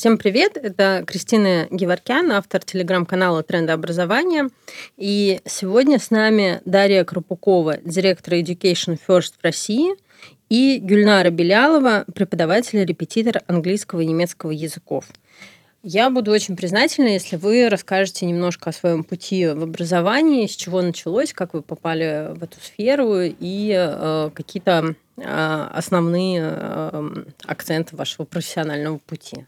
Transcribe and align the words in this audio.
Всем 0.00 0.16
привет! 0.16 0.56
Это 0.56 1.04
Кристина 1.06 1.68
Геворкян, 1.70 2.32
автор 2.32 2.64
телеграм-канала 2.64 3.42
«Тренды 3.42 3.72
образования». 3.72 4.48
И 4.96 5.42
сегодня 5.44 5.98
с 5.98 6.10
нами 6.10 6.62
Дарья 6.64 7.04
Крупукова, 7.04 7.76
директор 7.84 8.32
Education 8.32 8.98
First 9.06 9.34
в 9.38 9.44
России, 9.44 9.94
и 10.48 10.78
Гюльнара 10.78 11.28
Белялова, 11.28 12.06
преподаватель 12.14 12.78
и 12.78 12.86
репетитор 12.86 13.42
английского 13.46 14.00
и 14.00 14.06
немецкого 14.06 14.52
языков. 14.52 15.04
Я 15.82 16.08
буду 16.08 16.30
очень 16.30 16.56
признательна, 16.56 17.08
если 17.08 17.36
вы 17.36 17.68
расскажете 17.68 18.24
немножко 18.24 18.70
о 18.70 18.72
своем 18.72 19.04
пути 19.04 19.48
в 19.48 19.64
образовании, 19.64 20.46
с 20.46 20.56
чего 20.56 20.80
началось, 20.80 21.34
как 21.34 21.52
вы 21.52 21.60
попали 21.60 22.34
в 22.38 22.42
эту 22.42 22.58
сферу 22.62 23.16
и 23.20 23.74
э, 23.76 24.30
какие-то 24.32 24.94
э, 25.18 25.68
основные 25.74 26.40
э, 26.42 27.24
акценты 27.44 27.96
вашего 27.96 28.24
профессионального 28.24 28.96
пути. 28.96 29.44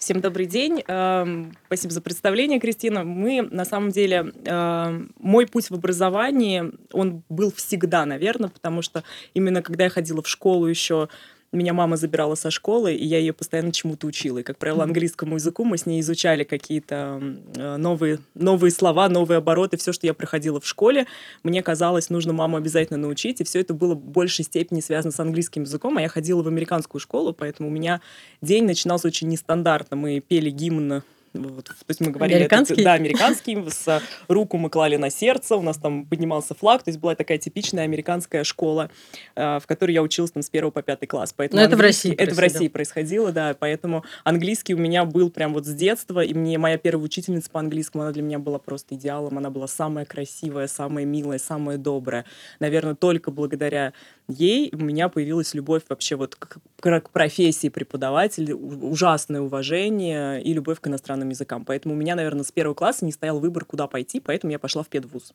Всем 0.00 0.22
добрый 0.22 0.46
день. 0.46 0.82
Эм, 0.88 1.54
спасибо 1.66 1.92
за 1.92 2.00
представление, 2.00 2.58
Кристина. 2.58 3.04
Мы, 3.04 3.42
на 3.42 3.66
самом 3.66 3.90
деле, 3.90 4.32
эм, 4.46 5.12
мой 5.18 5.46
путь 5.46 5.68
в 5.68 5.74
образовании, 5.74 6.72
он 6.94 7.22
был 7.28 7.52
всегда, 7.52 8.06
наверное, 8.06 8.48
потому 8.48 8.80
что 8.80 9.04
именно 9.34 9.60
когда 9.60 9.84
я 9.84 9.90
ходила 9.90 10.22
в 10.22 10.26
школу 10.26 10.64
еще 10.64 11.10
меня 11.56 11.72
мама 11.72 11.96
забирала 11.96 12.36
со 12.36 12.50
школы, 12.50 12.94
и 12.94 13.04
я 13.04 13.18
ее 13.18 13.32
постоянно 13.32 13.72
чему-то 13.72 14.06
учила. 14.06 14.38
И, 14.38 14.42
как 14.42 14.56
правило, 14.58 14.84
английскому 14.84 15.34
языку 15.34 15.64
мы 15.64 15.78
с 15.78 15.86
ней 15.86 16.00
изучали 16.00 16.44
какие-то 16.44 17.20
э, 17.56 17.76
новые, 17.76 18.20
новые 18.34 18.70
слова, 18.70 19.08
новые 19.08 19.38
обороты, 19.38 19.76
все, 19.76 19.92
что 19.92 20.06
я 20.06 20.14
проходила 20.14 20.60
в 20.60 20.66
школе. 20.66 21.06
Мне 21.42 21.62
казалось, 21.62 22.08
нужно 22.08 22.32
маму 22.32 22.56
обязательно 22.56 22.98
научить, 22.98 23.40
и 23.40 23.44
все 23.44 23.60
это 23.60 23.74
было 23.74 23.94
в 23.94 24.04
большей 24.04 24.44
степени 24.44 24.80
связано 24.80 25.12
с 25.12 25.18
английским 25.18 25.62
языком, 25.62 25.98
а 25.98 26.02
я 26.02 26.08
ходила 26.08 26.42
в 26.42 26.48
американскую 26.48 27.00
школу, 27.00 27.32
поэтому 27.32 27.68
у 27.68 27.72
меня 27.72 28.00
день 28.40 28.64
начинался 28.64 29.08
очень 29.08 29.28
нестандартно. 29.28 29.96
Мы 29.96 30.20
пели 30.20 30.50
гимн 30.50 31.02
вот, 31.32 31.66
то 31.66 31.74
есть 31.88 32.00
мы 32.00 32.10
говорили, 32.10 32.38
американский? 32.38 32.74
Это, 32.74 32.84
да, 32.84 32.92
американский, 32.94 33.56
с 33.70 34.02
руку 34.26 34.56
мы 34.56 34.68
клали 34.68 34.96
на 34.96 35.10
сердце, 35.10 35.54
у 35.56 35.62
нас 35.62 35.76
там 35.76 36.04
поднимался 36.04 36.54
флаг, 36.54 36.82
то 36.82 36.90
есть 36.90 36.98
была 36.98 37.14
такая 37.14 37.38
типичная 37.38 37.84
американская 37.84 38.42
школа, 38.42 38.90
э, 39.36 39.60
в 39.60 39.66
которой 39.66 39.92
я 39.92 40.02
училась 40.02 40.32
там 40.32 40.42
с 40.42 40.50
первого 40.50 40.72
по 40.72 40.82
пятый 40.82 41.06
класс. 41.06 41.32
Поэтому 41.36 41.60
Но 41.60 41.66
это 41.66 41.76
в 41.76 41.80
России 41.80 42.12
Это 42.14 42.34
в 42.34 42.38
России 42.38 42.66
происходило, 42.66 43.30
да, 43.30 43.54
поэтому 43.58 44.04
английский 44.24 44.74
у 44.74 44.78
меня 44.78 45.04
был 45.04 45.30
прям 45.30 45.54
вот 45.54 45.66
с 45.66 45.74
детства, 45.74 46.20
и 46.20 46.34
мне 46.34 46.58
моя 46.58 46.78
первая 46.78 47.04
учительница 47.04 47.48
по 47.50 47.60
английскому, 47.60 48.02
она 48.02 48.12
для 48.12 48.22
меня 48.22 48.40
была 48.40 48.58
просто 48.58 48.96
идеалом, 48.96 49.38
она 49.38 49.50
была 49.50 49.68
самая 49.68 50.04
красивая, 50.04 50.66
самая 50.66 51.04
милая, 51.04 51.38
самая 51.38 51.78
добрая. 51.78 52.24
Наверное, 52.58 52.96
только 52.96 53.30
благодаря 53.30 53.92
ей 54.30 54.70
у 54.72 54.78
меня 54.78 55.08
появилась 55.08 55.54
любовь 55.54 55.82
вообще 55.88 56.16
вот 56.16 56.36
к, 56.36 56.58
к 56.80 57.10
профессии 57.10 57.68
преподавателя, 57.68 58.54
ужасное 58.54 59.40
уважение 59.40 60.42
и 60.42 60.52
любовь 60.52 60.80
к 60.80 60.86
иностранным 60.86 61.28
языкам. 61.28 61.64
Поэтому 61.64 61.94
у 61.94 61.96
меня, 61.96 62.14
наверное, 62.14 62.44
с 62.44 62.52
первого 62.52 62.74
класса 62.74 63.04
не 63.04 63.12
стоял 63.12 63.38
выбор, 63.40 63.64
куда 63.64 63.86
пойти, 63.86 64.20
поэтому 64.20 64.52
я 64.52 64.58
пошла 64.58 64.82
в 64.82 64.88
педвуз. 64.88 65.32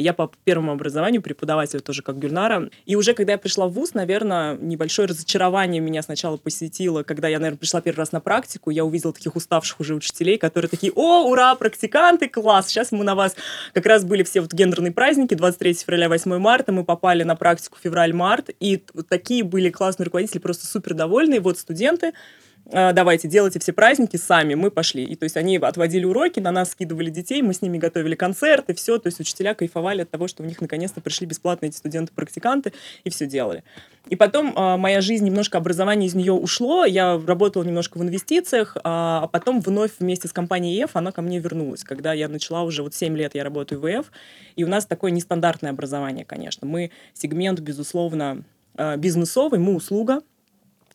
Я 0.00 0.12
по 0.12 0.30
первому 0.44 0.72
образованию 0.72 1.22
преподаватель 1.22 1.80
тоже 1.80 2.02
как 2.02 2.18
Гюльнара. 2.18 2.70
И 2.86 2.96
уже 2.96 3.14
когда 3.14 3.32
я 3.32 3.38
пришла 3.38 3.66
в 3.66 3.72
ВУЗ, 3.72 3.94
наверное, 3.94 4.56
небольшое 4.56 5.08
разочарование 5.08 5.80
меня 5.80 6.02
сначала 6.02 6.36
посетило, 6.36 7.02
когда 7.02 7.28
я, 7.28 7.38
наверное, 7.38 7.58
пришла 7.58 7.80
первый 7.80 7.98
раз 7.98 8.12
на 8.12 8.20
практику, 8.20 8.70
я 8.70 8.84
увидела 8.84 9.12
таких 9.12 9.36
уставших 9.36 9.80
уже 9.80 9.94
учителей, 9.94 10.38
которые 10.38 10.68
такие, 10.68 10.92
о, 10.94 11.28
ура, 11.28 11.54
практиканты, 11.54 12.28
класс, 12.28 12.68
сейчас 12.68 12.92
мы 12.92 13.04
на 13.04 13.14
вас... 13.14 13.36
Как 13.74 13.86
раз 13.86 14.04
были 14.04 14.22
все 14.22 14.40
вот 14.40 14.52
гендерные 14.52 14.92
праздники, 14.92 15.34
23 15.34 15.74
февраля, 15.74 16.08
8 16.08 16.38
марта, 16.38 16.72
мы 16.72 16.84
попали 16.84 17.22
на 17.22 17.36
практику 17.36 17.78
февраль-март, 17.82 18.50
и 18.60 18.82
такие 19.08 19.44
были 19.44 19.70
классные 19.70 20.06
руководители, 20.06 20.38
просто 20.38 20.66
супер 20.66 20.94
довольные, 20.94 21.40
вот 21.40 21.58
студенты, 21.58 22.08
«А, 22.08 22.12
давайте, 22.70 23.28
делайте 23.28 23.58
все 23.58 23.72
праздники 23.72 24.16
сами, 24.16 24.54
мы 24.54 24.70
пошли. 24.70 25.04
И 25.04 25.16
то 25.16 25.24
есть 25.24 25.36
они 25.36 25.56
отводили 25.56 26.04
уроки, 26.04 26.40
на 26.40 26.50
нас 26.50 26.70
скидывали 26.70 27.10
детей, 27.10 27.42
мы 27.42 27.54
с 27.54 27.62
ними 27.62 27.78
готовили 27.78 28.14
концерты, 28.14 28.74
все. 28.74 28.98
То 28.98 29.08
есть 29.08 29.20
учителя 29.20 29.54
кайфовали 29.54 30.02
от 30.02 30.10
того, 30.10 30.28
что 30.28 30.42
у 30.42 30.46
них 30.46 30.60
наконец-то 30.60 31.00
пришли 31.00 31.26
бесплатные 31.26 31.70
эти 31.70 31.76
студенты-практиканты 31.76 32.72
и 33.04 33.10
все 33.10 33.26
делали. 33.26 33.64
И 34.08 34.16
потом 34.16 34.52
а, 34.56 34.76
моя 34.76 35.00
жизнь, 35.00 35.24
немножко 35.24 35.58
образование 35.58 36.08
из 36.08 36.14
нее 36.14 36.32
ушло, 36.32 36.84
я 36.84 37.18
работала 37.18 37.62
немножко 37.64 37.98
в 37.98 38.02
инвестициях, 38.02 38.76
а, 38.82 39.22
а 39.24 39.28
потом 39.28 39.60
вновь 39.60 39.92
вместе 39.98 40.26
с 40.26 40.32
компанией 40.32 40.82
EF 40.82 40.90
она 40.94 41.12
ко 41.12 41.22
мне 41.22 41.38
вернулась, 41.38 41.84
когда 41.84 42.12
я 42.12 42.28
начала 42.28 42.62
уже, 42.62 42.82
вот 42.82 42.94
7 42.94 43.16
лет 43.16 43.34
я 43.34 43.44
работаю 43.44 43.80
в 43.80 43.86
EF, 43.86 44.06
и 44.56 44.64
у 44.64 44.68
нас 44.68 44.86
такое 44.86 45.10
нестандартное 45.10 45.70
образование, 45.70 46.24
конечно. 46.24 46.66
Мы 46.66 46.90
сегмент, 47.12 47.60
безусловно, 47.60 48.42
а, 48.74 48.96
бизнесовый, 48.96 49.60
мы 49.60 49.74
услуга, 49.74 50.22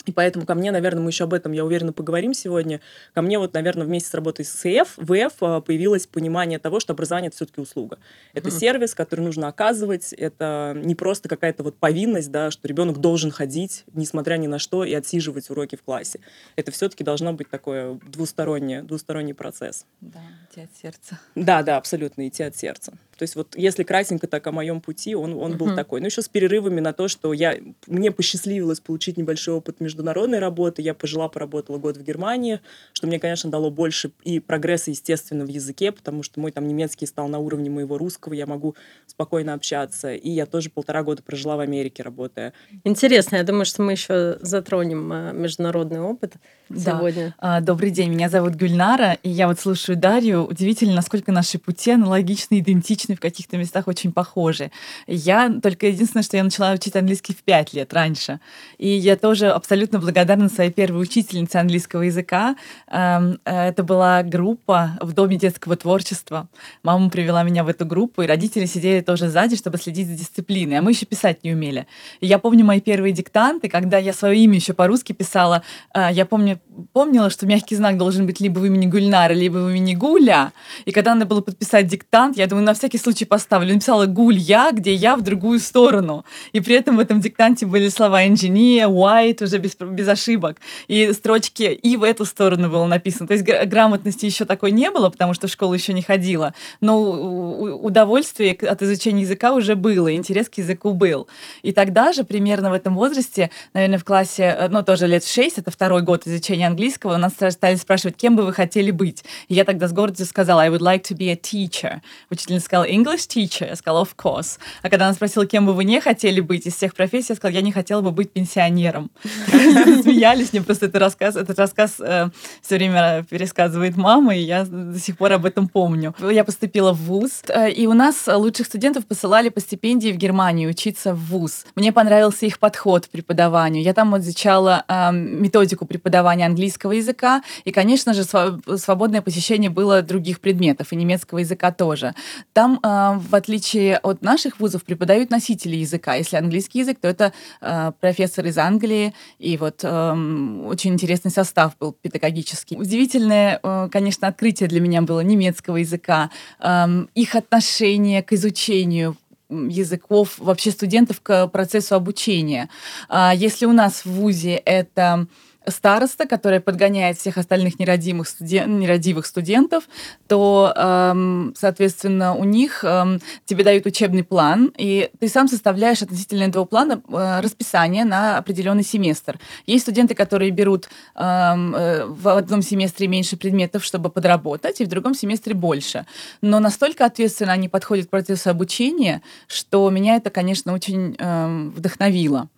и 0.06 0.12
поэтому 0.12 0.46
ко 0.46 0.56
мне, 0.56 0.72
наверное, 0.72 1.02
мы 1.02 1.10
еще 1.10 1.26
об 1.26 1.34
этом, 1.34 1.52
я 1.52 1.66
уверена, 1.66 1.94
поговорим 1.94 2.34
сегодня. 2.34 2.82
Ко 3.14 3.22
мне 3.22 3.40
вот, 3.40 3.54
наверное, 3.54 3.86
вместе 3.86 4.10
с 4.10 4.14
работой 4.14 4.46
с 4.46 4.66
ИФ, 4.66 4.98
ВФ 4.98 5.36
а, 5.42 5.62
появилось 5.62 6.08
понимание 6.08 6.60
того, 6.60 6.80
что 6.80 6.94
образование— 6.94 7.28
это 7.30 7.36
все-таки 7.36 7.62
услуга. 7.62 8.00
Это 8.34 8.50
mm-hmm. 8.50 8.60
сервис, 8.60 8.96
который 8.96 9.22
нужно 9.22 9.48
оказывать, 9.48 10.14
это 10.14 10.74
не 10.76 10.96
просто 10.96 11.30
какая-то 11.30 11.64
вот 11.64 11.78
повинность, 11.78 12.32
да, 12.32 12.52
что 12.52 12.68
ребенок 12.68 13.00
должен 13.00 13.32
ходить, 13.32 13.84
несмотря 13.94 14.38
ни 14.38 14.48
на 14.48 14.60
что, 14.60 14.84
и 14.84 14.94
отсиживать 14.94 15.50
уроки 15.50 15.76
в 15.76 15.84
классе. 15.84 16.20
Это 16.56 16.72
все-таки 16.72 17.04
должно 17.04 17.34
быть 17.34 17.50
такое 17.50 18.00
двустороннее, 18.08 18.84
двусторонний 18.84 19.34
процесс. 19.34 19.86
Да, 20.02 20.22
идти 20.50 20.62
от 20.62 20.70
сердца. 20.76 21.20
Да, 21.36 21.64
да, 21.64 21.78
абсолютно, 21.78 22.28
идти 22.28 22.44
от 22.44 22.56
сердца. 22.56 22.94
То 23.18 23.24
есть 23.24 23.36
вот 23.36 23.56
если 23.56 23.84
кратенько 23.84 24.28
так 24.28 24.46
о 24.48 24.52
моем 24.52 24.82
пути, 24.82 25.16
он, 25.16 25.34
он 25.34 25.58
был 25.58 25.70
uh-huh. 25.70 25.76
такой. 25.76 26.02
Ну, 26.02 26.08
еще 26.08 26.22
с 26.22 26.28
перерывами 26.28 26.82
на 26.82 26.92
то, 26.94 27.08
что 27.08 27.32
я, 27.34 27.58
мне 27.88 28.12
посчастливилось 28.12 28.82
получить 28.82 29.18
небольшой 29.18 29.56
опыт 29.56 29.80
международной 29.96 30.40
работы. 30.40 30.82
Я 30.82 30.94
пожила, 30.94 31.30
поработала 31.30 31.78
год 31.78 31.98
в 31.98 32.04
Германии, 32.04 32.60
что 32.94 33.08
мне, 33.08 33.20
конечно, 33.20 33.50
дало 33.50 33.70
больше 33.72 34.12
и 34.24 34.40
прогресса, 34.40 34.92
естественно, 34.92 35.46
в 35.46 35.48
языке, 35.48 35.92
потому 35.92 36.22
что 36.22 36.40
мой 36.40 36.52
там 36.52 36.68
немецкий 36.68 37.06
стал 37.06 37.28
на 37.30 37.40
уровне 37.40 37.70
моего 37.70 37.98
русского, 37.98 38.34
я 38.34 38.46
могу 38.46 38.76
спокойно 39.08 39.54
общаться. 39.54 40.14
И 40.14 40.30
я 40.30 40.46
тоже 40.46 40.70
полтора 40.70 41.04
года 41.04 41.24
прожила 41.24 41.56
в 41.56 41.62
Америке, 41.62 42.04
работая. 42.04 42.54
Интересно, 42.84 43.38
я 43.38 43.44
думаю, 43.44 43.66
что 43.66 43.82
мы 43.82 43.94
еще 43.94 44.38
затронем 44.42 45.12
а, 45.12 45.32
международный 45.32 46.02
опыт 46.02 46.34
да. 46.68 46.98
сегодня. 46.98 47.36
А, 47.38 47.62
добрый 47.62 47.92
день, 47.92 48.10
меня 48.10 48.30
зовут 48.30 48.54
Гюльнара, 48.56 49.18
и 49.24 49.30
я 49.30 49.48
вот 49.48 49.60
слушаю 49.60 49.98
Дарью. 49.98 50.46
Удивительно, 50.46 50.96
насколько 50.96 51.32
наши 51.32 51.58
пути 51.58 51.92
аналогичны, 51.92 52.60
идентичны 52.60 53.16
в 53.16 53.20
каких-то 53.20 53.58
местах 53.58 53.88
очень 53.88 54.12
похожи. 54.12 54.72
Я 55.08 55.50
только 55.64 55.88
единственное, 55.88 56.24
что 56.24 56.38
я 56.38 56.44
начала 56.44 56.74
учить 56.74 56.96
английский 56.96 57.34
в 57.34 57.44
пять 57.44 57.74
лет 57.74 57.94
раньше. 57.94 58.40
И 58.78 58.90
я 58.90 59.16
тоже 59.16 59.50
абсолютно 59.50 59.85
благодарна 59.92 60.50
своей 60.50 60.72
первой 60.72 61.04
учительнице 61.04 61.58
английского 61.58 62.04
языка. 62.04 62.56
Эм, 62.88 63.40
это 63.46 63.84
была 63.84 64.24
группа 64.24 64.98
в 65.02 65.14
Доме 65.14 65.38
детского 65.38 65.76
творчества. 65.76 66.48
Мама 66.84 67.10
привела 67.10 67.44
меня 67.44 67.64
в 67.64 67.68
эту 67.68 67.86
группу, 67.86 68.22
и 68.22 68.28
родители 68.28 68.66
сидели 68.66 69.02
тоже 69.02 69.30
сзади, 69.30 69.56
чтобы 69.56 69.78
следить 69.78 70.08
за 70.08 70.16
дисциплиной. 70.16 70.80
А 70.80 70.82
мы 70.82 70.92
еще 70.92 71.06
писать 71.06 71.44
не 71.44 71.54
умели. 71.54 71.88
И 72.20 72.28
я 72.28 72.40
помню 72.40 72.66
мои 72.66 72.82
первые 72.82 73.14
диктанты, 73.14 73.70
когда 73.70 73.98
я 73.98 74.14
свое 74.14 74.38
имя 74.40 74.56
еще 74.56 74.74
по-русски 74.74 75.14
писала. 75.14 75.64
Э, 75.94 76.10
я 76.12 76.26
помню, 76.26 76.60
помнила, 76.94 77.30
что 77.30 77.46
мягкий 77.46 77.76
знак 77.76 77.98
должен 77.98 78.26
быть 78.26 78.40
либо 78.40 78.60
в 78.60 78.66
имени 78.66 78.86
Гульнара, 78.86 79.34
либо 79.34 79.58
в 79.58 79.70
имени 79.70 79.94
Гуля. 79.94 80.54
И 80.86 80.92
когда 80.92 81.14
надо 81.14 81.26
было 81.26 81.42
подписать 81.42 81.88
диктант, 81.88 82.38
я 82.38 82.48
думаю, 82.48 82.66
на 82.66 82.74
всякий 82.74 82.98
случай 82.98 83.26
поставлю. 83.26 83.74
Написала 83.74 84.06
«гуль 84.06 84.38
я», 84.38 84.72
где 84.72 84.94
я 84.94 85.16
в 85.16 85.22
другую 85.22 85.60
сторону. 85.60 86.26
И 86.54 86.60
при 86.60 86.76
этом 86.76 86.98
в 86.98 87.00
этом 87.00 87.22
диктанте 87.22 87.66
были 87.66 87.90
слова 87.90 88.26
«engineer», 88.26 88.88
«white» 88.88 89.44
уже 89.44 89.58
без, 89.58 89.76
без 89.76 90.08
ошибок. 90.08 90.58
И 90.88 91.12
строчки 91.14 91.64
«и» 91.64 91.98
в 91.98 92.04
эту 92.04 92.26
сторону 92.26 92.70
было 92.70 92.86
написано. 92.86 93.28
То 93.28 93.34
есть 93.34 93.46
грамотности 93.46 94.26
еще 94.26 94.46
такой 94.46 94.72
не 94.72 94.92
было, 94.92 95.10
потому 95.10 95.34
что 95.34 95.48
в 95.48 95.52
школу 95.52 95.74
еще 95.74 95.94
не 95.94 96.02
ходила. 96.02 96.54
Но 96.82 97.76
удовольствие 97.76 98.54
от 98.54 98.82
изучения 98.82 99.22
языка 99.22 99.54
уже 99.54 99.76
было, 99.76 100.14
интерес 100.14 100.50
к 100.50 100.58
языку 100.58 100.94
был. 100.94 101.28
И 101.62 101.72
тогда 101.72 102.14
же, 102.14 102.24
примерно 102.24 102.70
в 102.70 102.74
этом 102.74 102.96
возрасте, 102.96 103.50
наверное, 103.74 104.00
в 104.00 104.04
классе, 104.04 104.56
э, 104.58 104.68
ну, 104.70 104.84
тоже 104.84 105.08
лет 105.08 105.24
в 105.24 105.34
6, 105.34 105.60
это 105.60 105.72
второй 105.72 106.02
год 106.02 106.28
изучения 106.28 106.65
английского, 106.68 107.18
нас 107.18 107.34
стали 107.34 107.76
спрашивать, 107.76 108.18
кем 108.18 108.36
бы 108.36 108.44
вы 108.44 108.54
хотели 108.54 108.92
быть. 108.92 109.24
И 109.48 109.54
я 109.54 109.64
тогда 109.64 109.88
с 109.88 109.94
гордостью 109.94 110.26
сказала, 110.26 110.62
I 110.62 110.70
would 110.70 110.82
like 110.82 111.04
to 111.04 111.18
be 111.18 111.30
a 111.30 111.36
teacher. 111.36 112.02
Учительница 112.30 112.66
сказала, 112.66 112.88
English 112.88 113.28
teacher? 113.28 113.68
Я 113.70 113.76
сказала, 113.76 114.04
of 114.04 114.16
course. 114.18 114.58
А 114.82 114.90
когда 114.90 115.06
она 115.06 115.14
спросила, 115.14 115.46
кем 115.46 115.66
бы 115.66 115.74
вы 115.74 115.84
не 115.84 116.00
хотели 116.02 116.42
быть 116.42 116.66
из 116.66 116.76
всех 116.76 116.94
профессий, 116.94 117.34
я 117.34 117.36
сказала, 117.36 117.56
я 117.56 117.62
не 117.62 117.72
хотела 117.72 118.02
бы 118.02 118.12
быть 118.12 118.32
пенсионером. 118.32 119.12
Смеялись, 119.48 120.54
мне 120.54 120.62
просто 120.62 120.88
этот 120.88 121.02
рассказ, 121.02 121.36
этот 121.36 121.58
рассказ 121.60 121.96
э, 122.00 122.30
все 122.62 122.76
время 122.76 123.26
пересказывает 123.30 123.98
мама, 123.98 124.36
и 124.36 124.42
я 124.42 124.66
до 124.66 125.00
сих 125.00 125.18
пор 125.18 125.34
об 125.34 125.46
этом 125.46 125.68
помню. 125.68 126.14
Я 126.20 126.44
поступила 126.44 126.94
в 126.94 126.98
ВУЗ, 126.98 127.44
э, 127.50 127.72
и 127.72 127.88
у 127.88 127.94
нас 127.94 128.28
лучших 128.28 128.68
студентов 128.68 129.06
посылали 129.06 129.50
по 129.50 129.60
стипендии 129.60 130.12
в 130.12 130.18
Германию 130.18 130.70
учиться 130.70 131.14
в 131.14 131.20
ВУЗ. 131.26 131.66
Мне 131.76 131.92
понравился 131.92 132.46
их 132.46 132.60
подход 132.60 133.08
к 133.08 133.10
преподаванию. 133.10 133.84
Я 133.84 133.94
там 133.94 134.18
изучала 134.18 134.84
э, 134.88 135.12
методику 135.12 135.86
преподавания 135.86 136.46
английского 136.56 136.94
языка, 136.94 137.44
и, 137.66 137.72
конечно 137.72 138.14
же, 138.14 138.24
свободное 138.24 139.22
посещение 139.22 139.70
было 139.70 140.02
других 140.02 140.40
предметов, 140.40 140.94
и 140.94 140.96
немецкого 140.96 141.40
языка 141.40 141.72
тоже. 141.72 142.14
Там, 142.54 142.80
э, 142.82 143.20
в 143.30 143.36
отличие 143.36 143.98
от 143.98 144.22
наших 144.22 144.60
вузов, 144.60 144.84
преподают 144.84 145.32
носители 145.32 145.76
языка. 145.76 146.16
Если 146.16 146.38
английский 146.38 146.80
язык, 146.80 146.98
то 147.02 147.08
это 147.08 147.34
э, 147.62 147.92
профессор 148.00 148.46
из 148.46 148.58
Англии, 148.58 149.14
и 149.40 149.58
вот 149.58 149.84
эм, 149.84 150.66
очень 150.66 150.94
интересный 150.94 151.32
состав 151.32 151.78
был 151.80 151.92
педагогический. 152.02 152.78
Удивительное, 152.78 153.60
конечно, 153.92 154.28
открытие 154.28 154.70
для 154.70 154.80
меня 154.80 155.02
было 155.02 155.20
немецкого 155.20 155.78
языка, 155.78 156.30
эм, 156.60 157.10
их 157.16 157.36
отношение 157.36 158.24
к 158.24 158.34
изучению, 158.34 159.18
языков 159.50 160.36
вообще 160.38 160.72
студентов 160.72 161.22
к 161.22 161.48
процессу 161.48 161.96
обучения. 161.96 162.70
А 163.10 163.34
если 163.34 163.66
у 163.66 163.74
нас 163.74 164.06
в 164.06 164.08
ВУЗе 164.08 164.56
это 164.56 165.28
староста, 165.68 166.26
которая 166.26 166.60
подгоняет 166.60 167.18
всех 167.18 167.38
остальных 167.38 167.80
нерадимых 167.80 168.28
студен... 168.28 168.80
нерадивых 168.80 169.26
студентов, 169.26 169.86
то, 170.28 170.74
эм, 170.76 171.54
соответственно, 171.58 172.36
у 172.36 172.44
них 172.44 172.84
эм, 172.84 173.20
тебе 173.46 173.64
дают 173.64 173.86
учебный 173.86 174.24
план, 174.24 174.72
и 174.78 175.10
ты 175.20 175.28
сам 175.28 175.48
составляешь 175.48 176.02
относительно 176.02 176.44
этого 176.44 176.66
плана 176.66 177.02
э, 177.08 177.40
расписание 177.42 178.06
на 178.06 178.38
определенный 178.38 178.84
семестр. 178.84 179.40
Есть 179.66 179.84
студенты, 179.84 180.16
которые 180.16 180.52
берут 180.52 180.90
эм, 181.16 181.76
э, 181.76 182.06
в 182.06 182.28
одном 182.28 182.62
семестре 182.62 183.08
меньше 183.08 183.38
предметов, 183.38 183.84
чтобы 183.84 184.10
подработать, 184.10 184.82
и 184.82 184.86
в 184.86 184.88
другом 184.88 185.14
семестре 185.14 185.54
больше. 185.54 186.06
Но 186.42 186.60
настолько 186.60 187.06
ответственно 187.06 187.54
они 187.54 187.70
подходят 187.70 188.08
к 188.08 188.10
процессу 188.10 188.50
обучения, 188.50 189.22
что 189.48 189.90
меня 189.90 190.16
это, 190.16 190.30
конечно, 190.30 190.74
очень 190.74 191.16
эм, 191.18 191.72
вдохновило. 191.72 192.50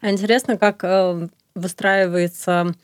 А 0.00 0.10
интересно, 0.10 0.56
как 0.56 0.80
э, 0.82 1.28
выстраивается 1.58 2.74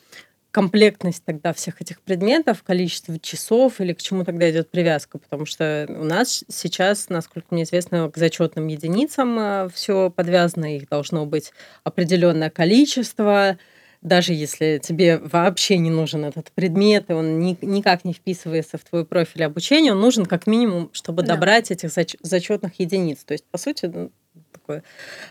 комплектность 0.55 1.25
тогда 1.25 1.53
всех 1.53 1.81
этих 1.81 2.01
предметов, 2.01 2.63
количество 2.63 3.19
часов 3.19 3.81
или 3.81 3.93
к 3.93 4.01
чему 4.01 4.25
тогда 4.25 4.49
идет 4.49 4.71
привязка, 4.71 5.19
потому 5.19 5.47
что 5.47 5.87
у 5.89 6.05
нас 6.05 6.45
сейчас, 6.49 7.09
насколько 7.09 7.49
мне 7.51 7.65
известно, 7.65 8.09
к 8.09 8.17
зачетным 8.17 8.69
единицам 8.69 9.37
э, 9.37 9.69
все 9.75 10.11
подвязано, 10.11 10.77
их 10.77 10.89
должно 10.89 11.27
быть 11.27 11.53
определенное 11.83 12.51
количество, 12.51 13.59
даже 14.01 14.33
если 14.33 14.79
тебе 14.81 15.19
вообще 15.19 15.77
не 15.77 15.91
нужен 15.91 16.25
этот 16.25 16.53
предмет, 16.53 17.07
и 17.09 17.15
он 17.15 17.41
ни, 17.41 17.59
никак 17.63 18.05
не 18.05 18.13
вписывается 18.13 18.79
в 18.79 18.85
твой 18.85 19.05
профиль 19.05 19.43
обучения, 19.43 19.91
он 19.91 20.01
нужен 20.01 20.25
как 20.25 20.47
минимум, 20.47 20.89
чтобы 20.93 21.23
да. 21.23 21.35
добрать 21.35 21.73
этих 21.73 21.91
зач, 21.91 22.15
зачетных 22.23 22.79
единиц. 22.79 23.25
То 23.25 23.33
есть, 23.33 23.45
по 23.51 23.59
сути, 23.59 23.87
ну, 23.87 24.13
такое 24.55 24.83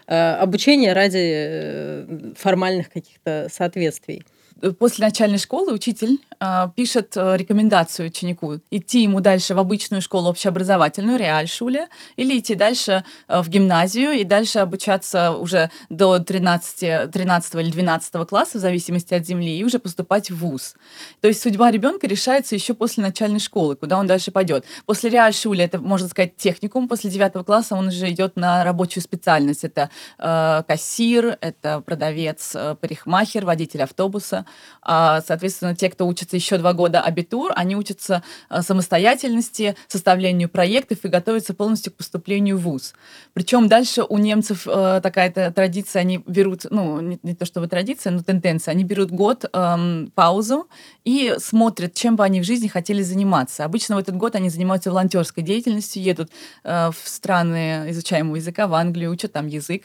э, 0.07 0.15
обучение 0.35 0.93
ради 0.93 1.17
э, 1.19 2.33
формальных 2.37 2.91
каких-то 2.91 3.47
соответствий 3.51 4.23
после 4.71 5.05
начальной 5.05 5.37
школы 5.37 5.73
учитель 5.73 6.19
э, 6.39 6.67
пишет 6.75 7.15
рекомендацию 7.15 8.07
ученику 8.07 8.59
идти 8.71 9.03
ему 9.03 9.19
дальше 9.19 9.55
в 9.55 9.59
обычную 9.59 10.01
школу 10.01 10.29
общеобразовательную, 10.29 11.17
реальшуле, 11.17 11.87
или 12.15 12.39
идти 12.39 12.55
дальше 12.55 13.03
э, 13.27 13.41
в 13.41 13.49
гимназию 13.49 14.11
и 14.13 14.23
дальше 14.23 14.59
обучаться 14.59 15.31
уже 15.31 15.69
до 15.89 16.19
13, 16.19 17.11
13 17.11 17.55
или 17.55 17.71
12 17.71 18.27
класса, 18.27 18.57
в 18.57 18.61
зависимости 18.61 19.13
от 19.13 19.25
земли, 19.25 19.57
и 19.57 19.63
уже 19.63 19.79
поступать 19.79 20.31
в 20.31 20.37
ВУЗ. 20.37 20.75
То 21.21 21.27
есть 21.27 21.41
судьба 21.41 21.71
ребенка 21.71 22.07
решается 22.07 22.55
еще 22.55 22.73
после 22.73 23.03
начальной 23.03 23.39
школы, 23.39 23.75
куда 23.75 23.97
он 23.97 24.07
дальше 24.07 24.31
пойдет. 24.31 24.65
После 24.85 25.09
реальшуле 25.09 25.65
это, 25.65 25.79
можно 25.79 26.07
сказать, 26.07 26.37
техникум, 26.37 26.87
после 26.87 27.09
9 27.09 27.45
класса 27.45 27.75
он 27.75 27.87
уже 27.87 28.09
идет 28.09 28.35
на 28.35 28.63
рабочую 28.63 29.03
специальность. 29.03 29.63
Это 29.63 29.89
э, 30.19 30.63
кассир, 30.67 31.37
это 31.41 31.81
продавец, 31.81 32.55
э, 32.55 32.75
парикмахер, 32.79 33.45
водитель 33.45 33.83
автобуса. 33.83 34.45
А, 34.81 35.21
соответственно, 35.21 35.75
те, 35.75 35.89
кто 35.89 36.07
учится 36.07 36.35
еще 36.35 36.57
два 36.57 36.73
года 36.73 37.01
абитур, 37.01 37.51
они 37.55 37.75
учатся 37.75 38.23
а, 38.49 38.61
самостоятельности, 38.61 39.75
составлению 39.87 40.49
проектов 40.49 40.99
и 41.03 41.07
готовятся 41.07 41.53
полностью 41.53 41.93
к 41.93 41.95
поступлению 41.95 42.57
в 42.57 42.61
ВУЗ. 42.63 42.93
Причем 43.33 43.67
дальше 43.67 44.03
у 44.03 44.17
немцев 44.17 44.67
а, 44.67 44.99
такая 45.01 45.31
традиция, 45.51 46.01
они 46.01 46.21
берут, 46.25 46.65
ну, 46.69 46.99
не 47.01 47.35
то 47.35 47.45
чтобы 47.45 47.67
традиция, 47.67 48.11
но 48.11 48.21
тенденция, 48.21 48.73
они 48.73 48.83
берут 48.83 49.11
год 49.11 49.45
эм, 49.53 50.11
паузу 50.15 50.67
и 51.05 51.35
смотрят, 51.39 51.93
чем 51.93 52.15
бы 52.15 52.23
они 52.23 52.41
в 52.41 52.43
жизни 52.43 52.67
хотели 52.67 53.01
заниматься. 53.01 53.65
Обычно 53.65 53.95
в 53.95 53.99
этот 53.99 54.15
год 54.17 54.35
они 54.35 54.49
занимаются 54.49 54.91
волонтерской 54.91 55.43
деятельностью, 55.43 56.03
едут 56.03 56.29
э, 56.63 56.91
в 56.91 57.07
страны 57.07 57.85
изучаемого 57.89 58.35
языка, 58.35 58.67
в 58.67 58.73
Англию, 58.73 59.11
учат 59.11 59.33
там 59.33 59.47
язык. 59.47 59.83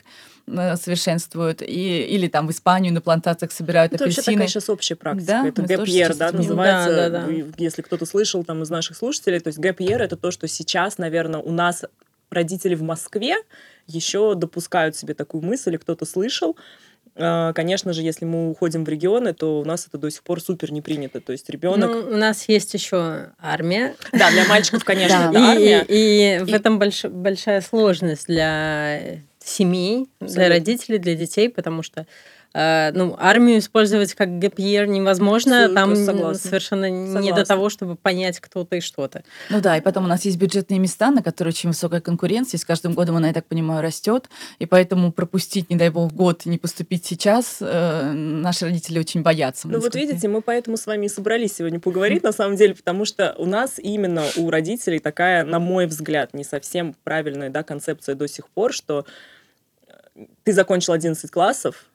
Э, 0.51 0.77
совершенствуют, 0.77 1.63
и, 1.63 2.03
или 2.03 2.29
там 2.29 2.47
в 2.47 2.51
Испанию 2.51 2.93
на 2.93 3.01
плантациях 3.01 3.53
собирают 3.53 3.93
это 3.93 4.05
апельсины. 4.05 4.23
Это 4.23 4.33
такая 4.33 4.49
сейчас 4.49 4.69
общая 4.71 4.97
практика. 4.97 5.27
Да? 5.27 5.49
Это 5.49 5.63
гэпьер, 5.63 6.15
да, 6.15 6.33
называется, 6.33 6.95
да, 6.95 7.11
да, 7.11 7.27
да. 7.27 7.33
если 7.59 7.83
кто-то 7.83 8.07
слышал 8.07 8.45
там 8.45 8.63
из 8.63 8.71
наших 8.71 8.97
слушателей, 8.97 9.41
то 9.41 9.49
есть 9.49 9.59
гэпьер 9.59 10.01
это 10.01 10.17
то, 10.17 10.31
что 10.31 10.49
сейчас, 10.49 10.99
наверное, 10.99 11.41
у 11.41 11.53
нас 11.53 11.85
родители 12.31 12.75
в 12.75 12.83
Москве 12.83 13.37
еще 13.87 14.35
допускают 14.35 14.97
себе 14.97 15.15
такую 15.15 15.43
мысль, 15.43 15.71
или 15.71 15.77
кто-то 15.77 16.05
слышал, 16.07 16.57
э, 17.15 17.53
Конечно 17.55 17.93
же, 17.93 18.03
если 18.03 18.25
мы 18.25 18.51
уходим 18.51 18.85
в 18.85 18.89
регионы, 18.89 19.35
то 19.35 19.61
у 19.61 19.65
нас 19.65 19.87
это 19.87 19.99
до 19.99 20.11
сих 20.11 20.23
пор 20.23 20.41
супер 20.41 20.73
не 20.73 20.81
принято. 20.81 21.21
То 21.21 21.33
есть 21.33 21.51
ребенок. 21.51 21.91
Ну, 21.91 22.15
у 22.15 22.17
нас 22.17 22.49
есть 22.49 22.73
еще 22.75 23.31
армия. 23.39 23.97
Да, 24.13 24.31
для 24.31 24.45
мальчиков, 24.47 24.85
конечно, 24.85 25.31
да. 25.33 25.53
армия. 25.53 25.85
И, 25.89 26.39
в 26.43 26.55
этом 26.55 26.79
большая 26.79 27.61
сложность 27.61 28.29
для 28.29 29.21
семей, 29.49 30.09
для 30.21 30.49
родителей, 30.49 30.99
для 30.99 31.15
детей, 31.15 31.49
потому 31.49 31.83
что 31.83 32.07
э, 32.55 32.93
ну, 32.93 33.17
армию 33.19 33.59
использовать 33.59 34.15
как 34.15 34.39
гэпьер 34.39 34.87
невозможно, 34.87 35.65
Абсолютно 35.65 35.81
там 35.81 35.97
согласна. 35.97 36.49
совершенно 36.49 36.87
согласна. 36.89 37.19
не 37.19 37.33
до 37.33 37.45
того, 37.45 37.69
чтобы 37.69 37.97
понять 37.97 38.41
кто-то 38.41 38.77
и 38.77 38.81
что-то. 38.81 39.23
Ну 39.51 39.61
да, 39.61 39.77
и 39.77 39.81
потом 39.81 40.05
у 40.05 40.07
нас 40.07 40.25
есть 40.25 40.39
бюджетные 40.39 40.79
места, 40.79 41.11
на 41.11 41.23
которые 41.23 41.53
очень 41.53 41.71
высокая 41.71 42.01
конкуренция, 42.01 42.59
и 42.59 42.61
с 42.61 42.65
каждым 42.65 42.95
годом 42.95 43.17
она, 43.17 43.29
я 43.29 43.35
так 43.35 43.47
понимаю, 43.47 43.83
растет, 43.83 44.29
и 44.59 44.67
поэтому 44.67 45.13
пропустить, 45.13 45.71
не 45.71 45.77
дай 45.77 45.91
бог, 45.91 46.13
год, 46.13 46.47
не 46.47 46.59
поступить 46.59 47.05
сейчас, 47.05 47.59
э, 47.61 48.13
наши 48.13 48.65
родители 48.65 48.99
очень 48.99 49.23
боятся. 49.23 49.69
Ну 49.69 49.81
вот 49.81 49.95
видите, 49.95 50.29
мы 50.29 50.43
поэтому 50.43 50.77
с 50.77 50.87
вами 50.87 51.07
и 51.07 51.09
собрались 51.09 51.57
сегодня 51.57 51.81
поговорить, 51.81 52.23
на 52.23 52.33
самом 52.33 52.57
деле, 52.57 52.75
потому 52.75 53.05
что 53.05 53.35
у 53.39 53.47
нас 53.47 53.79
именно 53.79 54.25
у 54.37 54.51
родителей 54.51 54.99
такая, 54.99 55.45
на 55.45 55.59
мой 55.59 55.87
взгляд, 55.87 56.35
не 56.35 56.45
совсем 56.45 56.95
правильная 57.05 57.51
да, 57.51 57.63
концепция 57.63 58.15
до 58.15 58.27
сих 58.29 58.49
пор, 58.49 58.73
что 58.73 59.07
ты 60.45 60.53
закончил 60.53 60.93
11 60.93 61.31
классов, 61.31 61.87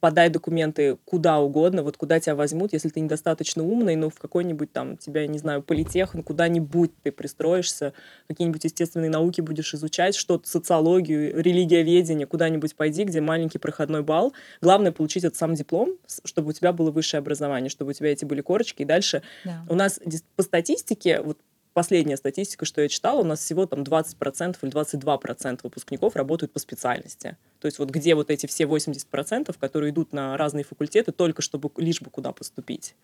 подай 0.00 0.28
документы 0.30 0.96
куда 1.04 1.38
угодно, 1.40 1.82
вот 1.82 1.96
куда 1.96 2.20
тебя 2.20 2.34
возьмут, 2.36 2.72
если 2.72 2.88
ты 2.88 3.00
недостаточно 3.00 3.64
умный, 3.64 3.96
ну, 3.96 4.10
в 4.10 4.18
какой-нибудь 4.18 4.72
там, 4.72 4.96
тебя, 4.96 5.26
не 5.26 5.38
знаю, 5.38 5.62
политех, 5.62 6.14
ну, 6.14 6.22
куда-нибудь 6.22 6.92
ты 7.02 7.10
пристроишься, 7.10 7.92
какие-нибудь 8.28 8.64
естественные 8.64 9.10
науки 9.10 9.40
будешь 9.40 9.74
изучать, 9.74 10.14
что-то, 10.14 10.48
социологию, 10.48 11.42
религиоведение, 11.42 12.26
куда-нибудь 12.26 12.76
пойди, 12.76 13.04
где 13.04 13.20
маленький 13.20 13.58
проходной 13.58 14.02
балл. 14.02 14.32
Главное 14.60 14.92
получить 14.92 15.24
этот 15.24 15.36
сам 15.36 15.54
диплом, 15.54 15.96
чтобы 16.24 16.50
у 16.50 16.52
тебя 16.52 16.72
было 16.72 16.90
высшее 16.90 17.18
образование, 17.18 17.68
чтобы 17.68 17.90
у 17.90 17.94
тебя 17.94 18.12
эти 18.12 18.24
были 18.24 18.40
корочки. 18.40 18.82
И 18.82 18.84
дальше 18.84 19.22
да. 19.44 19.64
у 19.68 19.74
нас 19.74 20.00
по 20.36 20.42
статистике, 20.42 21.20
вот 21.22 21.38
последняя 21.72 22.16
статистика, 22.16 22.64
что 22.64 22.80
я 22.82 22.88
читала, 22.88 23.20
у 23.20 23.24
нас 23.24 23.40
всего 23.40 23.66
там 23.66 23.82
20% 23.82 24.56
или 24.62 24.72
22% 24.72 25.60
выпускников 25.62 26.16
работают 26.16 26.52
по 26.52 26.58
специальности. 26.58 27.36
То 27.60 27.66
есть 27.66 27.78
вот 27.78 27.90
где 27.90 28.14
вот 28.14 28.30
эти 28.30 28.46
все 28.46 28.64
80%, 28.64 29.54
которые 29.58 29.90
идут 29.90 30.12
на 30.12 30.36
разные 30.36 30.64
факультеты, 30.64 31.12
только 31.12 31.42
чтобы 31.42 31.70
лишь 31.76 32.00
бы 32.00 32.10
куда 32.10 32.32
поступить. 32.32 32.94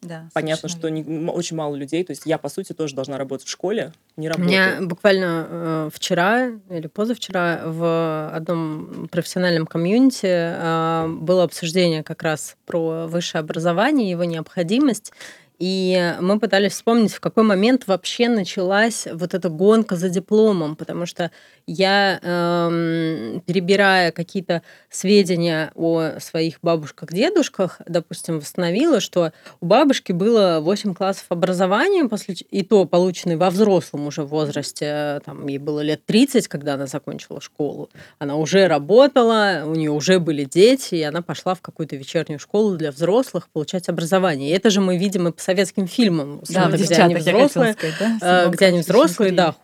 Да, 0.00 0.28
Понятно, 0.32 0.68
что 0.68 0.88
не, 0.90 1.02
очень 1.28 1.56
мало 1.56 1.74
людей. 1.74 2.04
То 2.04 2.12
есть 2.12 2.22
я, 2.24 2.38
по 2.38 2.48
сути, 2.48 2.72
тоже 2.72 2.94
должна 2.94 3.18
работать 3.18 3.46
в 3.46 3.50
школе, 3.50 3.92
не 4.16 4.28
работаю. 4.28 4.46
У 4.46 4.50
меня 4.50 4.78
буквально 4.80 5.46
э, 5.48 5.90
вчера 5.92 6.50
или 6.70 6.86
позавчера 6.86 7.62
в 7.64 8.30
одном 8.32 9.08
профессиональном 9.10 9.66
комьюнити 9.66 10.26
э, 10.26 11.08
было 11.08 11.42
обсуждение 11.42 12.04
как 12.04 12.22
раз 12.22 12.56
про 12.64 13.08
высшее 13.08 13.40
образование, 13.40 14.08
его 14.08 14.22
необходимость. 14.22 15.12
И 15.58 16.14
мы 16.20 16.38
пытались 16.38 16.72
вспомнить, 16.72 17.12
в 17.12 17.20
какой 17.20 17.42
момент 17.42 17.88
вообще 17.88 18.28
началась 18.28 19.08
вот 19.12 19.34
эта 19.34 19.48
гонка 19.48 19.96
за 19.96 20.08
дипломом, 20.08 20.76
потому 20.76 21.04
что 21.04 21.32
я, 21.66 22.20
эм, 22.22 23.40
перебирая 23.44 24.12
какие-то 24.12 24.62
сведения 24.88 25.72
о 25.74 26.20
своих 26.20 26.58
бабушках, 26.62 27.12
дедушках, 27.12 27.80
допустим, 27.86 28.38
восстановила, 28.38 29.00
что 29.00 29.32
у 29.60 29.66
бабушки 29.66 30.12
было 30.12 30.60
8 30.62 30.94
классов 30.94 31.26
образования, 31.28 32.08
после, 32.08 32.34
и 32.34 32.62
то 32.62 32.84
полученные 32.84 33.36
во 33.36 33.50
взрослом 33.50 34.06
уже 34.06 34.22
возрасте, 34.22 35.20
там 35.24 35.46
ей 35.48 35.58
было 35.58 35.80
лет 35.80 36.06
30, 36.06 36.46
когда 36.46 36.74
она 36.74 36.86
закончила 36.86 37.40
школу. 37.40 37.90
Она 38.20 38.36
уже 38.36 38.68
работала, 38.68 39.64
у 39.66 39.74
нее 39.74 39.90
уже 39.90 40.20
были 40.20 40.44
дети, 40.44 40.94
и 40.94 41.02
она 41.02 41.20
пошла 41.20 41.54
в 41.54 41.60
какую-то 41.60 41.96
вечернюю 41.96 42.38
школу 42.38 42.76
для 42.76 42.92
взрослых 42.92 43.48
получать 43.48 43.88
образование. 43.88 44.50
И 44.50 44.54
это 44.54 44.70
же 44.70 44.80
мы 44.80 44.96
видим 44.96 45.26
и 45.26 45.32
по 45.32 45.47
советским 45.48 45.86
фильмам, 45.86 46.42
да, 46.50 46.68
где, 46.68 46.94
они 46.96 47.14
взрослые, 47.14 47.74
да? 48.20 48.48
где 48.48 48.66
они 48.66 48.80
взрослые, 48.80 49.32
да, 49.32 49.54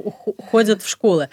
ходят 0.51 0.83
в 0.83 0.89
школы. 0.89 1.29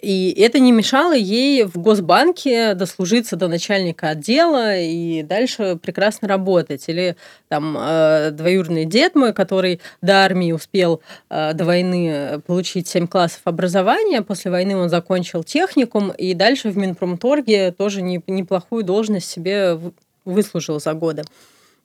И 0.00 0.34
это 0.38 0.58
не 0.58 0.72
мешало 0.72 1.14
ей 1.14 1.64
в 1.64 1.76
Госбанке 1.78 2.74
дослужиться 2.74 3.36
до 3.36 3.48
начальника 3.48 4.10
отдела 4.10 4.76
и 4.76 5.22
дальше 5.22 5.78
прекрасно 5.82 6.28
работать. 6.28 6.88
Или 6.88 7.16
там 7.48 7.76
э, 7.78 8.30
двоюродный 8.30 8.84
дед 8.84 9.14
мой, 9.14 9.34
который 9.34 9.80
до 10.00 10.24
армии 10.24 10.52
успел 10.52 11.02
э, 11.28 11.52
до 11.52 11.64
войны 11.64 12.40
получить 12.46 12.88
7 12.88 13.06
классов 13.06 13.40
образования, 13.44 14.22
после 14.22 14.50
войны 14.50 14.76
он 14.76 14.88
закончил 14.88 15.42
техникум 15.42 16.10
и 16.10 16.32
дальше 16.34 16.70
в 16.70 16.76
Минпромторге 16.76 17.72
тоже 17.72 18.00
не, 18.00 18.22
неплохую 18.26 18.84
должность 18.84 19.30
себе 19.30 19.78
выслужил 20.24 20.78
за 20.78 20.94
годы. 20.94 21.22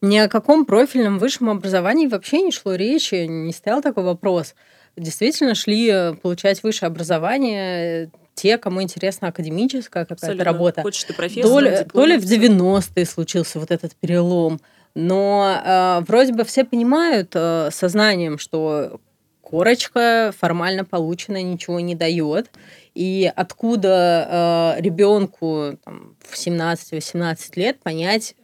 Ни 0.01 0.17
о 0.17 0.27
каком 0.27 0.65
профильном 0.65 1.19
высшем 1.19 1.49
образовании 1.49 2.07
вообще 2.07 2.41
не 2.41 2.51
шло 2.51 2.73
речи, 2.73 3.25
не 3.25 3.53
стоял 3.53 3.81
такой 3.81 4.03
вопрос. 4.03 4.55
Действительно 4.97 5.55
шли 5.55 5.89
э, 5.89 6.13
получать 6.15 6.63
высшее 6.63 6.87
образование 6.87 8.05
э, 8.05 8.09
те, 8.33 8.57
кому 8.57 8.81
интересна 8.81 9.27
академическая 9.27 10.05
какая-то 10.05 10.43
работа. 10.43 10.81
Хочешь 10.81 11.03
ты 11.03 11.13
профессор, 11.13 11.49
то, 11.49 11.59
ли, 11.59 11.77
то 11.93 12.05
ли 12.05 12.17
в 12.17 12.23
90-е 12.23 13.05
случился 13.05 13.59
вот 13.59 13.69
этот 13.69 13.95
перелом, 13.95 14.59
но 14.95 15.61
э, 15.63 15.99
вроде 16.07 16.33
бы 16.33 16.43
все 16.43 16.65
понимают 16.65 17.31
э, 17.35 17.69
сознанием, 17.71 18.37
что 18.37 18.99
корочка 19.41 20.33
формально 20.37 20.83
полученная 20.83 21.43
ничего 21.43 21.79
не 21.79 21.93
дает, 21.93 22.49
и 22.95 23.31
откуда 23.35 24.75
э, 24.77 24.81
ребенку 24.81 25.77
там, 25.83 26.15
в 26.19 26.35
17-18 26.35 27.37
лет 27.55 27.79
понять, 27.81 28.35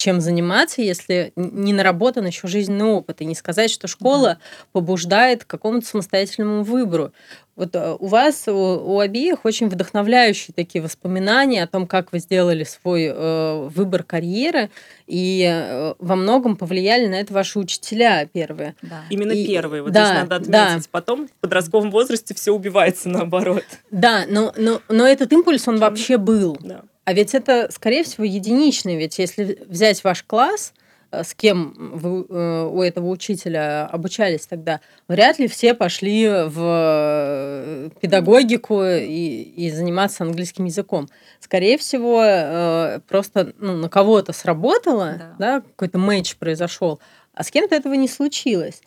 чем 0.00 0.22
заниматься, 0.22 0.80
если 0.80 1.30
не 1.36 1.74
наработан 1.74 2.24
еще 2.24 2.48
жизненный 2.48 2.86
опыт. 2.86 3.20
И 3.20 3.26
не 3.26 3.34
сказать, 3.34 3.70
что 3.70 3.86
школа 3.86 4.28
да. 4.28 4.38
побуждает 4.72 5.44
к 5.44 5.46
какому-то 5.46 5.86
самостоятельному 5.86 6.62
выбору. 6.62 7.12
Вот 7.54 7.76
э, 7.76 7.96
у 7.98 8.06
вас, 8.06 8.48
у, 8.48 8.52
у 8.52 8.98
обеих 9.00 9.44
очень 9.44 9.68
вдохновляющие 9.68 10.54
такие 10.56 10.82
воспоминания 10.82 11.62
о 11.62 11.66
том, 11.66 11.86
как 11.86 12.12
вы 12.12 12.20
сделали 12.20 12.64
свой 12.64 13.10
э, 13.12 13.68
выбор 13.74 14.02
карьеры, 14.02 14.70
и 15.06 15.44
э, 15.46 15.92
во 15.98 16.16
многом 16.16 16.56
повлияли 16.56 17.06
на 17.06 17.16
это 17.16 17.34
ваши 17.34 17.58
учителя 17.58 18.24
первые. 18.24 18.76
Да. 18.80 19.02
Именно 19.10 19.32
и, 19.32 19.46
первые, 19.46 19.82
вот 19.82 19.92
да, 19.92 20.06
здесь 20.06 20.16
надо 20.22 20.36
отметить. 20.36 20.84
Да. 20.84 20.90
Потом 20.90 21.28
в 21.28 21.32
подростковом 21.42 21.90
возрасте 21.90 22.34
все 22.34 22.52
убивается 22.52 23.08
наоборот. 23.10 23.64
Да, 23.90 24.24
но, 24.26 24.54
но, 24.56 24.80
но 24.88 25.06
этот 25.06 25.30
импульс, 25.30 25.68
он 25.68 25.78
вообще 25.78 26.16
был. 26.16 26.56
Да. 26.58 26.84
А 27.04 27.12
ведь 27.12 27.34
это, 27.34 27.68
скорее 27.72 28.04
всего, 28.04 28.24
единичный. 28.24 28.96
Ведь 28.96 29.18
если 29.18 29.58
взять 29.66 30.04
ваш 30.04 30.22
класс, 30.22 30.74
э, 31.10 31.24
с 31.24 31.34
кем 31.34 31.74
вы 31.76 32.26
э, 32.28 32.68
у 32.70 32.82
этого 32.82 33.08
учителя 33.08 33.86
обучались 33.86 34.46
тогда, 34.46 34.80
вряд 35.08 35.38
ли 35.38 35.48
все 35.48 35.74
пошли 35.74 36.28
в 36.28 36.58
э, 36.58 37.90
педагогику 38.00 38.84
и, 38.84 39.42
и 39.56 39.70
заниматься 39.70 40.24
английским 40.24 40.66
языком. 40.66 41.08
Скорее 41.40 41.78
всего, 41.78 43.00
просто 43.08 43.54
ну, 43.58 43.76
на 43.76 43.88
кого-то 43.88 44.32
сработало, 44.32 45.16
да. 45.18 45.34
Да, 45.38 45.60
какой-то 45.62 45.98
матч 45.98 46.36
произошел, 46.36 47.00
а 47.34 47.42
с 47.42 47.50
кем-то 47.50 47.74
этого 47.74 47.94
не 47.94 48.08
случилось. 48.08 48.82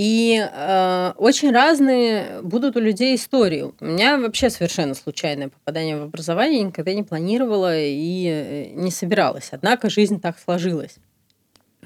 И 0.00 0.42
э, 0.42 1.12
очень 1.18 1.52
разные 1.52 2.40
будут 2.40 2.74
у 2.74 2.80
людей 2.80 3.14
истории. 3.16 3.70
У 3.80 3.84
меня 3.84 4.16
вообще 4.16 4.48
совершенно 4.48 4.94
случайное 4.94 5.50
попадание 5.50 5.98
в 5.98 6.04
образование, 6.04 6.62
никогда 6.62 6.94
не 6.94 7.02
планировала 7.02 7.78
и 7.78 8.26
э, 8.26 8.70
не 8.70 8.90
собиралась. 8.90 9.50
Однако 9.50 9.90
жизнь 9.90 10.18
так 10.18 10.38
сложилась. 10.38 10.96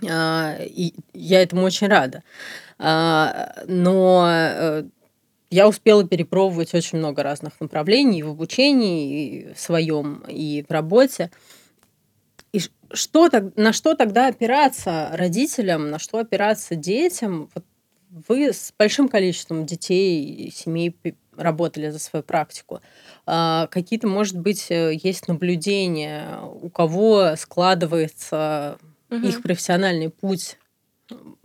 Э, 0.01 0.65
и 0.65 0.95
я 1.13 1.43
этому 1.43 1.65
очень 1.65 1.89
рада. 1.89 2.23
Э, 2.79 3.65
но 3.67 4.85
я 5.51 5.67
успела 5.67 6.07
перепробовать 6.07 6.73
очень 6.73 6.99
много 6.99 7.25
разных 7.25 7.55
направлений 7.59 8.23
в 8.23 8.29
обучении, 8.29 9.49
и 9.49 9.55
в 9.55 9.59
своем, 9.59 10.23
и 10.29 10.65
в 10.69 10.71
работе. 10.71 11.33
И 12.53 12.61
что, 12.93 13.29
на 13.57 13.73
что 13.73 13.97
тогда 13.97 14.29
опираться 14.29 15.11
родителям, 15.15 15.91
на 15.91 15.99
что 15.99 16.19
опираться 16.19 16.77
детям? 16.77 17.51
Вот 17.57 17.65
вы 18.29 18.53
с 18.53 18.73
большим 18.79 19.09
количеством 19.09 19.67
детей 19.67 20.25
и 20.25 20.51
семей 20.51 20.97
работали 21.37 21.91
за 21.91 21.99
свою 21.99 22.23
практику. 22.23 22.81
А, 23.27 23.67
какие-то, 23.69 24.07
может 24.07 24.39
быть, 24.39 24.71
э, 24.71 24.95
есть 24.95 25.27
наблюдения, 25.27 26.39
у 26.63 26.71
кого 26.71 27.35
складывается 27.37 28.79
угу. 29.11 29.27
их 29.27 29.43
профессиональный 29.43 30.11
путь 30.11 30.59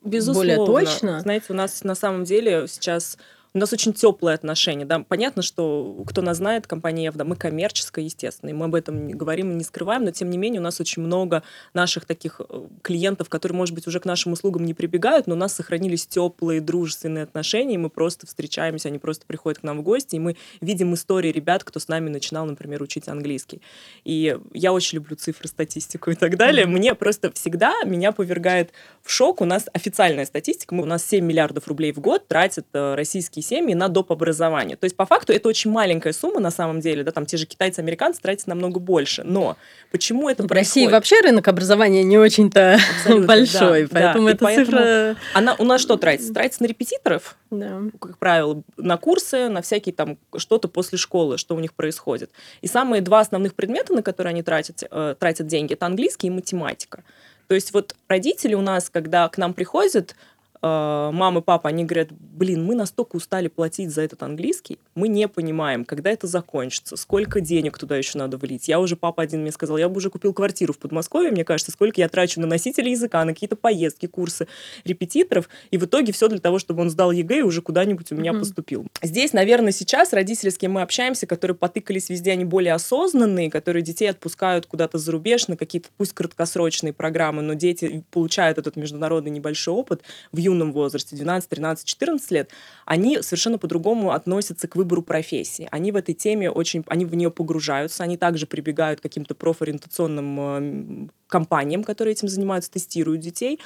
Безусловно. 0.04 0.56
более 0.56 0.86
точно? 0.86 1.20
Знаете, 1.22 1.48
у 1.50 1.54
нас 1.54 1.84
на 1.84 1.96
самом 1.96 2.24
деле 2.24 2.68
сейчас 2.68 3.18
у 3.53 3.58
нас 3.58 3.74
очень 3.74 3.94
теплые 3.94 4.36
отношения. 4.36 4.86
Да? 4.86 5.00
Понятно, 5.00 5.41
что 5.41 6.03
кто 6.06 6.22
нас 6.22 6.38
знает, 6.38 6.68
компания 6.68 7.06
Евда, 7.06 7.25
мы 7.25 7.36
коммерческая, 7.36 8.06
естественно, 8.06 8.51
и 8.51 8.53
мы 8.53 8.65
об 8.65 8.75
этом 8.75 9.08
не 9.08 9.13
говорим 9.13 9.51
и 9.51 9.56
не 9.56 9.63
скрываем, 9.63 10.03
но 10.03 10.12
тем 10.12 10.29
не 10.29 10.38
менее 10.38 10.60
у 10.60 10.63
нас 10.63 10.79
очень 10.79 11.01
много 11.01 11.44
наших 11.74 12.06
таких 12.06 12.41
э, 12.48 12.68
клиентов, 12.82 13.29
которые, 13.29 13.56
может 13.56 13.74
быть, 13.74 13.88
уже 13.88 14.00
к 14.00 14.06
нашим 14.06 14.34
услугам 14.34 14.65
не 14.65 14.74
прибегают, 14.74 15.27
но 15.27 15.36
у 15.36 15.38
нас 15.38 15.53
сохранились 15.53 16.06
теплые, 16.06 16.62
дружественные 16.62 17.24
отношения, 17.24 17.75
и 17.75 17.77
мы 17.77 17.89
просто 17.89 18.27
встречаемся, 18.27 18.89
они 18.89 19.00
просто 19.00 19.25
приходят 19.25 19.60
к 19.60 19.63
нам 19.63 19.79
в 19.79 19.82
гости, 19.82 20.15
и 20.15 20.20
мы 20.20 20.38
видим 20.62 20.94
истории 20.94 21.32
ребят, 21.32 21.63
кто 21.63 21.79
с 21.79 21.88
нами 21.88 22.10
начинал, 22.10 22.46
например, 22.46 22.82
учить 22.84 23.08
английский. 23.08 23.62
И 24.03 24.38
я 24.53 24.74
очень 24.74 24.98
люблю 24.98 25.15
цифры, 25.15 25.48
статистику 25.48 26.12
и 26.12 26.15
так 26.15 26.38
далее. 26.38 26.65
Мне 26.65 26.94
просто 26.94 27.32
всегда 27.32 27.74
меня 27.84 28.12
повергает 28.12 28.72
в 29.01 29.12
шок. 29.12 29.41
У 29.41 29.46
нас 29.46 29.65
официальная 29.74 30.25
статистика, 30.25 30.74
у 30.74 30.86
нас 30.86 31.06
7 31.06 31.25
миллиардов 31.25 31.68
рублей 31.68 31.91
в 31.91 32.00
год 32.00 32.27
тратят 32.27 32.68
э, 32.74 32.96
российские 32.96 33.38
российские 33.39 33.60
семьи 33.60 33.74
на 33.74 33.88
доп. 33.88 34.12
образование. 34.12 34.75
То 34.75 34.86
есть, 34.86 34.96
по 34.96 35.05
факту, 35.05 35.34
это 35.34 35.48
очень 35.50 35.72
маленькая 35.72 36.13
сумма 36.13 36.39
на 36.39 36.51
самом 36.51 36.79
деле, 36.79 37.03
да, 37.03 37.12
там 37.12 37.25
те 37.25 37.38
же 37.38 37.46
китайцы, 37.46 37.79
американцы 37.79 38.22
тратят 38.22 38.48
намного 38.48 38.79
больше. 38.79 39.24
Но 39.24 39.55
почему 39.91 40.29
это 40.29 40.43
В 40.43 40.51
России 40.51 40.88
вообще 40.88 41.22
рынок 41.22 41.48
образования 41.48 42.03
не 42.03 42.17
очень-то 42.17 42.79
большой, 43.27 43.84
да, 43.84 43.89
поэтому 43.91 44.25
да. 44.25 44.31
эта 44.31 44.46
поэтому 44.46 44.65
цифра... 44.65 45.15
Она, 45.34 45.55
у 45.60 45.63
нас 45.63 45.81
что 45.81 45.98
тратится? 45.98 46.34
Тратится 46.34 46.63
на 46.63 46.67
репетиторов, 46.67 47.38
да. 47.51 47.81
как 48.00 48.17
правило, 48.17 48.63
на 48.77 48.98
курсы, 48.98 49.50
на 49.50 49.62
всякие 49.62 49.93
там 49.93 50.17
что-то 50.38 50.67
после 50.67 50.98
школы, 50.98 51.38
что 51.38 51.55
у 51.55 51.60
них 51.60 51.74
происходит. 51.74 52.31
И 52.62 52.67
самые 52.67 53.01
два 53.01 53.19
основных 53.19 53.53
предмета, 53.53 53.93
на 53.93 54.01
которые 54.01 54.31
они 54.31 54.41
тратят, 54.41 54.84
э, 54.89 55.15
тратят 55.19 55.48
деньги, 55.48 55.74
это 55.74 55.86
английский 55.86 56.27
и 56.27 56.31
математика. 56.31 57.03
То 57.48 57.55
есть 57.55 57.74
вот 57.74 57.96
родители 58.08 58.53
у 58.53 58.62
нас, 58.62 58.89
когда 58.89 59.27
к 59.27 59.38
нам 59.38 59.53
приходят, 59.53 60.15
мама, 60.62 61.42
папа, 61.42 61.70
они 61.70 61.86
говорят, 61.86 62.10
блин, 62.12 62.66
мы 62.66 62.75
настолько 62.75 63.16
устали 63.16 63.48
платить 63.48 63.92
за 63.92 64.01
этот 64.01 64.24
английский, 64.24 64.78
мы 64.96 65.08
не 65.08 65.28
понимаем, 65.28 65.86
когда 65.86 66.10
это 66.10 66.28
закончится, 66.28 66.98
сколько 66.98 67.39
денег 67.39 67.78
туда 67.78 67.96
еще 67.96 68.18
надо 68.18 68.38
влить. 68.38 68.68
Я 68.68 68.80
уже, 68.80 68.96
папа 68.96 69.24
один 69.24 69.42
мне 69.42 69.51
сказал, 69.51 69.78
я 69.78 69.88
бы 69.88 69.98
уже 69.98 70.10
купил 70.10 70.34
квартиру 70.34 70.74
в 70.74 70.78
Подмосковье, 70.78 71.32
мне 71.32 71.46
кажется, 71.46 71.72
сколько 71.72 72.01
я 72.01 72.10
трачу 72.10 72.42
на 72.42 72.48
носители 72.48 72.89
языка, 72.89 73.24
на 73.24 73.34
какие-то 73.34 73.56
поездки, 73.56 74.06
курсы 74.06 74.48
репетиторов, 74.84 75.48
и 75.72 75.78
в 75.78 75.86
итоге 75.86 76.12
все 76.12 76.28
для 76.28 76.39
того, 76.39 76.60
чтобы 76.60 76.82
он 76.82 76.89
сдал 76.89 77.12
ЕГЭ 77.12 77.39
и 77.39 77.42
уже 77.44 77.62
куда-нибудь 77.62 78.12
у 78.12 78.16
меня 78.16 78.32
mm-hmm. 78.32 78.39
поступил. 78.39 78.88
Здесь, 79.01 79.32
наверное, 79.34 79.72
сейчас 79.72 80.12
родители, 80.12 80.50
с 80.50 80.58
кем 80.58 80.74
мы 80.74 80.82
общаемся, 80.82 81.25
которые 81.25 81.56
потыкались 81.56 82.10
везде, 82.10 82.32
они 82.32 82.44
более 82.44 82.74
осознанные, 82.74 83.50
которые 83.50 83.82
детей 83.82 84.10
отпускают 84.10 84.66
куда-то 84.66 84.98
за 84.98 85.12
рубеж 85.12 85.48
на 85.48 85.56
какие-то, 85.56 85.89
пусть 85.98 86.13
краткосрочные 86.13 86.92
программы, 86.92 87.42
но 87.42 87.54
дети 87.54 88.04
получают 88.12 88.58
этот 88.58 88.75
международный 88.75 89.32
небольшой 89.32 89.74
опыт 89.74 90.01
в 90.32 90.38
юном 90.50 90.74
возрасте, 90.74 91.15
12, 91.15 91.50
13, 91.50 91.86
14 91.86 92.32
лет, 92.32 92.51
они 92.86 93.22
совершенно 93.22 93.58
по-другому 93.58 94.12
относятся 94.12 94.68
к 94.68 94.75
выбору 94.75 95.01
профессии. 95.01 95.68
Они 95.72 95.91
в 95.91 95.96
этой 95.96 96.13
теме 96.13 96.51
очень, 96.51 96.84
они 96.88 97.06
в 97.06 97.15
нее 97.15 97.32
погружаются, 97.32 98.03
они 98.03 98.18
также 98.18 98.46
прибегают 98.46 99.00
к 99.00 99.03
каким-то 99.03 99.36
профориентационным 99.36 100.39
э, 100.39 101.08
компаниям, 101.27 101.84
которые 101.84 102.13
этим 102.13 102.27
занимаются, 102.27 102.72
тестируют 102.72 103.22
детей. 103.22 103.60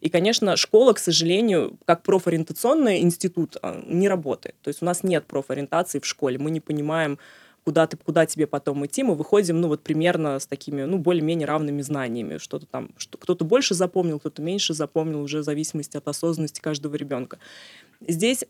И, 0.00 0.08
конечно, 0.08 0.56
школа, 0.56 0.92
к 0.94 0.98
сожалению, 0.98 1.78
как 1.84 2.02
профориентационный 2.02 3.00
институт 3.00 3.56
э, 3.62 3.82
не 3.86 4.08
работает. 4.08 4.56
То 4.62 4.68
есть 4.68 4.82
у 4.82 4.84
нас 4.84 5.02
нет 5.02 5.26
профориентации 5.26 6.00
в 6.00 6.06
школе. 6.06 6.38
Мы 6.38 6.50
не 6.50 6.60
понимаем, 6.60 7.18
куда 7.64 7.86
ты, 7.86 7.96
куда 7.96 8.26
тебе 8.26 8.46
потом 8.46 8.84
идти, 8.86 9.02
мы 9.02 9.14
выходим, 9.14 9.60
ну, 9.60 9.68
вот 9.68 9.82
примерно 9.82 10.38
с 10.38 10.46
такими, 10.46 10.82
ну, 10.82 10.98
более-менее 10.98 11.46
равными 11.46 11.82
знаниями. 11.82 12.38
Что-то 12.38 12.66
там, 12.66 12.90
что, 12.96 13.18
кто-то 13.18 13.44
больше 13.44 13.74
запомнил, 13.74 14.18
кто-то 14.18 14.42
меньше 14.42 14.74
запомнил, 14.74 15.20
уже 15.22 15.40
в 15.40 15.44
зависимости 15.44 15.96
от 15.96 16.08
осознанности 16.08 16.60
каждого 16.60 16.96
ребенка. 16.96 17.38
Здесь 18.06 18.44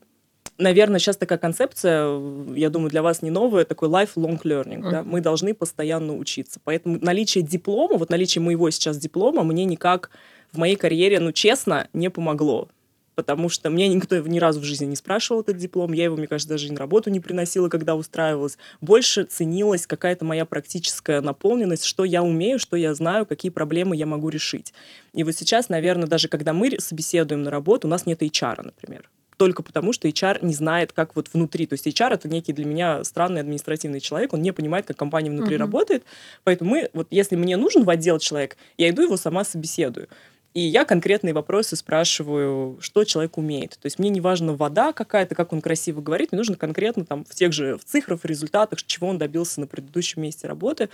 наверное, 0.58 0.98
сейчас 0.98 1.16
такая 1.16 1.38
концепция, 1.38 2.20
я 2.54 2.70
думаю, 2.70 2.90
для 2.90 3.02
вас 3.02 3.22
не 3.22 3.30
новая, 3.30 3.64
такой 3.64 3.88
lifelong 3.88 4.40
learning. 4.42 4.90
Да? 4.90 5.02
Мы 5.02 5.20
должны 5.20 5.54
постоянно 5.54 6.16
учиться. 6.16 6.60
Поэтому 6.62 6.98
наличие 7.00 7.42
диплома, 7.42 7.96
вот 7.96 8.10
наличие 8.10 8.42
моего 8.42 8.68
сейчас 8.70 8.98
диплома 8.98 9.42
мне 9.42 9.64
никак 9.64 10.10
в 10.52 10.58
моей 10.58 10.76
карьере, 10.76 11.18
ну, 11.20 11.32
честно, 11.32 11.88
не 11.92 12.10
помогло 12.10 12.68
потому 13.14 13.48
что 13.48 13.70
мне 13.70 13.88
никто 13.88 14.16
ни 14.18 14.38
разу 14.38 14.60
в 14.60 14.64
жизни 14.64 14.86
не 14.86 14.96
спрашивал 14.96 15.42
этот 15.42 15.56
диплом, 15.56 15.92
я 15.92 16.04
его, 16.04 16.16
мне 16.16 16.26
кажется, 16.26 16.48
даже 16.48 16.72
на 16.72 16.78
работу 16.78 17.10
не 17.10 17.20
приносила, 17.20 17.68
когда 17.68 17.94
устраивалась. 17.96 18.56
Больше 18.80 19.24
ценилась 19.24 19.86
какая-то 19.86 20.24
моя 20.24 20.44
практическая 20.44 21.20
наполненность, 21.20 21.84
что 21.84 22.04
я 22.04 22.22
умею, 22.22 22.58
что 22.58 22.76
я 22.76 22.94
знаю, 22.94 23.26
какие 23.26 23.50
проблемы 23.50 23.96
я 23.96 24.06
могу 24.06 24.28
решить. 24.28 24.72
И 25.12 25.24
вот 25.24 25.34
сейчас, 25.34 25.68
наверное, 25.68 26.06
даже 26.06 26.28
когда 26.28 26.52
мы 26.52 26.78
собеседуем 26.80 27.42
на 27.42 27.50
работу, 27.50 27.88
у 27.88 27.90
нас 27.90 28.06
нет 28.06 28.22
HR, 28.22 28.62
например. 28.64 29.08
только 29.36 29.62
потому, 29.62 29.94
что 29.94 30.06
HR 30.06 30.44
не 30.44 30.52
знает, 30.52 30.92
как 30.92 31.16
вот 31.16 31.28
внутри. 31.32 31.66
То 31.66 31.72
есть 31.72 31.86
HR 31.86 32.12
это 32.12 32.28
некий 32.28 32.52
для 32.52 32.66
меня 32.66 33.02
странный 33.04 33.40
административный 33.40 34.00
человек, 34.00 34.34
он 34.34 34.42
не 34.42 34.52
понимает, 34.52 34.84
как 34.84 34.98
компания 34.98 35.30
внутри 35.30 35.56
угу. 35.56 35.62
работает. 35.62 36.04
Поэтому 36.44 36.72
мы, 36.72 36.90
вот 36.92 37.08
если 37.10 37.36
мне 37.36 37.56
нужен 37.56 37.84
в 37.84 37.90
отдел 37.90 38.18
человек, 38.18 38.58
я 38.76 38.90
иду 38.90 39.00
его 39.00 39.16
сама 39.16 39.44
собеседую. 39.44 40.08
И 40.52 40.60
я 40.60 40.84
конкретные 40.84 41.32
вопросы 41.32 41.76
спрашиваю, 41.76 42.78
что 42.80 43.04
человек 43.04 43.38
умеет. 43.38 43.78
То 43.80 43.86
есть 43.86 44.00
мне 44.00 44.10
не 44.10 44.20
важно 44.20 44.54
вода 44.54 44.92
какая-то, 44.92 45.34
как 45.36 45.52
он 45.52 45.60
красиво 45.60 46.00
говорит, 46.00 46.32
мне 46.32 46.38
нужно 46.38 46.56
конкретно 46.56 47.04
там 47.04 47.24
в 47.24 47.34
тех 47.34 47.52
же 47.52 47.78
в 47.78 47.84
цифрах, 47.84 48.20
в 48.20 48.24
результатах, 48.24 48.82
чего 48.82 49.08
он 49.08 49.18
добился 49.18 49.60
на 49.60 49.68
предыдущем 49.68 50.22
месте 50.22 50.48
работы 50.48 50.88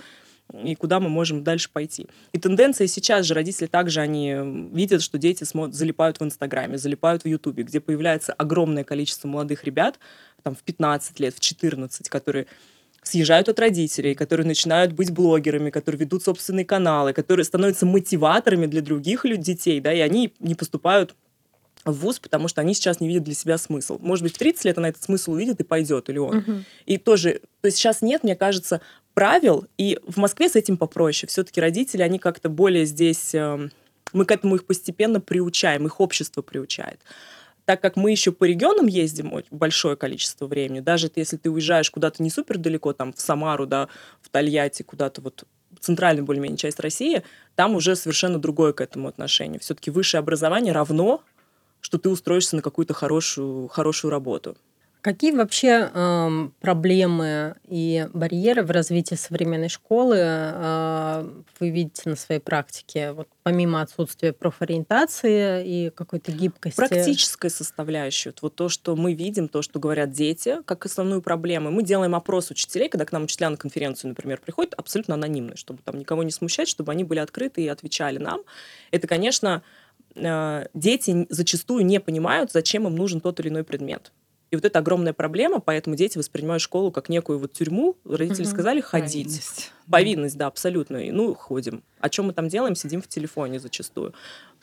и 0.63 0.75
куда 0.75 0.99
мы 0.99 1.09
можем 1.09 1.43
дальше 1.43 1.69
пойти. 1.71 2.07
И 2.31 2.39
тенденция 2.39 2.87
сейчас 2.87 3.25
же, 3.25 3.33
родители 3.33 3.67
также, 3.67 3.99
они 3.99 4.35
видят, 4.71 5.01
что 5.01 5.17
дети 5.17 5.43
смотрят, 5.43 5.75
залипают 5.75 6.19
в 6.19 6.23
Инстаграме, 6.23 6.77
залипают 6.77 7.23
в 7.23 7.27
Ютубе, 7.27 7.63
где 7.63 7.79
появляется 7.79 8.33
огромное 8.33 8.83
количество 8.83 9.27
молодых 9.27 9.63
ребят, 9.65 9.99
там 10.43 10.55
в 10.55 10.59
15 10.59 11.19
лет, 11.19 11.33
в 11.35 11.39
14, 11.39 12.07
которые 12.09 12.47
съезжают 13.07 13.49
от 13.49 13.59
родителей, 13.59 14.13
которые 14.13 14.45
начинают 14.45 14.93
быть 14.93 15.11
блогерами, 15.11 15.69
которые 15.69 15.99
ведут 15.99 16.23
собственные 16.23 16.65
каналы, 16.65 17.13
которые 17.13 17.43
становятся 17.43 17.85
мотиваторами 17.85 18.65
для 18.65 18.81
других 18.81 19.25
детей, 19.39 19.79
да, 19.79 19.93
и 19.93 19.99
они 19.99 20.33
не 20.39 20.55
поступают 20.55 21.15
в 21.85 21.93
ВУЗ, 21.93 22.19
потому 22.19 22.47
что 22.47 22.61
они 22.61 22.73
сейчас 22.73 22.99
не 22.99 23.07
видят 23.07 23.23
для 23.23 23.33
себя 23.33 23.57
смысл. 23.57 23.97
Может 24.01 24.23
быть, 24.23 24.35
в 24.35 24.37
30 24.37 24.65
лет 24.65 24.77
она 24.77 24.89
этот 24.89 25.03
смысл 25.03 25.31
увидит 25.31 25.59
и 25.59 25.63
пойдет, 25.63 26.09
или 26.09 26.17
он. 26.17 26.39
Uh-huh. 26.39 26.63
И 26.85 26.97
тоже, 26.97 27.41
то 27.61 27.67
есть 27.67 27.77
сейчас 27.77 28.01
нет, 28.01 28.23
мне 28.23 28.35
кажется, 28.35 28.81
правил, 29.13 29.65
и 29.77 29.99
в 30.05 30.17
Москве 30.17 30.49
с 30.49 30.55
этим 30.55 30.77
попроще. 30.77 31.29
Все-таки 31.29 31.61
родители, 31.61 32.01
они 32.01 32.19
как-то 32.19 32.49
более 32.49 32.85
здесь, 32.85 33.33
э, 33.33 33.69
мы 34.13 34.25
к 34.25 34.31
этому 34.31 34.55
их 34.55 34.65
постепенно 34.65 35.21
приучаем, 35.21 35.85
их 35.85 35.99
общество 35.99 36.41
приучает 36.41 36.99
так 37.67 37.81
как 37.81 37.97
мы 37.97 38.11
еще 38.11 38.31
по 38.31 38.45
регионам 38.45 38.87
ездим 38.87 39.33
большое 39.51 39.97
количество 39.97 40.47
времени, 40.47 40.79
даже 40.79 41.11
если 41.13 41.35
ты 41.35 41.51
уезжаешь 41.51 41.91
куда-то 41.91 42.23
не 42.23 42.29
супер 42.29 42.57
далеко, 42.57 42.93
там 42.93 43.11
в 43.11 43.19
Самару, 43.19 43.65
да, 43.65 43.89
в 44.21 44.29
Тольятти, 44.29 44.83
куда-то 44.83 45.19
вот 45.19 45.43
центральную 45.81 46.25
более-менее 46.25 46.57
часть 46.57 46.79
России, 46.79 47.23
там 47.55 47.75
уже 47.75 47.97
совершенно 47.97 48.39
другое 48.39 48.71
к 48.71 48.79
этому 48.79 49.09
отношение. 49.09 49.59
Все-таки 49.59 49.91
высшее 49.91 50.19
образование 50.19 50.71
равно, 50.71 51.21
что 51.81 51.97
ты 51.97 52.07
устроишься 52.07 52.55
на 52.55 52.61
какую-то 52.61 52.93
хорошую, 52.93 53.67
хорошую 53.67 54.11
работу. 54.11 54.55
Какие 55.01 55.31
вообще 55.31 55.89
э, 55.93 56.49
проблемы 56.59 57.55
и 57.67 58.07
барьеры 58.13 58.63
в 58.63 58.71
развитии 58.71 59.15
современной 59.15 59.69
школы 59.69 60.17
э, 60.19 61.29
вы 61.59 61.69
видите 61.69 62.09
на 62.09 62.15
своей 62.15 62.41
практике, 62.41 63.11
вот 63.11 63.27
помимо 63.43 63.81
отсутствия 63.81 64.33
профориентации 64.33 65.65
и 65.65 65.89
какой-то 65.91 66.31
гибкости? 66.31 66.75
Практическая 66.75 67.49
составляющая. 67.49 68.33
Вот 68.41 68.55
то, 68.55 68.69
что 68.69 68.95
мы 68.95 69.13
видим, 69.13 69.47
то, 69.47 69.61
что 69.61 69.79
говорят 69.79 70.11
дети, 70.11 70.57
как 70.65 70.85
основную 70.85 71.21
проблему. 71.21 71.71
Мы 71.71 71.83
делаем 71.83 72.15
опрос 72.15 72.49
учителей, 72.49 72.89
когда 72.89 73.05
к 73.05 73.11
нам 73.11 73.23
учителя 73.23 73.49
на 73.49 73.57
конференцию, 73.57 74.09
например, 74.09 74.41
приходят, 74.43 74.73
абсолютно 74.73 75.13
анонимно, 75.13 75.55
чтобы 75.55 75.79
там 75.83 75.99
никого 75.99 76.23
не 76.23 76.31
смущать, 76.31 76.67
чтобы 76.67 76.91
они 76.91 77.03
были 77.03 77.19
открыты 77.19 77.61
и 77.61 77.67
отвечали 77.67 78.17
нам. 78.17 78.41
Это, 78.91 79.07
конечно, 79.07 79.61
э, 80.15 80.67
дети 80.73 81.27
зачастую 81.29 81.85
не 81.85 81.99
понимают, 81.99 82.51
зачем 82.51 82.87
им 82.87 82.95
нужен 82.95 83.21
тот 83.21 83.39
или 83.39 83.49
иной 83.49 83.63
предмет. 83.63 84.11
И 84.49 84.55
вот 84.55 84.63
это 84.63 84.79
огромная 84.79 85.13
проблема, 85.13 85.59
поэтому 85.59 85.95
дети 85.95 86.17
воспринимают 86.17 86.61
школу 86.61 86.91
как 86.91 87.09
некую 87.09 87.39
вот 87.39 87.53
тюрьму. 87.53 87.97
Родители 88.05 88.43
угу. 88.43 88.51
сказали 88.51 88.81
ходить. 88.81 89.25
Повинность. 89.27 89.71
Повинность, 89.89 90.37
да, 90.37 90.47
абсолютно. 90.47 90.97
И, 90.97 91.11
ну, 91.11 91.33
ходим. 91.33 91.83
О 91.99 92.09
чем 92.09 92.27
мы 92.27 92.33
там 92.33 92.47
делаем? 92.47 92.75
Сидим 92.75 93.01
в 93.01 93.07
телефоне 93.07 93.59
зачастую 93.59 94.13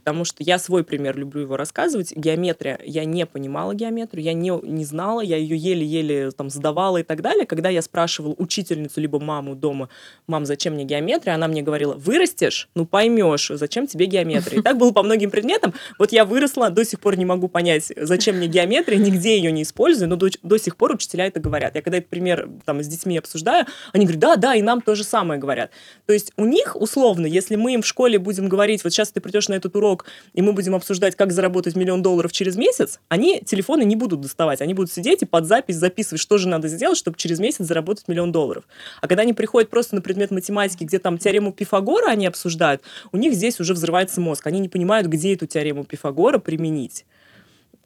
потому 0.05 0.27
что 0.27 0.43
я 0.45 0.59
свой 0.59 0.85
пример 0.85 1.17
люблю 1.17 1.41
его 1.41 1.57
рассказывать. 1.57 2.13
Геометрия, 2.15 2.79
я 2.85 3.07
не 3.07 3.25
понимала 3.25 3.75
геометрию, 3.75 4.23
я 4.23 4.35
не, 4.35 4.53
не 4.63 4.85
знала, 4.85 5.23
я 5.23 5.39
ее 5.39 5.57
еле-еле 5.57 6.31
там 6.31 6.51
сдавала 6.51 6.99
и 6.99 7.03
так 7.03 7.23
далее. 7.23 7.47
Когда 7.47 7.71
я 7.71 7.81
спрашивала 7.81 8.35
учительницу 8.37 9.01
либо 9.01 9.19
маму 9.19 9.55
дома, 9.55 9.89
мам, 10.27 10.45
зачем 10.45 10.75
мне 10.75 10.85
геометрия, 10.85 11.35
она 11.35 11.49
мне 11.49 11.63
говорила, 11.63 11.95
вырастешь, 11.95 12.69
ну 12.75 12.85
поймешь, 12.85 13.51
зачем 13.55 13.87
тебе 13.87 14.05
геометрия. 14.05 14.61
И 14.61 14.63
так 14.63 14.77
было 14.77 14.93
по 14.93 15.03
многим 15.03 15.31
предметам. 15.31 15.73
Вот 15.99 16.13
я 16.13 16.27
выросла, 16.27 16.69
до 16.69 16.85
сих 16.85 17.01
пор 17.01 17.17
не 17.17 17.25
могу 17.25 17.49
понять, 17.49 17.91
зачем 17.97 18.37
мне 18.37 18.47
геометрия, 18.47 18.99
нигде 18.99 19.39
ее 19.39 19.53
не 19.53 19.63
использую, 19.63 20.11
но 20.11 20.17
до, 20.17 20.29
до 20.43 20.59
сих 20.59 20.77
пор 20.77 20.93
учителя 20.93 21.27
это 21.27 21.41
говорят. 21.41 21.77
Я 21.77 21.81
когда 21.81 21.97
этот 21.97 22.11
пример 22.11 22.47
там 22.67 22.83
с 22.83 22.87
детьми 22.87 23.17
обсуждаю, 23.17 23.65
они 23.95 24.05
говорят, 24.05 24.21
да, 24.21 24.37
да, 24.37 24.55
и 24.55 24.61
нам 24.61 24.83
то 24.83 24.95
же 24.95 25.03
самое 25.03 25.41
говорят. 25.41 25.71
То 26.05 26.13
есть 26.13 26.33
у 26.37 26.45
них 26.45 26.77
условно, 26.77 27.25
если 27.25 27.57
мы 27.57 27.73
им 27.73 27.81
в 27.81 27.87
школе 27.87 28.19
будем 28.19 28.51
говорить, 28.51 28.85
вот 28.85 28.93
сейчас 28.93 29.11
ты 29.11 29.23
придешь 29.23 29.49
на 29.49 29.55
этот 29.55 29.75
урок, 29.77 29.94
урок, 29.95 30.07
и 30.35 30.43
мы 30.43 30.53
будем 30.53 30.75
обсуждать, 30.75 31.17
как 31.17 31.33
заработать 31.33 31.77
миллион 31.77 32.03
долларов 32.03 32.33
через 32.33 32.57
месяц, 32.57 33.01
они 33.09 33.41
телефоны 33.41 33.85
не 33.85 33.97
будут 33.97 34.21
доставать, 34.21 34.61
они 34.61 34.75
будут 34.75 34.92
сидеть 34.92 35.23
и 35.23 35.27
под 35.27 35.47
запись 35.47 35.77
записывать, 35.77 36.21
что 36.21 36.38
же 36.38 36.49
надо 36.49 36.68
сделать, 36.68 36.99
чтобы 36.99 37.16
через 37.16 37.38
месяц 37.38 37.66
заработать 37.66 38.09
миллион 38.09 38.33
долларов. 38.33 38.64
А 39.01 39.09
когда 39.09 39.23
они 39.23 39.33
приходят 39.33 39.71
просто 39.71 39.95
на 39.95 40.03
предмет 40.03 40.31
математики, 40.31 40.85
где 40.85 40.99
там 40.99 41.18
теорему 41.18 41.53
Пифагора 41.53 42.11
они 42.11 42.27
обсуждают, 42.27 42.83
у 43.12 43.16
них 43.16 43.35
здесь 43.35 43.61
уже 43.61 43.75
взрывается 43.75 44.21
мозг, 44.21 44.47
они 44.47 44.61
не 44.61 44.68
понимают, 44.68 45.07
где 45.07 45.35
эту 45.35 45.47
теорему 45.47 45.85
Пифагора 45.85 46.38
применить. 46.38 47.05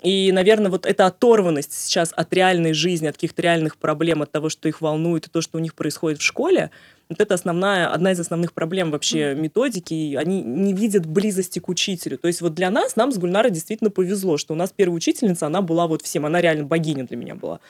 И, 0.03 0.31
наверное, 0.31 0.71
вот 0.71 0.87
эта 0.87 1.07
оторванность 1.07 1.73
сейчас 1.73 2.13
от 2.15 2.33
реальной 2.33 2.73
жизни, 2.73 3.09
от 3.09 3.17
каких-то 3.17 3.43
реальных 3.43 3.77
проблем, 3.77 4.23
от 4.23 4.31
того, 4.31 4.49
что 4.49 4.69
их 4.69 4.81
волнует, 4.81 5.27
и 5.27 5.31
то, 5.31 5.41
что 5.41 5.59
у 5.59 5.61
них 5.61 5.75
происходит 5.75 6.21
в 6.21 6.23
школе, 6.23 6.71
вот 7.09 7.21
это 7.21 7.35
основная, 7.35 7.89
одна 7.89 8.13
из 8.13 8.21
основных 8.21 8.53
проблем 8.53 8.91
вообще 8.91 9.35
методики. 9.35 10.15
Они 10.15 10.43
не 10.43 10.75
видят 10.75 11.07
близости 11.07 11.59
к 11.59 11.69
учителю. 11.69 12.19
То 12.19 12.29
есть 12.29 12.43
вот 12.43 12.55
для 12.55 12.71
нас, 12.71 12.97
нам 12.97 13.13
с 13.13 13.19
Гульнарой 13.19 13.51
действительно 13.51 13.91
повезло, 13.91 14.37
что 14.37 14.53
у 14.53 14.57
нас 14.57 14.73
первая 14.77 14.97
учительница, 14.97 15.47
она 15.47 15.63
была 15.63 15.87
вот 15.87 16.03
всем, 16.03 16.27
она 16.27 16.41
реально 16.41 16.65
богиня 16.65 17.05
для 17.05 17.17
меня 17.17 17.35
была. 17.35 17.61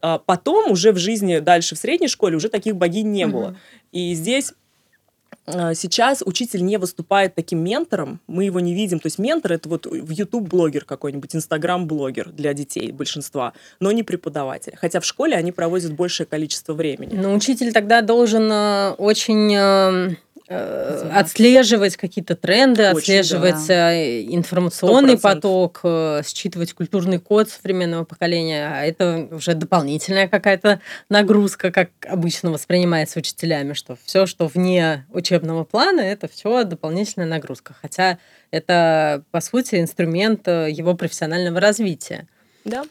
А 0.00 0.18
потом 0.18 0.70
уже 0.70 0.92
в 0.92 0.98
жизни 0.98 1.40
дальше 1.40 1.74
в 1.74 1.78
средней 1.78 2.08
школе 2.08 2.36
уже 2.36 2.48
таких 2.48 2.76
богинь 2.76 3.10
не 3.10 3.26
было. 3.26 3.56
И 3.90 4.14
здесь 4.14 4.52
сейчас 5.74 6.22
учитель 6.24 6.64
не 6.64 6.76
выступает 6.76 7.34
таким 7.34 7.62
ментором, 7.62 8.20
мы 8.26 8.44
его 8.44 8.60
не 8.60 8.74
видим. 8.74 8.98
То 8.98 9.06
есть 9.06 9.18
ментор 9.18 9.52
это 9.52 9.68
вот 9.68 9.86
в 9.86 10.10
YouTube 10.10 10.48
блогер 10.48 10.84
какой-нибудь, 10.84 11.34
Instagram 11.34 11.86
блогер 11.86 12.30
для 12.30 12.54
детей 12.54 12.92
большинства, 12.92 13.52
но 13.80 13.92
не 13.92 14.02
преподаватель. 14.02 14.74
Хотя 14.76 15.00
в 15.00 15.04
школе 15.04 15.36
они 15.36 15.52
проводят 15.52 15.92
большее 15.92 16.26
количество 16.26 16.74
времени. 16.74 17.14
Но 17.14 17.34
учитель 17.34 17.72
тогда 17.72 18.02
должен 18.02 18.50
э, 18.50 18.90
очень 18.98 20.16
э, 20.48 21.10
отслеживать 21.12 21.96
какие-то 21.96 22.36
тренды, 22.36 22.90
Очень, 22.90 22.98
отслеживать 22.98 23.66
да. 23.68 23.92
Э, 23.92 24.22
информационный 24.24 25.14
100%. 25.14 25.20
поток, 25.20 25.80
э, 25.84 26.22
считывать 26.26 26.72
культурный 26.72 27.18
код 27.18 27.48
современного 27.48 28.04
поколения. 28.04 28.70
А 28.72 28.84
это 28.84 29.28
уже 29.30 29.54
дополнительная 29.54 30.28
какая-то 30.28 30.80
нагрузка, 31.08 31.70
как 31.70 31.90
обычно 32.08 32.50
воспринимается 32.50 33.18
учителями, 33.18 33.72
что 33.72 33.96
все, 34.04 34.26
что 34.26 34.46
вне 34.46 35.06
учебного 35.12 35.64
плана, 35.64 36.00
это 36.00 36.28
все 36.28 36.64
дополнительная 36.64 37.28
нагрузка. 37.28 37.74
Хотя 37.80 38.18
это, 38.50 39.22
по 39.30 39.40
сути, 39.40 39.76
инструмент 39.76 40.46
его 40.48 40.94
профессионального 40.94 41.60
развития. 41.60 42.26
Да. 42.68 42.84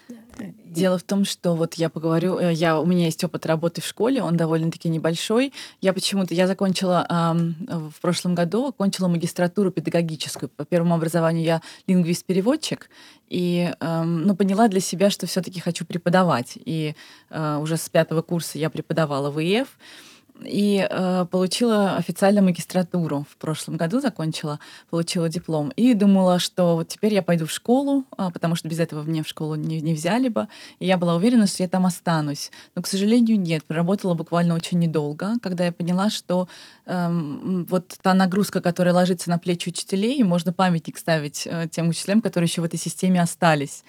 Дело 0.65 0.97
в 0.97 1.03
том, 1.03 1.25
что 1.25 1.55
вот 1.55 1.75
я 1.75 1.89
поговорю, 1.89 2.37
э, 2.37 2.53
я, 2.53 2.79
у 2.79 2.85
меня 2.85 3.05
есть 3.05 3.23
опыт 3.23 3.45
работы 3.45 3.81
в 3.81 3.85
школе, 3.85 4.21
он 4.21 4.37
довольно-таки 4.37 4.89
небольшой. 4.89 5.53
Я 5.81 5.93
почему-то, 5.93 6.33
я 6.33 6.47
закончила 6.47 7.05
эм, 7.09 7.55
в 7.91 8.01
прошлом 8.01 8.35
году, 8.35 8.67
окончила 8.67 9.07
магистратуру 9.07 9.71
педагогическую. 9.71 10.49
По 10.49 10.65
первому 10.65 10.95
образованию 10.95 11.43
я 11.43 11.61
лингвист-переводчик, 11.87 12.89
и 13.27 13.73
эм, 13.79 14.23
ну, 14.23 14.35
поняла 14.35 14.67
для 14.67 14.79
себя, 14.79 15.09
что 15.09 15.25
все 15.25 15.41
таки 15.41 15.59
хочу 15.59 15.85
преподавать. 15.85 16.53
И 16.55 16.95
э, 17.29 17.57
уже 17.57 17.77
с 17.77 17.89
пятого 17.89 18.21
курса 18.21 18.57
я 18.57 18.69
преподавала 18.69 19.31
в 19.31 19.39
ИФ 19.39 19.67
и 20.43 20.87
э, 20.89 21.25
получила 21.29 21.95
официально 21.95 22.41
магистратуру. 22.41 23.25
В 23.29 23.37
прошлом 23.37 23.77
году 23.77 23.99
закончила, 23.99 24.59
получила 24.89 25.29
диплом. 25.29 25.69
И 25.75 25.93
думала, 25.93 26.39
что 26.39 26.75
вот 26.75 26.87
теперь 26.87 27.13
я 27.13 27.21
пойду 27.21 27.45
в 27.45 27.51
школу, 27.51 28.05
э, 28.17 28.29
потому 28.33 28.55
что 28.55 28.67
без 28.67 28.79
этого 28.79 29.03
мне 29.03 29.23
в 29.23 29.27
школу 29.27 29.55
не, 29.55 29.81
не 29.81 29.93
взяли 29.93 30.29
бы. 30.29 30.47
И 30.79 30.85
я 30.85 30.97
была 30.97 31.15
уверена, 31.15 31.47
что 31.47 31.63
я 31.63 31.69
там 31.69 31.85
останусь. 31.85 32.51
Но, 32.75 32.81
к 32.81 32.87
сожалению, 32.87 33.39
нет. 33.39 33.63
Проработала 33.65 34.13
буквально 34.13 34.55
очень 34.55 34.79
недолго, 34.79 35.33
когда 35.41 35.65
я 35.65 35.71
поняла, 35.71 36.09
что 36.09 36.47
э, 36.85 37.09
вот 37.69 37.95
та 38.01 38.13
нагрузка, 38.13 38.61
которая 38.61 38.93
ложится 38.93 39.29
на 39.29 39.39
плечи 39.39 39.69
учителей, 39.69 40.21
можно 40.23 40.53
памятник 40.53 40.97
ставить 40.97 41.47
э, 41.47 41.67
тем 41.69 41.89
учителям, 41.89 42.21
которые 42.21 42.47
еще 42.47 42.61
в 42.61 42.65
этой 42.65 42.79
системе 42.79 43.21
остались. 43.21 43.83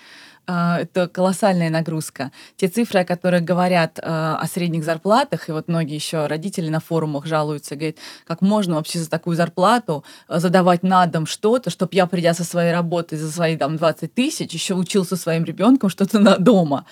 А, 0.50 0.80
это 0.80 1.08
колоссальная 1.08 1.68
нагрузка. 1.68 2.32
Те 2.56 2.68
цифры, 2.68 3.00
о 3.00 3.04
которых 3.04 3.44
говорят 3.44 4.00
а, 4.02 4.38
о 4.40 4.46
средних 4.46 4.82
зарплатах, 4.82 5.50
и 5.50 5.52
вот 5.52 5.68
многие 5.68 5.94
еще 5.94 6.26
родители 6.26 6.70
на 6.70 6.80
форумах 6.80 7.26
жалуются, 7.26 7.76
говорят, 7.76 7.96
как 8.26 8.40
можно 8.40 8.76
вообще 8.76 8.98
за 8.98 9.10
такую 9.10 9.36
зарплату 9.36 10.04
а, 10.26 10.40
задавать 10.40 10.82
на 10.82 11.04
дом 11.04 11.26
что-то, 11.26 11.68
чтобы 11.68 11.90
я, 11.92 12.06
придя 12.06 12.32
со 12.32 12.44
своей 12.44 12.72
работы 12.72 13.18
за 13.18 13.30
свои 13.30 13.58
там 13.58 13.76
20 13.76 14.14
тысяч, 14.14 14.50
еще 14.54 14.72
учился 14.72 15.16
своим 15.16 15.44
ребенком 15.44 15.90
что-то 15.90 16.18
на 16.18 16.38
дома. 16.38 16.86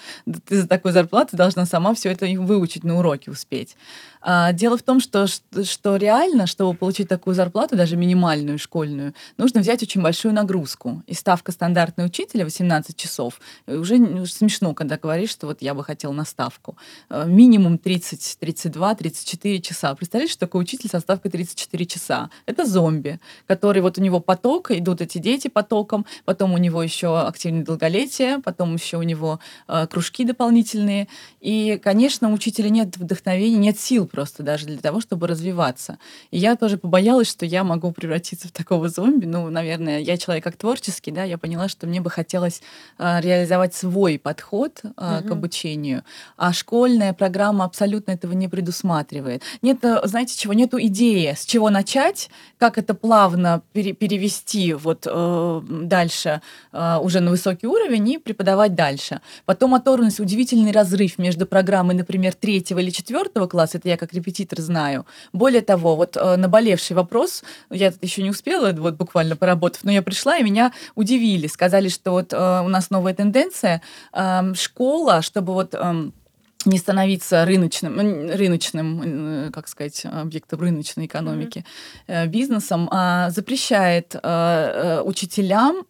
Ты 0.45 0.61
за 0.61 0.69
такую 0.69 0.93
зарплату 0.93 1.35
должна 1.35 1.65
сама 1.65 1.95
все 1.95 2.11
это 2.11 2.27
выучить 2.27 2.85
на 2.85 2.99
уроке 2.99 3.31
успеть. 3.31 3.75
Дело 4.55 4.77
в 4.77 4.83
том, 4.83 4.99
что, 4.99 5.27
что 5.29 5.97
реально, 5.97 6.49
чтобы 6.49 6.77
получить 6.77 7.09
такую 7.09 7.37
зарплату, 7.37 7.77
даже 7.77 7.97
минимальную 7.97 8.59
школьную, 8.59 9.15
нужно 9.39 9.61
взять 9.61 9.85
очень 9.85 10.03
большую 10.03 10.35
нагрузку. 10.35 11.05
И 11.07 11.15
ставка 11.15 11.53
стандартной 11.53 12.07
учителя 12.07 12.45
18 12.45 12.97
часов. 12.97 13.41
Уже 13.67 14.27
смешно, 14.27 14.75
когда 14.75 14.97
говоришь, 14.97 15.31
что 15.31 15.47
вот 15.47 15.63
я 15.63 15.75
бы 15.75 15.85
хотел 15.85 16.13
на 16.13 16.25
ставку. 16.25 16.77
Э, 17.11 17.25
минимум 17.27 17.79
30, 17.79 18.39
32, 18.41 18.95
34 18.95 19.61
часа. 19.61 19.95
Представляешь, 19.95 20.31
что 20.31 20.41
такое 20.41 20.63
учитель 20.63 20.89
со 20.89 21.01
ставкой 21.01 21.31
34 21.31 21.87
часа? 21.87 22.31
Это 22.47 22.65
зомби, 22.65 23.21
который 23.47 23.83
вот 23.83 23.99
у 23.99 24.03
него 24.03 24.21
поток, 24.21 24.71
идут 24.71 25.01
эти 25.01 25.19
дети 25.19 25.49
потоком, 25.49 26.07
потом 26.25 26.55
у 26.55 26.59
него 26.59 26.83
еще 26.83 27.19
активное 27.21 27.65
долголетие, 27.65 28.41
потом 28.41 28.75
еще 28.75 28.97
у 28.97 29.03
него 29.03 29.41
э, 29.69 29.87
кружки 29.87 30.25
дополнительные. 30.25 31.09
И, 31.41 31.81
конечно, 31.83 32.31
у 32.31 32.37
учителя 32.37 32.69
нет 32.71 32.97
вдохновения, 32.97 33.57
нет 33.57 33.81
сил 33.81 34.07
просто 34.07 34.43
даже 34.43 34.67
для 34.67 34.79
того, 34.79 35.01
чтобы 35.01 35.27
развиваться. 35.27 35.99
И 36.31 36.39
я 36.39 36.55
тоже 36.57 36.79
побоялась, 36.79 37.29
что 37.29 37.45
я 37.45 37.65
могу 37.65 37.91
превратиться 37.93 38.49
в 38.49 38.53
такого 38.53 38.89
зомби. 38.89 39.27
Ну, 39.27 39.51
наверное, 39.51 40.01
я 40.01 40.17
человек 40.17 40.45
как 40.45 40.57
творческий, 40.57 41.11
да, 41.11 41.25
я 41.25 41.39
поняла, 41.39 41.69
что 41.69 41.87
мне 41.87 42.01
бы 42.01 42.11
хотелось 42.11 42.63
э, 42.99 43.21
реализовать 43.37 43.75
свой 43.75 44.19
подход 44.19 44.81
э, 44.83 44.89
угу. 44.89 45.29
к 45.29 45.31
обучению, 45.31 46.03
а 46.37 46.53
школьная 46.53 47.13
программа 47.13 47.65
абсолютно 47.65 48.13
этого 48.13 48.33
не 48.33 48.49
предусматривает. 48.49 49.43
Нет, 49.63 49.85
э, 49.85 50.01
знаете 50.05 50.37
чего, 50.37 50.53
нету 50.53 50.79
идеи, 50.81 51.35
с 51.37 51.45
чего 51.45 51.71
начать, 51.71 52.31
как 52.59 52.79
это 52.79 52.95
плавно 52.95 53.63
пере 53.73 53.93
перевести 53.93 54.75
вот 54.75 55.07
э, 55.07 55.63
дальше 55.69 56.41
э, 56.73 56.99
уже 57.03 57.21
на 57.21 57.31
высокий 57.31 57.67
уровень 57.67 58.09
и 58.09 58.19
преподавать 58.19 58.75
дальше. 58.75 59.21
Потом 59.45 59.75
оторванность, 59.75 60.21
удивительный 60.21 60.73
разрыв 60.73 61.19
между 61.19 61.47
программой, 61.47 61.95
например, 61.95 62.35
третьего 62.35 62.79
или 62.79 62.91
четвертого 62.91 63.47
класса, 63.47 63.79
это 63.79 63.89
я 63.89 63.97
как 63.97 64.13
репетитор 64.13 64.61
знаю. 64.61 65.07
Более 65.33 65.63
того, 65.63 65.97
вот 65.97 66.17
э, 66.17 66.37
наболевший 66.37 66.97
вопрос, 66.97 67.43
я 67.71 67.91
тут 67.91 68.03
еще 68.03 68.23
не 68.23 68.31
успела, 68.31 68.73
вот 68.73 68.95
буквально 68.95 69.37
поработав, 69.37 69.85
но 69.85 69.93
я 69.93 70.03
пришла, 70.03 70.39
и 70.39 70.43
меня 70.43 70.73
удивили, 70.95 71.47
сказали, 71.47 71.89
что 71.89 72.13
вот 72.13 72.33
э, 72.33 72.63
у 72.65 72.69
нас 72.69 72.91
новая 72.91 73.15
тенденция, 73.15 73.26
э, 74.13 74.55
школа, 74.55 75.23
чтобы 75.23 75.53
вот... 75.53 75.75
Не 76.65 76.79
становиться 76.79 77.45
рыночным, 77.45 77.97
рыночным, 77.97 79.03
э, 79.05 79.51
как 79.53 79.69
сказать, 79.69 80.05
объектом 80.05 80.59
рыночной 80.59 81.07
экономики, 81.07 81.65
mm-hmm. 82.09 82.27
бизнесом, 82.27 82.89
а 82.91 83.31
запрещает 83.31 84.17
э, 84.21 85.01
учителям 85.05 85.85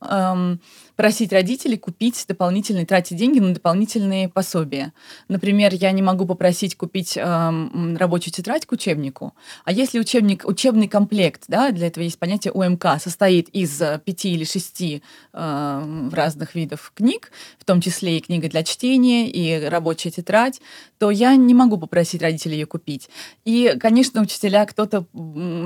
просить 0.97 1.33
родителей 1.33 1.77
купить 1.77 2.25
дополнительные, 2.27 2.87
тратить 2.87 3.17
деньги 3.17 3.39
на 3.39 3.55
дополнительные 3.55 4.29
пособия. 4.29 4.93
Например, 5.29 5.73
я 5.75 5.93
не 5.93 6.03
могу 6.03 6.27
попросить 6.27 6.77
купить 6.77 7.17
э, 7.17 7.97
рабочую 7.97 8.33
тетрадь 8.33 8.67
к 8.67 8.73
учебнику, 8.73 9.35
а 9.65 9.73
если 9.73 10.01
учебник, 10.01 10.45
учебный 10.47 10.89
комплект, 10.89 11.45
да, 11.49 11.71
для 11.71 11.89
этого 11.89 12.03
есть 12.03 12.19
понятие 12.19 12.53
УМК, 12.53 12.87
состоит 13.01 13.49
из 13.51 13.81
э, 13.81 14.01
пяти 14.05 14.33
или 14.33 14.45
шести 14.45 15.03
э, 15.33 16.09
разных 16.13 16.55
видов 16.55 16.93
книг, 16.95 17.31
в 17.59 17.65
том 17.65 17.81
числе 17.81 18.19
и 18.19 18.21
книга 18.21 18.49
для 18.49 18.65
чтения, 18.65 19.29
и 19.29 19.67
рабочая 19.67 20.11
тетрадь, 20.11 20.61
то 20.99 21.11
я 21.11 21.37
не 21.37 21.53
могу 21.53 21.77
попросить 21.77 22.23
родителей 22.23 22.61
ее 22.61 22.67
купить. 22.67 23.11
И, 23.45 23.77
конечно, 23.79 24.23
учителя, 24.23 24.65
кто-то 24.65 25.05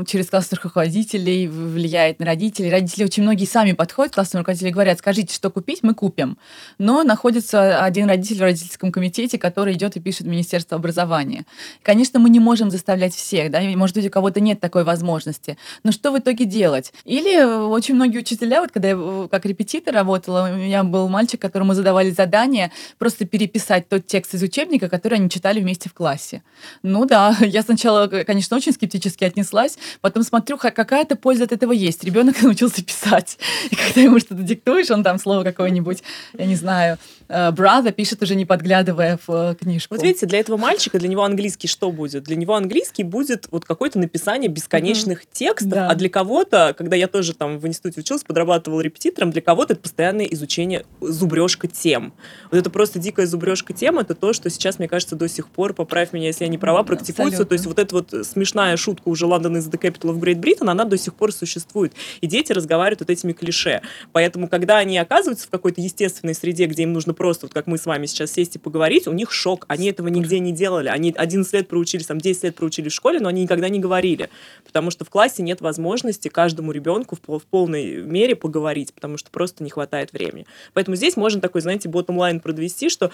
через 0.07 0.29
классных 0.29 0.65
руководителей 0.65 1.47
влияет 1.47 2.19
на 2.19 2.27
родителей. 2.27 2.71
Родители 2.71 3.05
очень 3.05 3.23
многие 3.23 3.45
сами 3.45 3.73
подходят 3.73 4.13
к 4.13 4.15
классным 4.15 4.41
руководителям 4.41 4.71
и 4.71 4.75
говорят, 4.75 4.99
скажи, 4.99 5.20
скажите, 5.21 5.35
что 5.35 5.51
купить, 5.51 5.81
мы 5.83 5.95
купим. 5.95 6.39
Но 6.79 7.03
находится 7.03 7.85
один 7.85 8.09
родитель 8.09 8.39
в 8.39 8.43
родительском 8.43 8.91
комитете, 8.91 9.39
который 9.39 9.75
идет 9.75 9.97
и 9.97 10.01
пишет 10.01 10.27
Министерство 10.27 10.77
образования. 10.77 11.45
Конечно, 11.83 12.19
мы 12.19 12.31
не 12.31 12.41
можем 12.41 12.71
заставлять 12.71 13.15
всех, 13.15 13.51
да, 13.51 13.61
может 13.77 13.97
быть, 13.97 14.07
у 14.07 14.11
кого-то 14.11 14.41
нет 14.41 14.61
такой 14.61 14.85
возможности. 14.85 15.59
Но 15.85 15.93
что 15.93 16.11
в 16.13 16.19
итоге 16.19 16.45
делать? 16.47 16.93
Или 17.05 17.43
очень 17.43 17.95
многие 17.95 18.19
учителя, 18.19 18.61
вот 18.61 18.71
когда 18.73 18.89
я 18.89 19.29
как 19.31 19.45
репетитор 19.45 19.95
работала, 19.95 20.49
у 20.53 20.57
меня 20.57 20.85
был 20.85 21.09
мальчик, 21.09 21.41
которому 21.41 21.75
задавали 21.75 22.11
задание 22.11 22.71
просто 22.99 23.27
переписать 23.27 23.89
тот 23.89 24.07
текст 24.07 24.35
из 24.35 24.43
учебника, 24.43 24.89
который 24.89 25.19
они 25.19 25.29
читали 25.29 25.61
вместе 25.61 25.89
в 25.89 25.93
классе. 25.93 26.43
Ну 26.83 27.05
да, 27.05 27.37
я 27.41 27.63
сначала, 27.63 28.07
конечно, 28.07 28.57
очень 28.57 28.73
скептически 28.73 29.25
отнеслась, 29.25 29.79
потом 30.01 30.23
смотрю, 30.23 30.57
какая-то 30.57 31.17
польза 31.17 31.45
от 31.45 31.53
этого 31.53 31.73
есть. 31.73 32.05
Ребенок 32.05 32.43
научился 32.43 32.83
писать. 32.83 33.39
И 33.71 33.77
когда 33.77 34.01
ему 34.01 34.19
что-то 34.19 34.43
диктуешь, 34.43 34.91
он 34.91 35.03
там 35.11 35.19
слово 35.19 35.43
какое-нибудь, 35.43 36.05
я 36.39 36.47
не 36.47 36.55
знаю, 36.55 36.97
э, 37.31 37.93
пишет 37.93 38.23
уже 38.23 38.35
не 38.35 38.45
подглядывая 38.45 39.19
в 39.27 39.53
э, 39.53 39.55
книжку. 39.55 39.95
Вот 39.95 40.03
видите, 40.03 40.27
для 40.27 40.41
этого 40.41 40.57
мальчика, 40.57 40.99
для 40.99 41.09
него 41.09 41.25
английский 41.25 41.69
что 41.69 41.91
будет? 41.91 42.25
Для 42.25 42.37
него 42.37 42.55
английский 42.55 43.05
будет 43.05 43.47
вот 43.51 43.65
какое-то 43.65 43.99
написание 43.99 44.49
бесконечных 44.49 45.23
mm-hmm. 45.23 45.29
текстов, 45.33 45.71
да. 45.71 45.89
а 45.89 45.95
для 45.95 46.09
кого-то, 46.09 46.75
когда 46.77 46.97
я 46.97 47.09
тоже 47.09 47.35
там 47.35 47.59
в 47.59 47.67
институте 47.67 48.01
училась, 48.01 48.25
подрабатывала 48.25 48.81
репетитором, 48.81 49.31
для 49.31 49.43
кого-то 49.43 49.75
это 49.75 49.83
постоянное 49.83 50.27
изучение 50.27 50.85
зубрежка 51.01 51.69
тем. 51.69 52.13
Вот 52.51 52.59
это 52.59 52.71
просто 52.71 52.99
дикая 52.99 53.27
зубрежка 53.27 53.73
тем, 53.73 53.99
это 53.99 54.15
то, 54.15 54.33
что 54.33 54.51
сейчас, 54.51 54.79
мне 54.79 54.89
кажется, 54.89 55.17
до 55.17 55.29
сих 55.29 55.49
пор, 55.49 55.75
поправь 55.75 56.13
меня, 56.13 56.29
если 56.29 56.45
я 56.45 56.51
не 56.51 56.59
права, 56.59 56.83
практикуется. 56.83 57.43
Абсолютно. 57.43 57.47
То 57.47 57.53
есть 57.55 57.67
вот 57.67 57.79
эта 57.79 57.95
вот 57.95 58.27
смешная 58.27 58.77
шутка 58.77 59.09
уже 59.09 59.27
London 59.27 59.57
is 59.57 59.71
the 59.71 59.81
capital 59.81 60.15
of 60.15 60.21
Great 60.21 60.41
Britain, 60.41 60.71
она 60.71 60.85
до 60.85 60.99
сих 60.99 61.15
пор 61.15 61.33
существует. 61.33 61.93
И 62.21 62.27
дети 62.27 62.53
разговаривают 62.53 63.01
вот 63.01 63.11
этими 63.11 63.33
клише. 63.33 63.83
Поэтому, 64.13 64.49
когда 64.49 64.79
они 64.79 64.99
оказываются 64.99 65.47
в 65.47 65.51
какой-то 65.51 65.81
естественной 65.81 66.35
среде, 66.35 66.67
где 66.67 66.83
им 66.85 66.93
нужно 66.93 67.15
просто, 67.21 67.45
вот 67.45 67.53
как 67.53 67.67
мы 67.67 67.77
с 67.77 67.85
вами 67.85 68.07
сейчас 68.07 68.33
сесть 68.33 68.57
и 68.57 68.59
поговорить, 68.59 69.07
у 69.07 69.13
них 69.13 69.31
шок. 69.31 69.67
Они 69.69 69.91
этого 69.91 70.09
нигде 70.09 70.39
не 70.39 70.53
делали. 70.53 70.89
Они 70.89 71.13
11 71.15 71.53
лет 71.53 71.69
проучились, 71.69 72.07
там 72.07 72.17
10 72.17 72.45
лет 72.45 72.57
проучились 72.57 72.93
в 72.93 72.95
школе, 72.95 73.21
но 73.21 73.29
они 73.29 73.43
никогда 73.43 73.69
не 73.69 73.79
говорили. 73.79 74.31
Потому 74.65 74.91
что 74.91 75.05
в 75.05 75.11
классе 75.11 75.43
нет 75.43 75.61
возможности 75.61 76.29
каждому 76.29 76.73
ребенку 76.73 77.19
в, 77.21 77.39
в 77.39 77.43
полной 77.43 77.97
мере 77.97 78.37
поговорить, 78.37 78.95
потому 78.95 79.19
что 79.19 79.31
просто 79.31 79.63
не 79.63 79.69
хватает 79.69 80.15
времени. 80.15 80.47
Поэтому 80.73 80.97
здесь 80.97 81.19
можно 81.19 81.43
такой, 81.43 81.61
знаете, 81.61 81.91
ботом-лайн 81.91 82.41
продвести, 82.41 82.89
что 82.89 83.11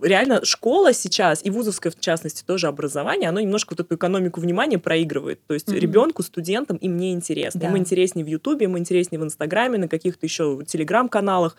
реально 0.00 0.44
школа 0.44 0.92
сейчас, 0.92 1.44
и 1.44 1.50
вузовское 1.50 1.92
в 1.92 2.00
частности 2.00 2.42
тоже 2.44 2.66
образование, 2.66 3.28
оно 3.28 3.40
немножко 3.40 3.74
вот 3.74 3.80
эту 3.80 3.94
экономику 3.96 4.40
внимания 4.40 4.78
проигрывает. 4.78 5.40
То 5.46 5.54
есть 5.54 5.68
mm-hmm. 5.68 5.78
ребенку, 5.78 6.22
студентам 6.22 6.76
им 6.76 6.96
не 6.96 7.12
интересно. 7.12 7.60
Да. 7.60 7.68
Им 7.68 7.76
интереснее 7.76 8.24
в 8.24 8.28
Ютубе, 8.28 8.64
им 8.64 8.78
интереснее 8.78 9.20
в 9.20 9.24
Инстаграме, 9.24 9.78
на 9.78 9.88
каких-то 9.88 10.26
еще 10.26 10.60
телеграм-каналах 10.66 11.56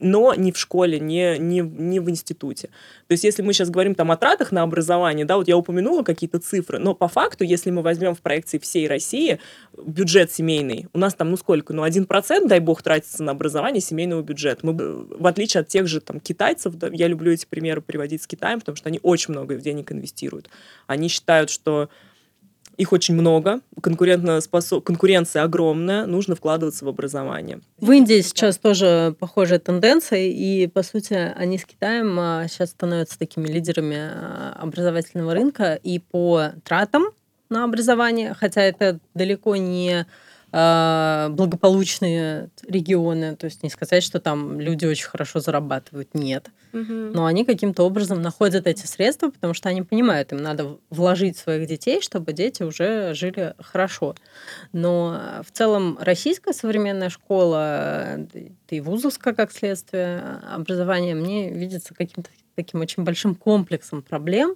но 0.00 0.34
не 0.34 0.52
в 0.52 0.58
школе, 0.58 0.98
не, 0.98 1.38
не, 1.38 1.60
не 1.60 2.00
в 2.00 2.10
институте. 2.10 2.68
То 3.06 3.12
есть 3.12 3.24
если 3.24 3.42
мы 3.42 3.52
сейчас 3.52 3.70
говорим 3.70 3.94
там 3.94 4.10
о 4.10 4.16
тратах 4.16 4.52
на 4.52 4.62
образование, 4.62 5.24
да, 5.24 5.36
вот 5.36 5.48
я 5.48 5.56
упомянула 5.56 6.02
какие-то 6.02 6.38
цифры, 6.40 6.78
но 6.78 6.94
по 6.94 7.08
факту, 7.08 7.44
если 7.44 7.70
мы 7.70 7.82
возьмем 7.82 8.14
в 8.14 8.20
проекции 8.20 8.58
всей 8.58 8.88
России 8.88 9.38
бюджет 9.76 10.32
семейный, 10.32 10.88
у 10.92 10.98
нас 10.98 11.14
там, 11.14 11.30
ну 11.30 11.36
сколько, 11.36 11.72
ну 11.72 11.82
один 11.82 12.06
процент, 12.06 12.48
дай 12.48 12.60
бог, 12.60 12.82
тратится 12.82 13.22
на 13.22 13.32
образование 13.32 13.80
семейного 13.80 14.22
бюджета. 14.22 14.66
Мы, 14.66 14.74
в 14.74 15.26
отличие 15.26 15.60
от 15.60 15.68
тех 15.68 15.86
же 15.86 16.00
там 16.00 16.20
китайцев, 16.20 16.74
да, 16.74 16.88
я 16.92 17.06
люблю 17.06 17.32
эти 17.32 17.46
примеры 17.46 17.73
приводить 17.80 18.22
с 18.22 18.26
Китаем, 18.26 18.60
потому 18.60 18.76
что 18.76 18.88
они 18.88 19.00
очень 19.02 19.32
много 19.32 19.56
денег 19.56 19.92
инвестируют. 19.92 20.48
Они 20.86 21.08
считают, 21.08 21.50
что 21.50 21.88
их 22.76 22.92
очень 22.92 23.14
много, 23.14 23.60
конкурентоспособ... 23.80 24.82
конкуренция 24.82 25.42
огромная, 25.42 26.06
нужно 26.06 26.34
вкладываться 26.34 26.84
в 26.84 26.88
образование. 26.88 27.60
В 27.78 27.90
Индии 27.92 28.20
сейчас 28.20 28.58
тоже 28.58 29.14
похожая 29.18 29.60
тенденция, 29.60 30.26
и, 30.26 30.66
по 30.66 30.82
сути, 30.82 31.14
они 31.14 31.58
с 31.58 31.64
Китаем 31.64 32.16
сейчас 32.48 32.70
а, 32.70 32.72
становятся 32.72 33.18
такими 33.18 33.46
лидерами 33.46 33.96
а, 33.96 34.56
образовательного 34.60 35.34
рынка 35.34 35.74
и 35.74 36.00
по 36.00 36.50
тратам 36.64 37.04
на 37.48 37.64
образование, 37.64 38.34
хотя 38.34 38.62
это 38.62 38.98
далеко 39.14 39.54
не 39.56 40.06
благополучные 40.54 42.48
регионы, 42.68 43.34
то 43.34 43.46
есть 43.46 43.64
не 43.64 43.70
сказать, 43.70 44.04
что 44.04 44.20
там 44.20 44.60
люди 44.60 44.86
очень 44.86 45.08
хорошо 45.08 45.40
зарабатывают, 45.40 46.14
нет. 46.14 46.50
Угу. 46.72 46.92
Но 47.12 47.26
они 47.26 47.44
каким-то 47.44 47.82
образом 47.82 48.22
находят 48.22 48.68
эти 48.68 48.86
средства, 48.86 49.30
потому 49.30 49.52
что 49.52 49.68
они 49.68 49.82
понимают, 49.82 50.32
им 50.32 50.42
надо 50.42 50.78
вложить 50.90 51.36
своих 51.36 51.66
детей, 51.66 52.00
чтобы 52.00 52.32
дети 52.32 52.62
уже 52.62 53.14
жили 53.14 53.54
хорошо. 53.58 54.14
Но 54.72 55.42
в 55.44 55.50
целом 55.50 55.98
российская 56.00 56.52
современная 56.52 57.10
школа, 57.10 58.20
и 58.70 58.80
вузовская, 58.80 59.34
как 59.34 59.50
следствие, 59.50 60.40
образование 60.52 61.16
мне 61.16 61.50
видится 61.50 61.94
каким-то 61.94 62.30
таким 62.54 62.80
очень 62.80 63.02
большим 63.02 63.34
комплексом 63.34 64.02
проблем, 64.02 64.54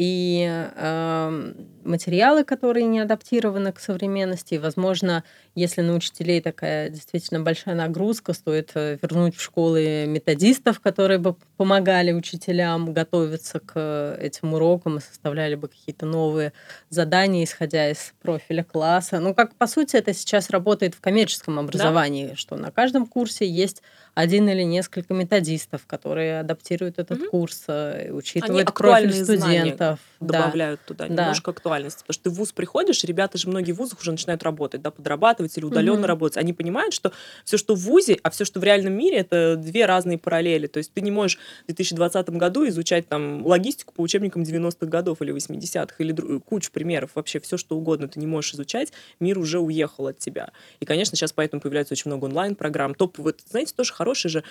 и 0.00 0.48
э, 0.48 1.52
материалы, 1.84 2.42
которые 2.42 2.86
не 2.86 3.00
адаптированы 3.00 3.70
к 3.70 3.80
современности. 3.80 4.54
И, 4.54 4.58
возможно, 4.58 5.24
если 5.54 5.82
на 5.82 5.94
учителей 5.94 6.40
такая 6.40 6.88
действительно 6.88 7.40
большая 7.40 7.74
нагрузка, 7.74 8.32
стоит 8.32 8.70
э, 8.76 8.96
вернуть 9.02 9.36
в 9.36 9.42
школы 9.42 10.06
методистов, 10.06 10.80
которые 10.80 11.18
бы 11.18 11.36
помогали 11.58 12.12
учителям 12.12 12.94
готовиться 12.94 13.60
к 13.60 14.16
этим 14.18 14.54
урокам 14.54 14.96
и 14.96 15.00
составляли 15.02 15.54
бы 15.54 15.68
какие-то 15.68 16.06
новые 16.06 16.54
задания, 16.88 17.44
исходя 17.44 17.90
из 17.90 18.14
профиля 18.22 18.64
класса. 18.64 19.20
Ну, 19.20 19.34
как 19.34 19.54
по 19.54 19.66
сути 19.66 19.96
это 19.96 20.14
сейчас 20.14 20.48
работает 20.48 20.94
в 20.94 21.02
коммерческом 21.02 21.58
образовании, 21.58 22.28
да? 22.28 22.36
что 22.36 22.56
на 22.56 22.70
каждом 22.70 23.04
курсе 23.04 23.46
есть 23.46 23.82
один 24.20 24.48
или 24.48 24.62
несколько 24.62 25.14
методистов, 25.14 25.86
которые 25.86 26.40
адаптируют 26.40 26.98
этот 26.98 27.18
угу. 27.18 27.30
курс, 27.30 27.64
э, 27.68 28.10
учитывают 28.12 28.72
профиль 28.74 29.12
студента, 29.12 29.46
студентов 29.46 30.00
добавляют 30.20 30.80
да. 30.80 30.86
туда 30.86 31.06
да. 31.06 31.22
немножко 31.22 31.50
актуальности. 31.50 32.00
Потому 32.00 32.14
что 32.14 32.24
ты 32.24 32.30
в 32.30 32.34
ВУЗ 32.34 32.52
приходишь, 32.52 33.02
ребята 33.04 33.38
же 33.38 33.48
многие 33.48 33.72
в 33.72 33.76
ВУЗах 33.76 34.00
уже 34.00 34.12
начинают 34.12 34.42
работать, 34.42 34.82
да, 34.82 34.90
подрабатывать 34.90 35.56
или 35.56 35.64
удаленно 35.64 36.04
mm-hmm. 36.04 36.08
работать. 36.08 36.36
Они 36.36 36.52
понимают, 36.52 36.94
что 36.94 37.12
все, 37.44 37.56
что 37.56 37.74
в 37.74 37.80
ВУЗе, 37.80 38.18
а 38.22 38.30
все, 38.30 38.44
что 38.44 38.60
в 38.60 38.64
реальном 38.64 38.92
мире, 38.92 39.18
это 39.18 39.56
две 39.56 39.86
разные 39.86 40.18
параллели. 40.18 40.66
То 40.66 40.78
есть 40.78 40.92
ты 40.92 41.00
не 41.00 41.10
можешь 41.10 41.38
в 41.62 41.66
2020 41.66 42.30
году 42.30 42.68
изучать 42.68 43.08
там 43.08 43.46
логистику 43.46 43.94
по 43.94 44.02
учебникам 44.02 44.42
90-х 44.42 44.86
годов 44.86 45.22
или 45.22 45.34
80-х, 45.34 45.94
или 45.98 46.12
дру... 46.12 46.40
кучу 46.40 46.70
примеров, 46.70 47.12
вообще 47.14 47.40
все, 47.40 47.56
что 47.56 47.76
угодно 47.76 48.08
ты 48.08 48.20
не 48.20 48.26
можешь 48.26 48.54
изучать, 48.54 48.92
мир 49.20 49.38
уже 49.38 49.58
уехал 49.58 50.08
от 50.08 50.18
тебя. 50.18 50.50
И, 50.80 50.84
конечно, 50.84 51.16
сейчас 51.16 51.32
поэтому 51.32 51.60
появляется 51.62 51.94
очень 51.94 52.10
много 52.10 52.26
онлайн-программ. 52.26 52.94
Топ, 52.94 53.18
вот, 53.18 53.40
знаете, 53.48 53.72
тоже 53.74 53.92
хороший 53.92 54.09
же, 54.14 54.44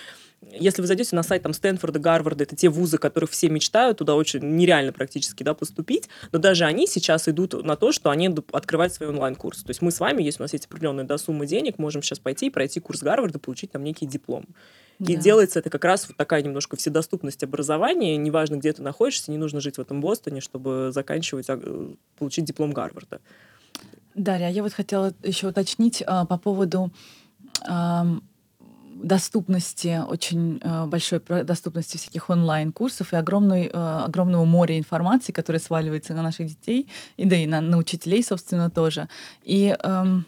если 0.52 0.80
вы 0.80 0.86
зайдете 0.86 1.14
на 1.14 1.22
сайт 1.22 1.42
там 1.42 1.52
Стэнфорда, 1.52 1.98
Гарварда, 1.98 2.44
это 2.44 2.56
те 2.56 2.68
вузы, 2.68 2.98
которых 2.98 3.30
все 3.30 3.48
мечтают, 3.48 3.98
туда 3.98 4.14
очень 4.14 4.40
нереально 4.56 4.92
практически, 4.92 5.42
да, 5.42 5.54
поступить, 5.54 6.08
но 6.32 6.38
даже 6.38 6.64
они 6.64 6.86
сейчас 6.86 7.28
идут 7.28 7.62
на 7.64 7.76
то, 7.76 7.92
что 7.92 8.10
они 8.10 8.34
открывают 8.52 8.92
свой 8.92 9.10
онлайн-курс. 9.10 9.62
То 9.62 9.70
есть 9.70 9.82
мы 9.82 9.90
с 9.90 10.00
вами, 10.00 10.22
если 10.22 10.42
у 10.42 10.44
нас 10.44 10.52
есть 10.52 10.66
определенная 10.66 11.04
да, 11.04 11.18
сумма 11.18 11.46
денег, 11.46 11.78
можем 11.78 12.02
сейчас 12.02 12.18
пойти 12.18 12.46
и 12.46 12.50
пройти 12.50 12.80
курс 12.80 13.02
Гарварда, 13.02 13.38
получить 13.38 13.72
там 13.72 13.84
некий 13.84 14.06
диплом. 14.06 14.46
Да. 14.98 15.14
И 15.14 15.16
делается 15.16 15.58
это 15.58 15.70
как 15.70 15.84
раз 15.84 16.06
вот 16.08 16.16
такая 16.18 16.42
немножко 16.42 16.76
вседоступность 16.76 17.42
образования. 17.42 18.18
Неважно, 18.18 18.56
где 18.56 18.72
ты 18.72 18.82
находишься, 18.82 19.30
не 19.30 19.38
нужно 19.38 19.60
жить 19.60 19.78
в 19.78 19.80
этом 19.80 20.02
Бостоне, 20.02 20.42
чтобы 20.42 20.90
заканчивать, 20.92 21.46
а, 21.48 21.58
получить 22.18 22.44
диплом 22.44 22.72
Гарварда. 22.72 23.20
Дарья, 24.14 24.50
я 24.50 24.62
вот 24.62 24.74
хотела 24.74 25.14
еще 25.22 25.48
уточнить 25.48 26.02
а, 26.06 26.26
по 26.26 26.36
поводу 26.36 26.92
а, 27.66 28.06
доступности, 29.02 30.00
очень 30.08 30.60
э, 30.62 30.86
большой 30.86 31.20
доступности 31.44 31.96
всяких 31.96 32.30
онлайн-курсов 32.30 33.12
и 33.12 33.16
огромной, 33.16 33.66
э, 33.72 34.02
огромного 34.04 34.44
моря 34.44 34.78
информации, 34.78 35.32
которая 35.32 35.60
сваливается 35.60 36.14
на 36.14 36.22
наших 36.22 36.48
детей, 36.48 36.88
и 37.16 37.24
да 37.24 37.36
и 37.36 37.46
на, 37.46 37.60
на 37.60 37.78
учителей, 37.78 38.22
собственно, 38.22 38.70
тоже. 38.70 39.08
И 39.42 39.76
эм, 39.82 40.24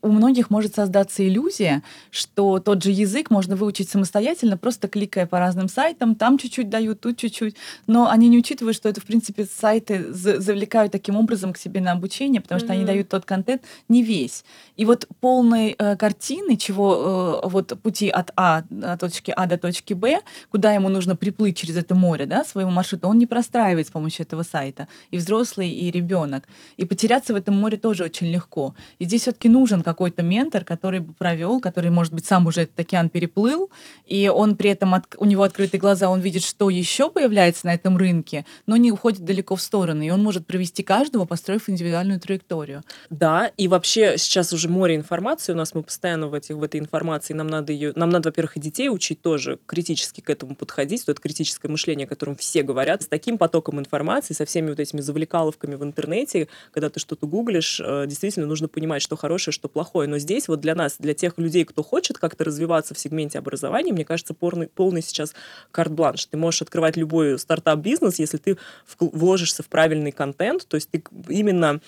у 0.00 0.08
многих 0.08 0.50
может 0.50 0.74
создаться 0.74 1.26
иллюзия, 1.26 1.82
что 2.10 2.58
тот 2.58 2.82
же 2.82 2.90
язык 2.90 3.30
можно 3.30 3.56
выучить 3.56 3.88
самостоятельно, 3.88 4.56
просто 4.56 4.88
кликая 4.88 5.26
по 5.26 5.38
разным 5.38 5.68
сайтам, 5.68 6.14
там 6.14 6.38
чуть-чуть 6.38 6.68
дают, 6.68 7.00
тут 7.00 7.16
чуть-чуть, 7.16 7.56
но 7.86 8.08
они 8.10 8.28
не 8.28 8.38
учитывают, 8.38 8.76
что 8.76 8.88
это, 8.88 9.00
в 9.00 9.04
принципе, 9.04 9.44
сайты 9.44 10.12
завлекают 10.12 10.92
таким 10.92 11.16
образом 11.16 11.52
к 11.52 11.58
себе 11.58 11.80
на 11.80 11.92
обучение, 11.92 12.40
потому 12.40 12.58
что 12.58 12.68
mm-hmm. 12.68 12.72
они 12.72 12.84
дают 12.84 13.08
тот 13.08 13.24
контент 13.24 13.62
не 13.88 14.02
весь. 14.02 14.44
И 14.76 14.84
вот 14.84 15.06
полной 15.20 15.74
э, 15.78 15.96
картины, 15.96 16.56
чего 16.56 17.40
э, 17.44 17.48
вот 17.48 17.78
пути 17.82 18.08
от 18.08 18.30
А, 18.36 18.62
от 18.82 19.00
точки 19.00 19.32
А 19.36 19.46
до 19.46 19.58
точки 19.58 19.94
Б, 19.94 20.20
куда 20.50 20.72
ему 20.72 20.88
нужно 20.88 21.16
приплыть 21.16 21.56
через 21.56 21.76
это 21.76 21.94
море, 21.94 22.26
да, 22.26 22.44
своего 22.44 22.70
маршрута, 22.70 23.08
он 23.08 23.18
не 23.18 23.26
простраивает 23.26 23.86
с 23.86 23.90
помощью 23.90 24.24
этого 24.26 24.42
сайта. 24.42 24.88
И 25.10 25.18
взрослый, 25.18 25.70
и 25.70 25.90
ребенок. 25.90 26.48
И 26.76 26.84
потеряться 26.84 27.32
в 27.32 27.36
этом 27.36 27.56
море 27.56 27.76
тоже 27.76 28.04
очень 28.04 28.28
легко. 28.28 28.74
И 28.98 29.04
здесь 29.04 29.22
все-таки 29.22 29.48
нужен 29.62 29.82
какой-то 29.84 30.22
ментор, 30.22 30.64
который 30.64 30.98
бы 30.98 31.12
провел, 31.12 31.60
который, 31.60 31.90
может 31.90 32.12
быть, 32.12 32.24
сам 32.26 32.48
уже 32.48 32.62
этот 32.62 32.80
океан 32.80 33.08
переплыл, 33.08 33.70
и 34.06 34.28
он 34.28 34.56
при 34.56 34.70
этом, 34.70 34.92
от, 34.94 35.04
у 35.18 35.24
него 35.24 35.44
открытые 35.44 35.80
глаза, 35.80 36.10
он 36.10 36.20
видит, 36.20 36.42
что 36.42 36.68
еще 36.68 37.08
появляется 37.08 37.66
на 37.66 37.74
этом 37.74 37.96
рынке, 37.96 38.44
но 38.66 38.76
не 38.76 38.90
уходит 38.90 39.24
далеко 39.24 39.54
в 39.54 39.62
стороны, 39.62 40.08
и 40.08 40.10
он 40.10 40.20
может 40.20 40.48
провести 40.48 40.82
каждого, 40.82 41.26
построив 41.26 41.68
индивидуальную 41.68 42.18
траекторию. 42.18 42.82
Да, 43.08 43.52
и 43.56 43.68
вообще 43.68 44.18
сейчас 44.18 44.52
уже 44.52 44.68
море 44.68 44.96
информации 44.96 45.52
у 45.52 45.56
нас, 45.56 45.74
мы 45.74 45.84
постоянно 45.84 46.26
в, 46.26 46.34
этих, 46.34 46.56
в 46.56 46.62
этой 46.64 46.80
информации, 46.80 47.32
нам 47.34 47.46
надо 47.46 47.72
ее, 47.72 47.92
нам 47.94 48.10
надо, 48.10 48.30
во-первых, 48.30 48.56
и 48.56 48.60
детей 48.60 48.88
учить 48.88 49.22
тоже 49.22 49.60
критически 49.66 50.22
к 50.22 50.28
этому 50.28 50.56
подходить, 50.56 51.06
то 51.06 51.12
это 51.12 51.22
критическое 51.22 51.68
мышление, 51.68 52.06
о 52.06 52.08
котором 52.08 52.34
все 52.34 52.64
говорят, 52.64 53.02
с 53.02 53.06
таким 53.06 53.38
потоком 53.38 53.78
информации, 53.78 54.34
со 54.34 54.44
всеми 54.44 54.70
вот 54.70 54.80
этими 54.80 55.00
завлекаловками 55.00 55.76
в 55.76 55.84
интернете, 55.84 56.48
когда 56.72 56.90
ты 56.90 56.98
что-то 56.98 57.28
гуглишь, 57.28 57.80
э, 57.80 58.06
действительно 58.08 58.46
нужно 58.46 58.66
понимать, 58.66 59.02
что 59.02 59.16
хорошее, 59.16 59.51
что 59.52 59.68
плохое. 59.68 60.08
Но 60.08 60.18
здесь 60.18 60.48
вот 60.48 60.60
для 60.60 60.74
нас, 60.74 60.96
для 60.98 61.14
тех 61.14 61.38
людей, 61.38 61.64
кто 61.64 61.82
хочет 61.82 62.18
как-то 62.18 62.44
развиваться 62.44 62.94
в 62.94 62.98
сегменте 62.98 63.38
образования, 63.38 63.92
мне 63.92 64.04
кажется, 64.04 64.34
полный, 64.34 64.66
полный 64.66 65.02
сейчас 65.02 65.34
карт-бланш. 65.70 66.26
Ты 66.26 66.36
можешь 66.36 66.62
открывать 66.62 66.96
любой 66.96 67.38
стартап-бизнес, 67.38 68.18
если 68.18 68.38
ты 68.38 68.58
вложишься 68.98 69.62
в 69.62 69.68
правильный 69.68 70.12
контент, 70.12 70.66
то 70.66 70.76
есть 70.76 70.90
ты 70.90 71.04
именно 71.28 71.80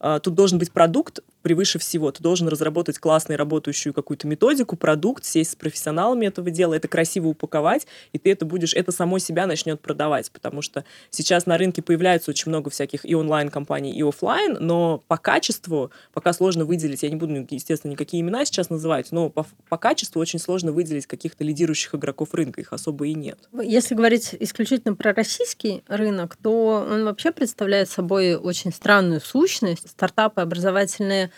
а, 0.00 0.20
тут 0.20 0.34
должен 0.34 0.58
быть 0.58 0.70
продукт, 0.70 1.20
превыше 1.42 1.78
всего. 1.78 2.10
Ты 2.10 2.22
должен 2.22 2.48
разработать 2.48 2.98
классную 2.98 3.38
работающую 3.38 3.94
какую-то 3.94 4.26
методику, 4.26 4.76
продукт, 4.76 5.24
сесть 5.24 5.52
с 5.52 5.56
профессионалами 5.56 6.26
этого 6.26 6.50
дела, 6.50 6.74
это 6.74 6.88
красиво 6.88 7.28
упаковать, 7.28 7.86
и 8.12 8.18
ты 8.18 8.30
это 8.32 8.44
будешь, 8.44 8.74
это 8.74 8.92
само 8.92 9.18
себя 9.18 9.46
начнет 9.46 9.80
продавать, 9.80 10.30
потому 10.30 10.62
что 10.62 10.84
сейчас 11.10 11.46
на 11.46 11.58
рынке 11.58 11.82
появляется 11.82 12.30
очень 12.30 12.50
много 12.50 12.70
всяких 12.70 13.04
и 13.04 13.14
онлайн-компаний, 13.14 13.92
и 13.92 14.02
офлайн, 14.02 14.56
но 14.60 15.02
по 15.08 15.16
качеству 15.16 15.90
пока 16.12 16.32
сложно 16.32 16.64
выделить, 16.64 17.02
я 17.02 17.10
не 17.10 17.16
буду, 17.16 17.46
естественно, 17.50 17.92
никакие 17.92 18.20
имена 18.20 18.44
сейчас 18.44 18.70
называть, 18.70 19.12
но 19.12 19.30
по, 19.30 19.46
по 19.68 19.76
качеству 19.76 20.20
очень 20.20 20.38
сложно 20.38 20.72
выделить 20.72 21.06
каких-то 21.06 21.44
лидирующих 21.44 21.94
игроков 21.94 22.34
рынка, 22.34 22.60
их 22.60 22.72
особо 22.72 23.06
и 23.06 23.14
нет. 23.14 23.38
Если 23.52 23.94
говорить 23.94 24.34
исключительно 24.38 24.94
про 24.94 25.12
российский 25.12 25.82
рынок, 25.88 26.36
то 26.36 26.86
он 26.88 27.04
вообще 27.04 27.32
представляет 27.32 27.88
собой 27.88 28.34
очень 28.34 28.72
странную 28.72 29.20
сущность. 29.20 29.88
Стартапы 29.88 30.40
образовательные 30.40 31.30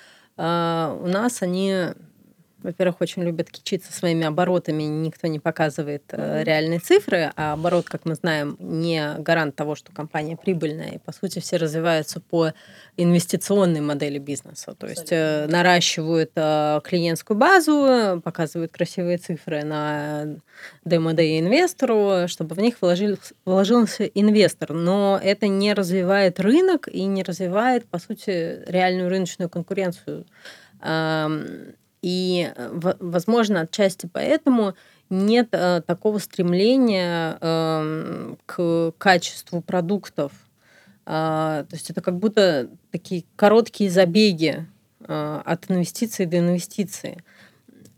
у 0.42 1.06
нас 1.06 1.42
они 1.42 1.88
во-первых, 2.62 3.00
очень 3.00 3.22
любят 3.22 3.50
кичиться 3.50 3.92
своими 3.92 4.26
оборотами, 4.26 4.82
никто 4.82 5.26
не 5.26 5.38
показывает 5.38 6.02
э, 6.10 6.44
реальные 6.44 6.80
цифры, 6.80 7.32
а 7.36 7.54
оборот, 7.54 7.86
как 7.88 8.04
мы 8.04 8.14
знаем, 8.14 8.56
не 8.58 9.14
гарант 9.18 9.56
того, 9.56 9.74
что 9.74 9.92
компания 9.92 10.36
прибыльная, 10.36 10.90
и 10.90 10.98
по 10.98 11.12
сути 11.12 11.38
все 11.38 11.56
развиваются 11.56 12.20
по 12.20 12.52
инвестиционной 12.96 13.80
модели 13.80 14.18
бизнеса, 14.18 14.74
то 14.78 14.86
есть 14.86 15.08
э, 15.10 15.46
наращивают 15.48 16.32
э, 16.36 16.80
клиентскую 16.84 17.36
базу, 17.36 18.20
показывают 18.22 18.72
красивые 18.72 19.18
цифры 19.18 19.64
на 19.64 20.36
демо-дэй 20.84 21.40
инвестору, 21.40 22.28
чтобы 22.28 22.54
в 22.54 22.58
них 22.58 22.76
вложил, 22.80 23.18
вложился 23.44 24.04
инвестор, 24.04 24.72
но 24.72 25.18
это 25.22 25.48
не 25.48 25.72
развивает 25.72 26.40
рынок 26.40 26.88
и 26.88 27.04
не 27.04 27.22
развивает, 27.22 27.86
по 27.86 27.98
сути, 27.98 28.62
реальную 28.66 29.08
рыночную 29.08 29.48
конкуренцию 29.48 30.26
и, 32.02 32.52
э, 32.54 32.94
возможно, 33.00 33.60
отчасти 33.62 34.08
поэтому 34.12 34.74
нет 35.10 35.48
э, 35.52 35.82
такого 35.86 36.18
стремления 36.18 37.36
э, 37.40 38.34
к 38.46 38.92
качеству 38.96 39.60
продуктов. 39.60 40.32
Э, 41.04 41.64
то 41.68 41.72
есть 41.72 41.90
это 41.90 42.00
как 42.00 42.18
будто 42.18 42.70
такие 42.90 43.24
короткие 43.36 43.90
забеги 43.90 44.66
э, 45.00 45.42
от 45.44 45.70
инвестиции 45.70 46.24
до 46.24 46.38
инвестиции. 46.38 47.22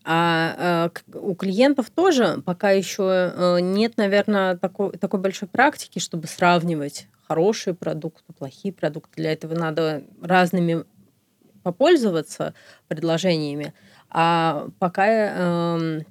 А 0.05 0.91
у 1.15 1.37
клиентов 1.37 1.89
тоже 1.91 2.43
пока 2.45 2.73
еще 2.73 3.61
нет, 3.63 3.97
наверное, 3.99 4.57
такой, 4.57 4.91
такой 4.99 5.21
большой 5.21 5.47
практики, 5.47 6.01
чтобы 6.01 6.27
сравнивать 6.27 7.07
хорошие 7.29 7.75
продукты, 7.75 8.33
плохие 8.33 8.75
продукты. 8.75 9.13
Для 9.19 9.33
этого 9.33 9.55
надо 9.55 10.03
разными 10.21 10.85
попользоваться 11.63 12.55
предложениями. 12.89 13.73
А 14.15 14.69
пока 14.79 15.07
э, 15.07 16.03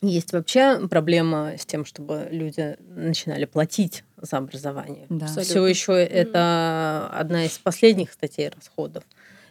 есть 0.00 0.32
вообще 0.32 0.86
проблема 0.88 1.52
с 1.58 1.66
тем, 1.66 1.84
чтобы 1.84 2.28
люди 2.30 2.76
начинали 2.88 3.44
платить 3.44 4.02
за 4.16 4.38
образование. 4.38 5.06
Да. 5.10 5.26
Все 5.26 5.66
еще 5.66 5.92
mm-hmm. 5.92 6.06
это 6.06 7.10
одна 7.12 7.44
из 7.44 7.58
последних 7.58 8.12
статей 8.12 8.48
расходов. 8.48 9.04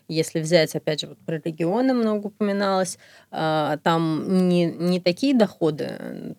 Если 0.09 0.41
взять, 0.41 0.75
опять 0.75 1.01
же, 1.01 1.07
вот 1.07 1.17
про 1.19 1.37
регионы 1.37 1.93
много 1.93 2.27
упоминалось, 2.27 2.97
э, 3.31 3.77
там 3.83 4.49
не, 4.49 4.65
не 4.65 4.99
такие 4.99 5.33
доходы. 5.33 6.35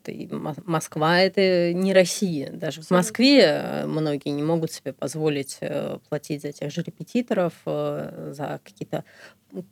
Москва 0.67 1.21
это 1.21 1.73
не 1.73 1.95
Россия. 1.95 2.51
Даже 2.51 2.83
в 2.83 2.91
Москве 2.91 3.41
э, 3.43 3.87
многие 3.87 4.31
не 4.31 4.43
могут 4.43 4.71
себе 4.71 4.93
позволить 4.93 5.59
э, 5.61 5.99
платить 6.09 6.43
за 6.43 6.53
тех 6.53 6.71
же 6.71 6.83
репетиторов, 6.83 7.55
э, 7.65 8.33
за 8.37 8.61
какие-то 8.63 9.05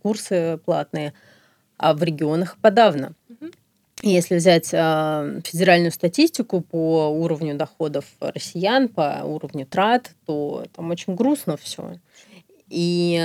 курсы 0.01 0.59
платные 0.64 1.12
а 1.83 1.95
в 1.95 2.03
регионах 2.03 2.57
подавно. 2.62 3.14
Если 4.03 4.37
взять 4.37 4.71
э, 4.73 5.40
федеральную 5.45 5.92
статистику 5.92 6.61
по 6.61 7.09
уровню 7.09 7.55
доходов 7.57 8.05
россиян, 8.21 8.88
по 8.88 9.23
уровню 9.25 9.66
трат, 9.66 10.12
то 10.27 10.64
там 10.75 10.90
очень 10.90 11.14
грустно 11.14 11.57
все. 11.57 11.95
И 12.68 13.21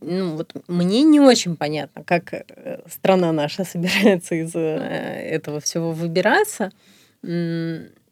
ну, 0.00 0.36
вот 0.36 0.54
мне 0.68 1.02
не 1.02 1.20
очень 1.20 1.56
понятно, 1.56 2.04
как 2.04 2.32
э, 2.32 2.80
страна 2.88 3.32
наша 3.32 3.64
собирается 3.72 4.34
из 4.34 4.54
э, 4.54 4.58
этого 4.58 5.60
всего 5.60 5.92
выбираться 5.92 6.70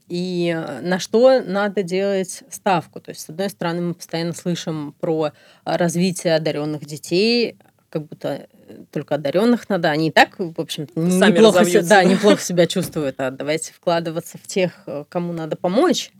и 0.08 0.64
на 0.82 0.98
что 0.98 1.40
надо 1.40 1.82
делать 1.82 2.42
ставку. 2.50 3.00
То 3.00 3.10
есть, 3.10 3.22
с 3.22 3.30
одной 3.30 3.48
стороны, 3.48 3.80
мы 3.80 3.94
постоянно 3.94 4.34
слышим 4.34 4.94
про 5.00 5.32
развитие 5.64 6.34
одаренных 6.34 6.84
детей, 6.84 7.56
как 7.92 8.06
будто 8.06 8.48
только 8.90 9.16
одаренных 9.16 9.68
надо. 9.68 9.90
Они 9.90 10.08
и 10.08 10.10
так, 10.10 10.38
в 10.38 10.58
общем-то, 10.58 10.98
неплохо, 10.98 11.64
да, 11.82 12.02
неплохо 12.02 12.40
себя 12.40 12.66
чувствуют. 12.66 13.16
А 13.18 13.30
давайте 13.30 13.72
вкладываться 13.72 14.38
в 14.38 14.46
тех, 14.46 14.88
кому 15.10 15.34
надо 15.34 15.56
помочь. 15.56 16.10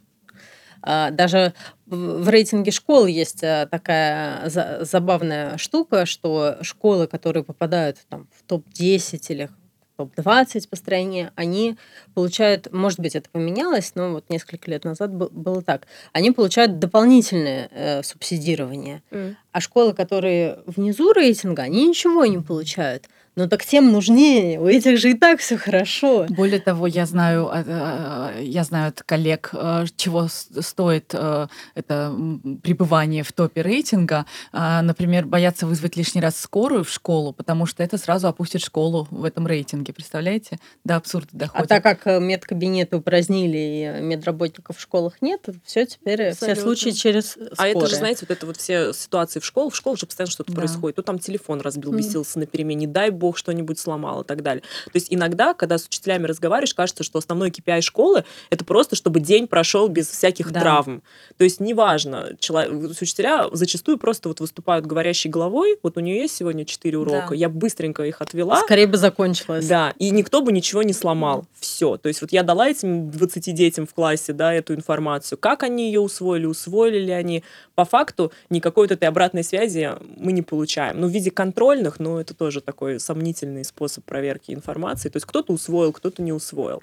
А, 0.85 1.11
даже 1.11 1.55
в 1.87 2.29
рейтинге 2.29 2.73
школ 2.73 3.07
есть 3.07 3.43
э, 3.45 3.69
такая 3.71 4.51
забавная 4.85 5.57
штука, 5.57 6.07
что 6.07 6.59
школы, 6.63 7.07
которые 7.07 7.45
попадают 7.45 7.99
там, 8.09 8.29
в 8.37 8.43
топ-10 8.43 9.21
или 9.29 9.49
топ-20 9.97 10.69
по 10.69 10.77
стране, 10.77 11.33
они 11.35 11.77
получают, 12.15 12.73
может 12.73 13.01
быть, 13.01 13.15
это 13.15 13.29
поменялось, 13.31 13.93
но 13.95 14.13
вот 14.13 14.25
несколько 14.29 14.71
лет 14.71 14.85
назад 14.85 15.13
было 15.13 15.63
так, 15.63 15.87
они 16.13 16.31
получают 16.31 16.79
дополнительное 16.79 17.69
э, 17.71 18.03
субсидирование. 18.03 19.03
Mm. 19.11 19.37
А 19.53 19.61
школы, 19.61 19.93
которые 19.95 20.59
внизу 20.67 21.13
рейтинга, 21.13 21.63
они 21.63 21.89
ничего 21.89 22.25
не 22.27 22.39
получают 22.39 23.09
ну 23.35 23.49
так 23.49 23.65
тем 23.65 23.91
нужнее, 23.93 24.61
у 24.61 24.67
этих 24.67 24.99
же 24.99 25.11
и 25.11 25.15
так 25.15 25.41
все 25.41 25.57
хорошо. 25.57 26.27
Более 26.29 26.61
того, 26.61 26.87
я 26.87 27.07
знаю, 27.07 27.51
э, 27.53 28.41
я 28.43 28.63
знаю 28.65 28.89
от 28.89 29.03
коллег, 29.03 29.51
э, 29.55 29.87
чего 29.97 30.29
стоит 30.29 31.15
э, 31.15 31.47
это 31.75 32.15
пребывание 32.63 33.23
в 33.23 33.33
топе 33.33 33.63
рейтинга. 33.63 34.27
А, 34.53 34.83
например, 34.83 35.25
боятся 35.25 35.67
вызвать 35.67 35.97
лишний 35.97 36.21
раз 36.21 36.39
скорую 36.39 36.85
в 36.85 36.91
школу, 36.91 37.33
потому 37.33 37.65
что 37.65 37.83
это 37.83 37.97
сразу 37.97 38.29
опустит 38.29 38.61
школу 38.61 39.09
в 39.11 39.25
этом 39.25 39.47
рейтинге. 39.47 39.95
Представляете? 39.95 40.59
До 40.85 40.97
абсурда 40.97 41.29
доходит. 41.33 41.73
А 41.73 41.81
так 41.81 41.83
как 41.83 42.21
медкабинеты 42.21 42.97
упразднили 42.97 43.57
и 43.57 44.03
медработников 44.03 44.77
в 44.77 44.81
школах 44.81 45.23
нет, 45.23 45.49
все 45.65 45.87
теперь 45.87 46.29
Абсолютно. 46.29 46.55
все 46.55 46.63
случаи 46.63 46.91
через 46.91 47.31
скорые. 47.31 47.55
А 47.57 47.69
это 47.69 47.87
же, 47.87 47.97
знаете, 47.97 48.27
вот 48.29 48.31
это 48.31 48.47
вот 48.47 48.57
все 48.59 48.93
ситуации 48.93 49.41
в 49.41 49.45
школах, 49.45 49.73
в 49.73 49.77
школах 49.77 49.99
же 49.99 50.07
постоянно 50.07 50.31
что-то 50.31 50.53
да. 50.53 50.59
происходит. 50.59 50.97
То 50.97 51.03
там 51.03 51.19
телефон 51.19 51.63
разбил, 51.63 51.93
бесился 51.93 52.39
mm. 52.39 52.41
на 52.41 52.47
перемене, 52.47 52.87
дай 52.87 53.11
бог 53.23 53.39
что-нибудь 53.39 53.79
сломал 53.79 54.23
и 54.23 54.25
так 54.25 54.43
далее. 54.43 54.63
То 54.87 54.95
есть 54.95 55.07
иногда, 55.11 55.55
когда 55.55 55.79
с 55.79 55.87
учителями 55.87 56.27
разговариваешь, 56.27 56.75
кажется, 56.75 57.05
что 57.05 57.21
основной 57.21 57.51
KPI 57.51 57.81
школы— 57.81 58.25
это 58.51 58.65
просто, 58.65 58.97
чтобы 58.97 59.21
день 59.21 59.47
прошел 59.47 59.87
без 59.87 60.09
всяких 60.09 60.51
да. 60.51 60.61
травм. 60.61 61.03
То 61.37 61.45
есть 61.45 61.61
неважно, 61.61 62.33
человек, 62.41 62.91
учителя 63.01 63.47
зачастую 63.53 63.99
просто 63.99 64.29
вот 64.29 64.41
выступают 64.41 64.87
говорящей 64.87 65.31
головой, 65.31 65.79
вот 65.85 65.97
у 65.97 66.01
нее 66.01 66.23
есть 66.23 66.35
сегодня 66.35 66.65
четыре 66.65 66.99
урока, 66.99 67.29
да. 67.31 67.35
я 67.37 67.49
быстренько 67.49 68.03
их 68.03 68.21
отвела. 68.21 68.61
Скорее 68.63 68.89
бы 68.89 68.97
закончилось. 68.97 69.69
Да, 69.69 69.95
и 70.01 70.11
никто 70.11 70.43
бы 70.43 70.51
ничего 70.51 70.83
не 70.83 70.93
сломал. 70.93 71.47
Все. 71.61 71.97
То 71.97 72.09
есть 72.09 72.21
вот 72.23 72.33
я 72.33 72.43
дала 72.43 72.69
этим 72.69 73.09
20 73.11 73.55
детям 73.55 73.87
в 73.87 73.95
классе, 73.95 74.33
да, 74.33 74.53
эту 74.53 74.75
информацию. 74.75 75.39
Как 75.39 75.63
они 75.63 75.87
ее 75.87 76.01
усвоили, 76.01 76.47
усвоили 76.47 76.99
ли 76.99 77.13
они. 77.13 77.45
По 77.77 77.85
факту 77.85 78.33
никакой 78.51 78.85
вот 78.85 78.93
этой 78.93 79.05
обратной 79.05 79.45
связи 79.45 79.93
мы 80.17 80.33
не 80.33 80.43
получаем. 80.43 81.01
Ну, 81.01 81.07
в 81.07 81.11
виде 81.11 81.31
контрольных, 81.31 82.01
но 82.01 82.21
это 82.21 82.35
тоже 82.35 82.61
такой 82.61 82.99
сомнительный 83.13 83.65
способ 83.65 84.05
проверки 84.05 84.53
информации. 84.53 85.11
То 85.11 85.19
есть 85.19 85.27
кто-то 85.27 85.53
усвоил, 85.53 85.93
кто-то 85.93 86.23
не 86.23 86.33
усвоил. 86.33 86.83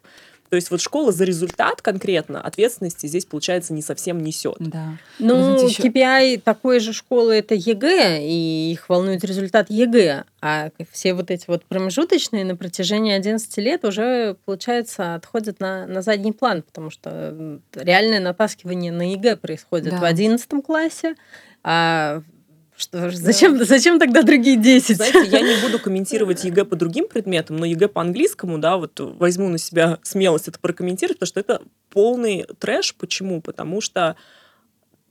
То 0.50 0.56
есть 0.56 0.72
вот 0.72 0.82
школа 0.82 1.12
за 1.12 1.26
результат 1.26 1.82
конкретно 1.82 2.42
ответственности 2.42 3.06
здесь, 3.06 3.26
получается, 3.26 3.74
не 3.74 3.84
совсем 3.84 4.22
несет. 4.22 4.58
Да. 4.60 4.98
Ну, 5.20 5.68
еще... 5.68 5.84
KPI 5.84 6.42
такой 6.42 6.80
же 6.80 6.92
школы 6.92 7.36
это 7.36 7.54
ЕГЭ, 7.54 8.20
и 8.22 8.72
их 8.72 8.89
волнует 8.89 9.24
результат 9.24 9.70
ЕГЭ. 9.70 10.24
А 10.42 10.70
все 10.92 11.13
вот 11.13 11.30
эти 11.30 11.46
вот 11.48 11.65
промежуточные 11.65 12.46
на 12.46 12.56
протяжении 12.56 13.13
11 13.13 13.58
лет 13.58 13.86
уже, 13.86 14.38
получается, 14.46 15.13
отходят 15.15 15.60
на, 15.60 15.86
на 15.86 16.02
задний 16.02 16.32
план, 16.32 16.63
потому 16.63 16.89
что 16.89 17.60
реальное 17.76 18.20
натаскивание 18.20 18.92
на 18.92 19.12
ЕГЭ 19.12 19.38
происходит 19.38 19.92
да. 19.92 20.00
в 20.00 20.04
11 20.04 20.50
классе, 20.65 21.15
а 21.63 22.24
что, 22.80 23.12
зачем, 23.12 23.58
да. 23.58 23.65
зачем 23.65 24.00
тогда 24.00 24.24
другие 24.24 24.56
10? 24.56 24.96
Знаете, 24.96 25.26
я 25.26 25.42
не 25.42 25.62
буду 25.62 25.80
комментировать 25.84 26.44
ЕГЭ 26.44 26.63
по 26.65 26.76
другим 26.76 27.08
предметам, 27.08 27.58
но 27.58 27.65
ЕГЭ 27.65 27.89
по 27.89 28.02
английскому, 28.02 28.58
да, 28.58 28.78
вот 28.78 29.00
возьму 29.00 29.50
на 29.50 29.58
себя 29.58 30.00
смелость 30.02 30.48
это 30.48 30.60
прокомментировать, 30.60 31.20
потому 31.20 31.28
что 31.28 31.39
это 31.42 31.62
полный 31.89 32.46
трэш. 32.60 32.96
Почему? 32.96 33.42
Потому 33.42 33.82
что 33.82 34.15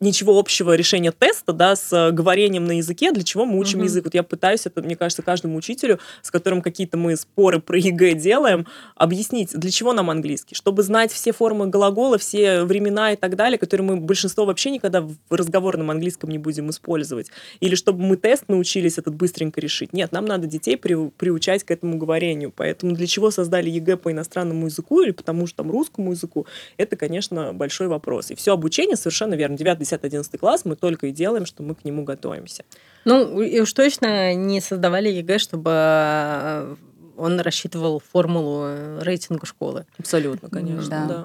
ничего 0.01 0.39
общего 0.39 0.75
решения 0.75 1.13
теста, 1.13 1.53
да, 1.53 1.77
с 1.77 1.93
э, 1.93 2.11
говорением 2.13 2.65
на 2.65 2.79
языке, 2.79 3.13
для 3.13 3.23
чего 3.23 3.45
мы 3.45 3.59
учим 3.59 3.81
mm-hmm. 3.81 3.85
язык. 3.85 4.05
Вот 4.05 4.15
я 4.15 4.23
пытаюсь 4.23 4.67
это, 4.67 4.83
мне 4.83 4.97
кажется, 4.97 5.23
каждому 5.23 5.57
учителю, 5.57 5.99
с 6.23 6.31
которым 6.31 6.63
какие-то 6.63 6.97
мы 6.97 7.17
споры 7.17 7.61
про 7.61 7.79
ЕГЭ 7.79 8.15
делаем, 8.15 8.67
объяснить, 8.95 9.59
для 9.59 9.71
чего 9.71 9.93
нам 9.93 10.11
английский. 10.11 10.55
Чтобы 10.55 10.83
знать 10.83 11.13
все 11.13 11.33
формы 11.33 11.67
глагола, 11.67 12.19
все 12.19 12.63
времена 12.63 13.13
и 13.13 13.17
так 13.17 13.37
далее, 13.37 13.59
которые 13.59 13.87
мы 13.87 13.97
большинство 13.97 14.45
вообще 14.45 14.71
никогда 14.71 15.01
в 15.01 15.17
разговорном 15.31 15.91
английском 15.91 16.31
не 16.31 16.39
будем 16.39 16.71
использовать. 16.71 17.31
Или 17.61 17.75
чтобы 17.75 18.03
мы 18.03 18.17
тест 18.17 18.45
научились 18.49 18.99
этот 18.99 19.15
быстренько 19.15 19.61
решить. 19.61 19.93
Нет, 19.93 20.13
нам 20.13 20.25
надо 20.25 20.47
детей 20.47 20.77
при, 20.77 21.09
приучать 21.11 21.65
к 21.65 21.71
этому 21.71 21.99
говорению. 21.99 22.53
Поэтому 22.55 22.95
для 22.95 23.07
чего 23.07 23.31
создали 23.31 23.71
ЕГЭ 23.71 23.97
по 23.97 24.13
иностранному 24.13 24.67
языку 24.67 25.01
или 25.01 25.11
потому 25.11 25.47
что 25.47 25.59
там 25.59 25.71
русскому 25.71 26.13
языку, 26.13 26.47
это, 26.77 26.97
конечно, 26.97 27.53
большой 27.53 27.89
вопрос. 27.89 28.31
И 28.31 28.35
все 28.35 28.53
обучение 28.53 28.97
совершенно 28.97 29.35
верно. 29.35 29.57
9 29.57 29.88
10-11 29.93 30.39
класс 30.39 30.65
мы 30.65 30.77
только 30.77 31.07
и 31.07 31.13
делаем, 31.13 31.47
что 31.47 31.63
мы 31.63 31.75
к 31.75 31.85
нему 31.85 32.05
готовимся. 32.05 32.65
Ну, 33.05 33.41
и 33.41 33.61
уж 33.61 33.73
точно 33.73 34.35
не 34.35 34.61
создавали 34.61 35.09
ЕГЭ, 35.09 35.39
чтобы 35.39 35.71
э, 35.75 36.77
он 37.17 37.41
рассчитывал 37.41 38.01
формулу 38.01 39.01
рейтинга 39.01 39.47
школы. 39.47 39.87
Абсолютно, 39.99 40.49
конечно, 40.49 40.91
да. 40.91 41.07
да. 41.07 41.25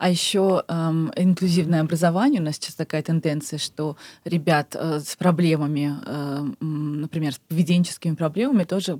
А 0.00 0.08
еще 0.08 0.64
эм, 0.66 1.12
инклюзивное 1.14 1.82
образование, 1.82 2.40
у 2.40 2.44
нас 2.44 2.54
сейчас 2.54 2.74
такая 2.74 3.02
тенденция, 3.02 3.58
что 3.58 3.98
ребят 4.24 4.74
э, 4.74 4.98
с 4.98 5.14
проблемами, 5.14 5.94
э, 6.06 6.46
например, 6.58 7.34
с 7.34 7.38
поведенческими 7.38 8.14
проблемами, 8.14 8.64
тоже, 8.64 8.98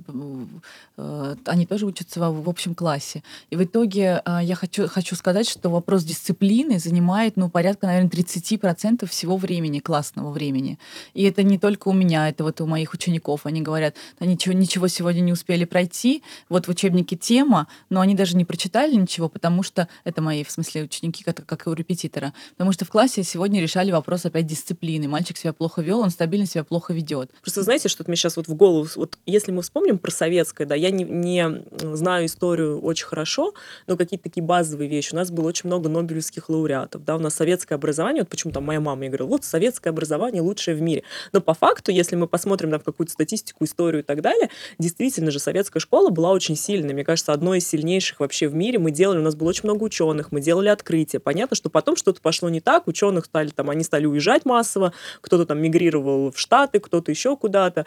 э, 0.97 1.35
они 1.45 1.65
тоже 1.65 1.87
учатся 1.87 2.19
в, 2.29 2.43
в 2.43 2.47
общем 2.47 2.75
классе. 2.75 3.23
И 3.49 3.55
в 3.55 3.63
итоге 3.63 4.21
э, 4.23 4.39
я 4.43 4.53
хочу, 4.53 4.87
хочу 4.87 5.15
сказать, 5.15 5.49
что 5.49 5.69
вопрос 5.71 6.03
дисциплины 6.03 6.77
занимает 6.77 7.35
ну, 7.35 7.49
порядка, 7.49 7.87
наверное, 7.87 8.11
30% 8.11 9.07
всего 9.07 9.37
времени, 9.37 9.79
классного 9.79 10.29
времени. 10.29 10.77
И 11.15 11.23
это 11.23 11.41
не 11.41 11.57
только 11.57 11.87
у 11.87 11.93
меня, 11.93 12.29
это 12.29 12.43
вот 12.43 12.61
у 12.61 12.67
моих 12.67 12.93
учеников. 12.93 13.47
Они 13.47 13.63
говорят, 13.63 13.95
да 14.19 14.27
ничего, 14.27 14.53
ничего 14.53 14.87
сегодня 14.87 15.21
не 15.21 15.33
успели 15.33 15.65
пройти, 15.65 16.21
вот 16.47 16.67
в 16.67 16.69
учебнике 16.69 17.15
тема, 17.15 17.67
но 17.89 18.01
они 18.01 18.13
даже 18.13 18.37
не 18.37 18.45
прочитали 18.45 18.93
ничего, 18.93 19.29
потому 19.29 19.63
что 19.63 19.87
это 20.03 20.21
мои, 20.21 20.43
в 20.43 20.51
смысле, 20.51 20.90
ученики, 20.91 21.23
как, 21.23 21.45
как 21.45 21.67
и 21.67 21.69
у 21.69 21.73
репетитора. 21.73 22.33
Потому 22.51 22.71
что 22.71 22.85
в 22.85 22.89
классе 22.89 23.23
сегодня 23.23 23.61
решали 23.61 23.91
вопрос 23.91 24.25
опять 24.25 24.45
дисциплины. 24.45 25.07
Мальчик 25.07 25.37
себя 25.37 25.53
плохо 25.53 25.81
вел, 25.81 25.99
он 25.99 26.09
стабильно 26.09 26.45
себя 26.45 26.63
плохо 26.63 26.93
ведет. 26.93 27.31
Просто 27.41 27.63
знаете, 27.63 27.87
что 27.89 28.03
мне 28.07 28.15
сейчас 28.15 28.37
вот 28.37 28.47
в 28.47 28.53
голову... 28.53 28.87
Вот 28.95 29.17
если 29.25 29.51
мы 29.51 29.61
вспомним 29.61 29.97
про 29.97 30.11
советское, 30.11 30.65
да, 30.65 30.75
я 30.75 30.91
не, 30.91 31.03
не 31.03 31.63
знаю 31.95 32.25
историю 32.25 32.81
очень 32.81 33.05
хорошо, 33.05 33.53
но 33.87 33.97
какие-то 33.97 34.25
такие 34.25 34.43
базовые 34.43 34.89
вещи. 34.89 35.13
У 35.13 35.15
нас 35.15 35.31
было 35.31 35.47
очень 35.47 35.67
много 35.67 35.89
нобелевских 35.89 36.49
лауреатов, 36.49 37.03
да, 37.03 37.15
у 37.15 37.19
нас 37.19 37.35
советское 37.35 37.75
образование, 37.75 38.23
вот 38.23 38.29
почему 38.29 38.51
там 38.53 38.63
моя 38.65 38.79
мама 38.79 39.05
говорила, 39.07 39.27
вот 39.27 39.43
советское 39.45 39.89
образование 39.89 40.41
лучшее 40.41 40.75
в 40.75 40.81
мире. 40.81 41.03
Но 41.31 41.41
по 41.41 41.53
факту, 41.53 41.91
если 41.91 42.15
мы 42.15 42.27
посмотрим 42.27 42.69
на 42.69 42.79
какую-то 42.79 43.11
статистику, 43.11 43.63
историю 43.63 44.03
и 44.03 44.05
так 44.05 44.21
далее, 44.21 44.49
действительно 44.79 45.31
же 45.31 45.39
советская 45.39 45.79
школа 45.79 46.09
была 46.09 46.31
очень 46.31 46.55
сильной. 46.55 46.93
Мне 46.93 47.03
кажется, 47.03 47.33
одной 47.33 47.59
из 47.59 47.67
сильнейших 47.67 48.19
вообще 48.19 48.47
в 48.47 48.55
мире. 48.55 48.79
Мы 48.79 48.91
делали, 48.91 49.19
у 49.19 49.23
нас 49.23 49.35
было 49.35 49.49
очень 49.49 49.63
много 49.63 49.83
ученых, 49.83 50.31
мы 50.31 50.41
делали 50.41 50.69
открытия. 50.81 51.19
Понятно, 51.19 51.55
что 51.55 51.69
потом 51.69 51.95
что-то 51.95 52.21
пошло 52.21 52.49
не 52.49 52.59
так, 52.59 52.87
ученых 52.87 53.25
стали 53.25 53.49
там, 53.49 53.69
они 53.69 53.83
стали 53.83 54.05
уезжать 54.05 54.45
массово, 54.45 54.93
кто-то 55.21 55.45
там 55.45 55.61
мигрировал 55.61 56.31
в 56.31 56.39
Штаты, 56.39 56.79
кто-то 56.79 57.11
еще 57.11 57.37
куда-то. 57.37 57.85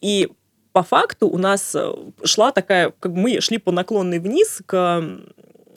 И 0.00 0.28
по 0.72 0.82
факту 0.82 1.28
у 1.28 1.38
нас 1.38 1.74
э, 1.74 1.92
шла 2.24 2.52
такая, 2.52 2.92
как 3.00 3.12
мы 3.12 3.40
шли 3.40 3.58
по 3.58 3.72
наклонной 3.72 4.18
вниз 4.18 4.62
к, 4.66 5.02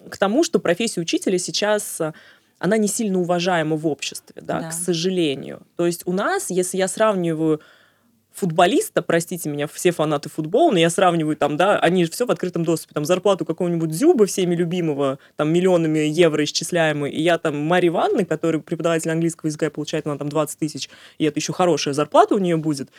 к 0.09 0.17
тому, 0.17 0.43
что 0.43 0.59
профессия 0.59 1.01
учителя 1.01 1.37
сейчас 1.37 2.01
э, 2.01 2.13
она 2.59 2.77
не 2.77 2.87
сильно 2.87 3.19
уважаема 3.19 3.75
в 3.75 3.87
обществе, 3.87 4.41
да, 4.41 4.61
да, 4.61 4.69
к 4.69 4.73
сожалению. 4.73 5.61
То 5.75 5.85
есть 5.85 6.03
у 6.05 6.13
нас, 6.13 6.49
если 6.49 6.77
я 6.77 6.87
сравниваю 6.87 7.61
футболиста, 8.33 9.01
простите 9.01 9.49
меня, 9.49 9.67
все 9.67 9.91
фанаты 9.91 10.29
футбола, 10.29 10.71
но 10.71 10.79
я 10.79 10.89
сравниваю 10.89 11.37
там, 11.37 11.55
да, 11.55 11.79
они 11.79 12.05
же 12.05 12.11
все 12.11 12.25
в 12.25 12.31
открытом 12.31 12.63
доступе, 12.65 12.93
там 12.93 13.05
зарплату 13.05 13.45
какого-нибудь 13.45 13.91
Зюба, 13.91 14.25
всеми 14.25 14.55
любимого, 14.55 15.19
там 15.35 15.53
миллионами 15.53 15.99
евро 15.99 16.43
исчисляемый, 16.43 17.11
и 17.11 17.21
я 17.21 17.37
там 17.37 17.57
Марии 17.57 17.89
Ванны, 17.89 18.25
который 18.25 18.61
преподаватель 18.61 19.11
английского 19.11 19.47
языка, 19.47 19.69
получает 19.69 20.07
она 20.07 20.17
там 20.17 20.29
20 20.29 20.59
тысяч, 20.59 20.89
и 21.17 21.25
это 21.25 21.39
еще 21.39 21.53
хорошая 21.53 21.93
зарплата 21.93 22.35
у 22.35 22.39
нее 22.39 22.57
будет, 22.57 22.89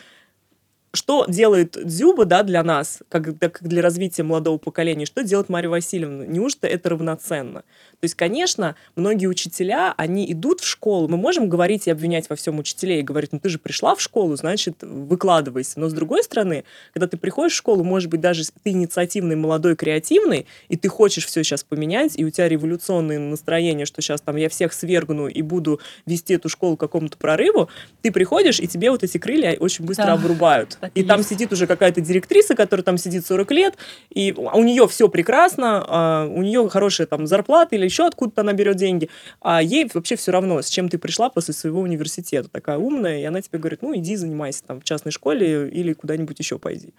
что 0.95 1.25
делает 1.27 1.77
Дзюба, 1.83 2.25
да, 2.25 2.43
для 2.43 2.63
нас, 2.63 2.99
как, 3.09 3.37
как 3.37 3.61
для 3.61 3.81
развития 3.81 4.23
молодого 4.23 4.57
поколения, 4.57 5.05
что 5.05 5.23
делает 5.23 5.49
Мария 5.49 5.69
Васильевна? 5.69 6.25
Неужто 6.25 6.67
это 6.67 6.89
равноценно? 6.89 7.63
То 8.05 8.07
есть, 8.07 8.13
конечно, 8.13 8.75
многие 8.95 9.25
учителя, 9.25 9.91
они 9.97 10.31
идут 10.31 10.61
в 10.61 10.67
школу, 10.67 11.07
мы 11.07 11.17
можем 11.17 11.49
говорить 11.49 11.87
и 11.87 11.89
обвинять 11.89 12.29
во 12.29 12.35
всем 12.35 12.59
учителей, 12.59 12.99
и 12.99 13.01
говорить, 13.01 13.31
ну 13.31 13.39
ты 13.39 13.49
же 13.49 13.57
пришла 13.57 13.95
в 13.95 13.99
школу, 13.99 14.35
значит, 14.35 14.75
выкладывайся. 14.83 15.79
Но 15.79 15.89
с 15.89 15.93
другой 15.93 16.23
стороны, 16.23 16.65
когда 16.93 17.07
ты 17.07 17.17
приходишь 17.17 17.53
в 17.53 17.55
школу, 17.55 17.83
может 17.83 18.11
быть, 18.11 18.21
даже 18.21 18.43
ты 18.61 18.69
инициативный, 18.69 19.35
молодой, 19.35 19.75
креативный, 19.75 20.45
и 20.69 20.77
ты 20.77 20.87
хочешь 20.87 21.25
все 21.25 21.43
сейчас 21.43 21.63
поменять, 21.63 22.11
и 22.15 22.23
у 22.23 22.29
тебя 22.29 22.47
революционное 22.47 23.17
настроение, 23.17 23.87
что 23.87 24.03
сейчас 24.03 24.21
там 24.21 24.35
я 24.35 24.49
всех 24.49 24.73
свергну 24.73 25.27
и 25.27 25.41
буду 25.41 25.79
вести 26.05 26.35
эту 26.35 26.47
школу 26.47 26.77
к 26.77 26.79
какому-то 26.81 27.17
прорыву, 27.17 27.69
ты 28.03 28.11
приходишь, 28.11 28.59
и 28.59 28.67
тебе 28.67 28.91
вот 28.91 29.03
эти 29.03 29.17
крылья 29.17 29.57
очень 29.59 29.83
быстро 29.83 30.05
да. 30.05 30.13
обрубают. 30.13 30.77
и 30.93 31.01
там 31.01 31.23
сидит 31.23 31.51
уже 31.51 31.65
какая-то 31.65 32.01
директриса, 32.01 32.53
которая 32.53 32.83
там 32.83 32.99
сидит 32.99 33.25
40 33.25 33.49
лет, 33.49 33.73
и 34.13 34.31
у 34.31 34.63
нее 34.63 34.87
все 34.87 35.09
прекрасно, 35.09 35.83
а, 35.87 36.27
у 36.27 36.43
нее 36.43 36.69
хорошая 36.69 37.07
там 37.07 37.25
зарплата 37.25 37.75
или 37.75 37.85
еще 37.95 38.07
откуда-то 38.07 38.41
она 38.41 38.53
берет 38.53 38.75
деньги, 38.75 39.09
а 39.41 39.61
ей 39.61 39.89
вообще 39.93 40.17
все 40.17 40.31
равно, 40.31 40.61
с 40.61 40.67
чем 40.67 40.89
ты 40.89 40.97
пришла 40.97 41.29
после 41.29 41.53
своего 41.53 41.79
университета, 41.79 42.49
такая 42.49 42.77
умная, 42.77 43.21
и 43.21 43.23
она 43.23 43.41
тебе 43.41 43.59
говорит, 43.59 43.81
ну 43.81 43.95
иди 43.95 44.15
занимайся 44.17 44.63
там 44.65 44.81
в 44.81 44.83
частной 44.83 45.11
школе 45.11 45.69
или 45.69 45.93
куда-нибудь 45.93 46.37
еще 46.37 46.59
пойди. 46.59 46.93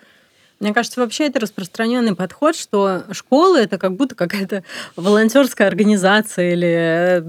Мне 0.59 0.73
кажется, 0.73 1.01
вообще 1.01 1.27
это 1.27 1.39
распространенный 1.39 2.17
подход, 2.17 2.57
что 2.57 3.03
школа 3.13 3.61
это 3.61 3.77
как 3.77 3.95
будто 3.95 4.15
какая-то 4.15 4.65
волонтерская 4.97 5.69
организация 5.69 6.53
или 6.53 6.67
э, 6.67 7.21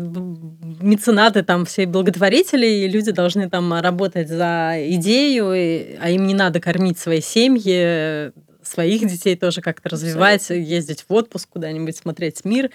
меценаты 0.82 1.44
там 1.44 1.66
все 1.66 1.86
благотворители, 1.86 2.66
и 2.66 2.88
люди 2.88 3.12
должны 3.12 3.50
там 3.50 3.74
работать 3.82 4.30
за 4.30 4.76
идею, 4.96 5.50
а 5.50 6.10
им 6.10 6.26
не 6.26 6.36
надо 6.36 6.62
кормить 6.62 7.00
свои 7.00 7.20
семьи, 7.20 8.32
своих 8.68 9.08
детей 9.08 9.36
тоже 9.36 9.62
как-то 9.62 9.90
развивать, 9.90 10.42
Абсолютно. 10.42 10.70
ездить 10.70 11.06
в 11.08 11.14
отпуск 11.14 11.50
куда-нибудь, 11.50 11.98
смотреть 11.98 12.46
мир, 12.46 12.70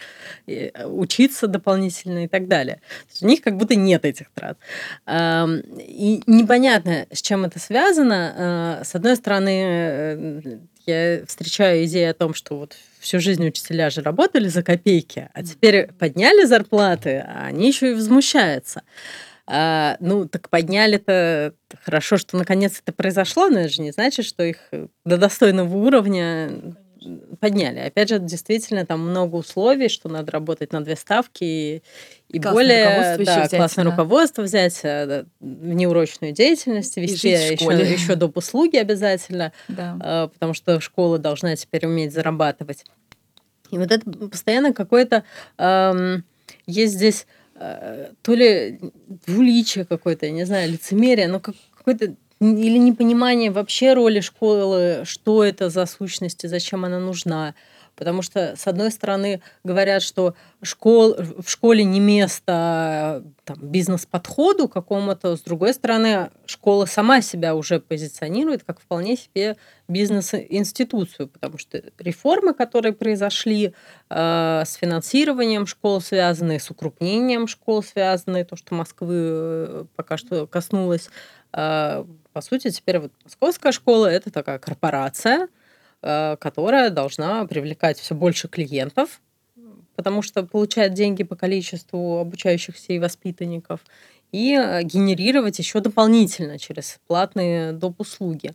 учиться 0.85 1.47
дополнительно 1.47 2.25
и 2.25 2.29
так 2.29 2.49
далее. 2.49 2.81
у 3.21 3.27
них 3.27 3.43
как 3.43 3.57
будто 3.57 3.75
нет 3.75 4.05
этих 4.05 4.27
трат. 4.35 4.59
И 5.09 6.23
непонятно, 6.27 7.07
с 7.13 7.23
чем 7.23 7.45
это 7.45 7.59
связано. 7.59 8.35
А, 8.37 8.85
с 8.85 8.95
одной 8.95 9.17
стороны, 9.17 9.63
э, 9.65 10.59
я 10.87 11.25
встречаю 11.27 11.85
идею 11.87 12.11
о 12.11 12.15
том, 12.15 12.35
что 12.35 12.57
вот 12.57 12.77
всю 12.99 13.21
жизнь 13.21 13.47
учителя 13.47 13.91
же 13.91 14.03
работали 14.03 14.49
за 14.49 14.63
копейки, 14.63 15.29
а 15.33 15.43
теперь 15.43 15.89
подняли 15.99 16.45
зарплаты, 16.45 17.25
а 17.27 17.47
они 17.47 17.69
еще 17.69 17.93
и 17.93 17.95
возмущаются. 17.95 18.83
А, 19.55 19.99
ну, 20.01 20.27
так 20.27 20.49
подняли-то 20.49 21.53
хорошо, 21.85 22.17
что 22.17 22.39
наконец 22.39 22.81
это 22.83 22.95
произошло, 22.95 23.49
но 23.49 23.61
это 23.61 23.69
же 23.69 23.83
не 23.83 23.91
значит, 23.91 24.25
что 24.25 24.43
их 24.43 24.57
э, 24.73 24.87
до 25.05 25.19
достойного 25.19 25.77
уровня 25.77 26.51
подняли. 27.39 27.81
Опять 27.81 28.09
же, 28.09 28.19
действительно, 28.19 28.87
там 28.87 29.01
много 29.01 29.37
условий, 29.37 29.91
что 29.91 30.09
надо 30.09 30.33
работать 30.33 30.73
на 30.73 30.83
две 30.83 30.97
ставки 30.97 31.45
и, 31.45 31.83
и 32.29 32.39
более 32.39 33.17
да, 33.19 33.19
взять, 33.19 33.51
классное 33.51 33.85
да. 33.85 33.91
руководство 33.91 34.41
взять, 34.41 34.81
э, 34.85 35.27
внеурочную 35.41 36.33
деятельность 36.33 36.97
вести, 36.97 37.33
еще, 37.33 37.53
еще 37.93 38.15
доп. 38.15 38.39
услуги 38.39 38.79
обязательно, 38.79 39.53
да. 39.69 39.99
А, 40.01 40.29
потому 40.29 40.55
что 40.55 40.81
школа 40.81 41.19
должна 41.19 41.57
теперь 41.57 41.85
уметь 41.85 42.15
зарабатывать. 42.15 42.87
И 43.71 43.77
вот 43.77 43.91
это 43.91 44.11
постоянно 44.11 44.73
какое-то 44.73 45.25
эм, 45.59 46.25
есть 46.67 46.95
здесь 46.95 47.27
то 47.55 48.35
ли 48.35 48.81
двуличие 49.27 49.85
какое-то, 49.85 50.27
я 50.27 50.33
не 50.33 50.45
знаю, 50.45 50.71
лицемерие, 50.71 51.29
но 51.29 51.41
как, 51.41 51.55
какое-то 51.77 52.15
или 52.41 52.79
непонимание 52.79 53.51
вообще 53.51 53.95
роли 53.95 54.21
школы, 54.21 55.03
что 55.05 55.45
это 55.45 55.71
за 55.71 55.87
сущность 55.87 56.45
и 56.45 56.49
зачем 56.49 56.85
она 56.85 56.99
нужна. 56.99 57.55
Потому 57.95 58.23
что, 58.23 58.57
с 58.57 58.67
одной 58.67 58.91
стороны, 58.91 59.43
говорят, 59.65 60.03
что 60.03 60.35
школ, 60.63 61.15
в 61.19 61.49
школе 61.49 61.85
не 61.85 62.01
место 62.01 63.23
там, 63.45 63.59
бизнес-подходу 63.61 64.69
какому-то, 64.69 65.37
с 65.37 65.41
другой 65.41 65.75
стороны, 65.75 66.31
школа 66.47 66.87
сама 66.87 67.21
себя 67.21 67.55
уже 67.55 67.81
позиционирует 67.81 68.65
как 68.65 68.81
вполне 68.81 69.17
себе 69.17 69.57
бизнес-институцию, 69.89 71.29
потому 71.29 71.59
что 71.59 71.83
реформы, 71.99 72.55
которые 72.55 72.95
произошли 72.95 73.75
э, 74.09 74.63
с 74.65 74.75
финансированием 74.75 75.67
школ, 75.67 76.01
связанные 76.01 76.61
с 76.61 76.71
укрупнением 76.71 77.47
школ, 77.47 77.83
связанные, 77.83 78.45
то, 78.45 78.57
что 78.57 78.75
Москвы 78.75 79.15
э, 79.15 79.85
пока 79.97 80.17
что 80.17 80.47
коснулось, 80.47 81.11
э, 81.53 82.05
по 82.33 82.41
сути, 82.41 82.71
теперь 82.71 83.01
вот 83.01 83.13
московская 83.25 83.73
школа– 83.73 84.07
это 84.11 84.31
такая 84.31 84.59
корпорация– 84.59 85.49
Э, 85.59 85.62
которая 86.03 86.91
должна 86.91 87.47
привлекать 87.47 87.99
все 87.99 88.15
больше 88.15 88.49
клиентов, 88.49 89.21
потому 89.97 90.23
что 90.23 90.45
получает 90.45 90.95
деньги 90.95 91.23
по 91.23 91.37
количеству 91.37 92.19
обучающихся 92.19 92.93
и 92.93 92.99
воспитанников, 92.99 93.81
и 94.33 94.55
э, 94.55 94.83
генерировать 94.83 95.59
еще 95.59 95.81
дополнительно 95.81 96.59
через 96.59 96.99
платные 97.07 97.73
доп. 97.73 98.01
услуги. 98.01 98.53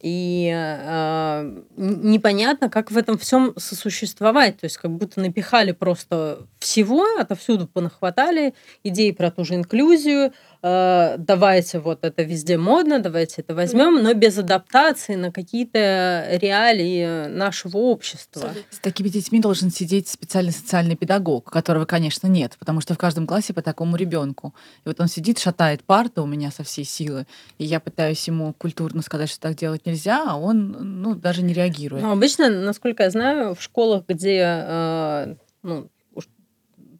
И 0.00 0.52
э, 0.54 1.62
непонятно, 1.76 2.70
как 2.70 2.92
в 2.92 2.96
этом 2.96 3.18
всем 3.18 3.52
сосуществовать. 3.56 4.58
То 4.58 4.64
есть 4.64 4.76
как 4.76 4.92
будто 4.92 5.20
напихали 5.20 5.72
просто 5.72 6.46
всего, 6.60 7.04
отовсюду 7.18 7.66
понахватали 7.66 8.54
идеи 8.84 9.10
про 9.10 9.32
ту 9.32 9.44
же 9.44 9.56
инклюзию, 9.56 10.32
э, 10.62 11.16
давайте 11.18 11.78
вот 11.78 12.04
это 12.04 12.22
везде 12.22 12.56
модно, 12.56 13.00
давайте 13.00 13.42
это 13.42 13.54
возьмем, 13.54 14.02
но 14.02 14.12
без 14.14 14.38
адаптации 14.38 15.14
на 15.14 15.32
какие-то 15.32 16.28
реалии 16.40 17.28
нашего 17.28 17.78
общества. 17.78 18.50
С 18.70 18.78
такими 18.78 19.08
детьми 19.08 19.40
должен 19.40 19.70
сидеть 19.70 20.08
специальный 20.08 20.52
социальный 20.52 20.96
педагог, 20.96 21.50
которого, 21.50 21.84
конечно, 21.84 22.26
нет, 22.26 22.56
потому 22.58 22.80
что 22.80 22.94
в 22.94 22.98
каждом 22.98 23.26
классе 23.26 23.52
по 23.54 23.62
такому 23.62 23.96
ребенку. 23.96 24.54
И 24.84 24.88
вот 24.88 25.00
он 25.00 25.08
сидит, 25.08 25.38
шатает 25.38 25.84
парту 25.84 26.22
у 26.22 26.26
меня 26.26 26.50
со 26.50 26.64
всей 26.64 26.84
силы, 26.84 27.26
и 27.58 27.64
я 27.64 27.80
пытаюсь 27.80 28.26
ему 28.26 28.52
культурно 28.54 29.02
сказать, 29.02 29.30
что 29.30 29.40
так 29.40 29.56
делать 29.56 29.86
нельзя, 29.86 30.24
а 30.28 30.36
он 30.36 31.02
ну, 31.02 31.14
даже 31.14 31.42
не 31.42 31.52
реагирует. 31.52 32.02
Ну, 32.02 32.10
обычно, 32.10 32.48
насколько 32.48 33.04
я 33.04 33.10
знаю, 33.10 33.54
в 33.54 33.62
школах, 33.62 34.04
где 34.06 34.42
э, 34.42 35.34
ну, 35.62 35.88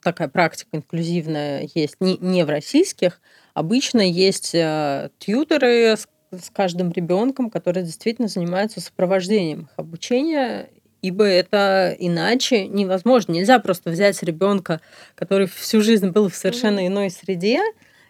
такая 0.02 0.28
практика 0.28 0.70
инклюзивная 0.72 1.68
есть 1.74 1.96
не, 2.00 2.16
не 2.18 2.44
в 2.44 2.48
российских, 2.48 3.20
Обычно 3.59 4.02
есть 4.02 4.54
э, 4.54 5.11
тьютеры 5.18 5.96
с, 5.96 6.06
с 6.30 6.48
каждым 6.50 6.92
ребенком, 6.92 7.50
которые 7.50 7.84
действительно 7.84 8.28
занимаются 8.28 8.80
сопровождением 8.80 9.62
их 9.62 9.72
обучения, 9.74 10.70
ибо 11.02 11.24
это 11.24 11.96
иначе 11.98 12.68
невозможно. 12.68 13.32
Нельзя 13.32 13.59
просто 13.59 13.90
взять 13.90 14.22
ребенка, 14.22 14.80
который 15.16 15.48
всю 15.48 15.80
жизнь 15.80 16.11
был 16.11 16.28
в 16.28 16.36
совершенно 16.36 16.86
иной 16.86 17.11
среде, 17.11 17.61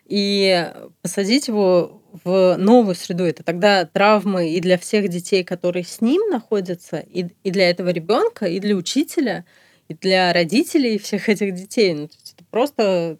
и 0.04 0.70
посадить 1.00 1.48
его 1.48 2.02
в 2.24 2.56
новую 2.58 2.94
среду. 2.94 3.24
Это 3.24 3.42
тогда 3.42 3.86
травмы 3.86 4.50
и 4.50 4.60
для 4.60 4.76
всех 4.76 5.08
детей, 5.08 5.44
которые 5.44 5.84
с 5.84 6.02
ним 6.02 6.28
находятся, 6.28 6.98
и, 6.98 7.24
и 7.42 7.50
для 7.50 7.70
этого 7.70 7.88
ребенка, 7.88 8.44
и 8.44 8.60
для 8.60 8.74
учителя, 8.74 9.46
и 9.88 9.94
для 9.94 10.30
родителей 10.34 10.98
всех 10.98 11.30
этих 11.30 11.54
детей. 11.54 11.94
Ну, 11.94 12.04
это 12.04 12.44
просто 12.50 13.16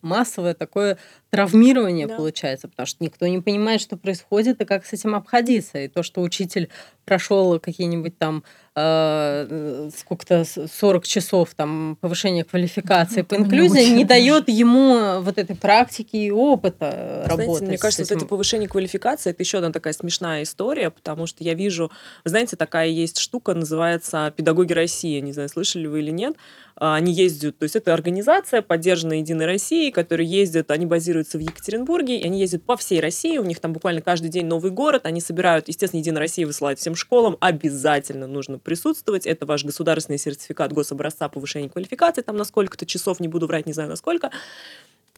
массовое 0.00 0.54
такое 0.54 0.98
травмирование 1.32 2.06
да. 2.06 2.16
получается, 2.16 2.68
потому 2.68 2.86
что 2.86 3.02
никто 3.02 3.26
не 3.26 3.40
понимает, 3.40 3.80
что 3.80 3.96
происходит 3.96 4.60
и 4.60 4.66
как 4.66 4.84
с 4.84 4.92
этим 4.92 5.14
обходиться. 5.14 5.78
И 5.78 5.88
то, 5.88 6.02
что 6.02 6.20
учитель 6.20 6.68
прошел 7.06 7.58
какие-нибудь 7.58 8.18
там 8.18 8.44
э, 8.76 9.90
сколько-то 9.96 10.44
40 10.44 11.06
часов 11.06 11.54
там 11.54 11.96
повышения 12.02 12.44
квалификации 12.44 13.20
ну, 13.20 13.24
по 13.24 13.34
инклюзии, 13.36 13.80
не, 13.80 13.92
не 13.92 14.04
дает 14.04 14.50
ему 14.50 15.22
вот 15.22 15.38
этой 15.38 15.56
практики 15.56 16.16
и 16.16 16.30
опыта 16.30 17.24
знаете, 17.24 17.42
работы. 17.42 17.64
Мне 17.64 17.78
кажется, 17.78 18.02
этим. 18.02 18.14
вот 18.14 18.22
это 18.22 18.28
повышение 18.28 18.68
квалификации 18.68 19.30
это 19.30 19.42
еще 19.42 19.58
одна 19.58 19.72
такая 19.72 19.94
смешная 19.94 20.42
история, 20.42 20.90
потому 20.90 21.26
что 21.26 21.42
я 21.42 21.54
вижу, 21.54 21.90
знаете, 22.24 22.56
такая 22.56 22.88
есть 22.88 23.18
штука, 23.18 23.54
называется 23.54 24.32
«Педагоги 24.36 24.74
России». 24.74 25.18
Не 25.20 25.32
знаю, 25.32 25.48
слышали 25.48 25.86
вы 25.86 26.00
или 26.00 26.10
нет. 26.10 26.36
А, 26.76 26.96
они 26.96 27.12
ездят, 27.12 27.58
то 27.58 27.64
есть 27.64 27.76
это 27.76 27.92
организация, 27.92 28.62
поддержанная 28.62 29.18
Единой 29.18 29.46
Россией, 29.46 29.92
которые 29.92 30.28
ездят, 30.28 30.70
они 30.70 30.86
базируются 30.86 31.21
в 31.28 31.38
Екатеринбурге, 31.38 32.18
и 32.18 32.24
они 32.24 32.40
ездят 32.40 32.64
по 32.64 32.76
всей 32.76 33.00
России, 33.00 33.38
у 33.38 33.44
них 33.44 33.60
там 33.60 33.72
буквально 33.72 34.00
каждый 34.00 34.28
день 34.28 34.46
новый 34.46 34.70
город, 34.70 35.06
они 35.06 35.20
собирают, 35.20 35.68
естественно, 35.68 36.00
Единая 36.00 36.20
Россия 36.20 36.46
высылает 36.46 36.78
всем 36.78 36.94
школам, 36.94 37.36
обязательно 37.40 38.26
нужно 38.26 38.58
присутствовать, 38.58 39.26
это 39.26 39.46
ваш 39.46 39.64
государственный 39.64 40.18
сертификат 40.18 40.72
гособразца 40.72 41.28
повышения 41.28 41.68
квалификации, 41.68 42.22
там 42.22 42.36
на 42.36 42.44
сколько-то 42.44 42.86
часов, 42.86 43.20
не 43.20 43.28
буду 43.28 43.46
врать, 43.46 43.66
не 43.66 43.72
знаю 43.72 43.88
на 43.88 43.96
сколько, 43.96 44.30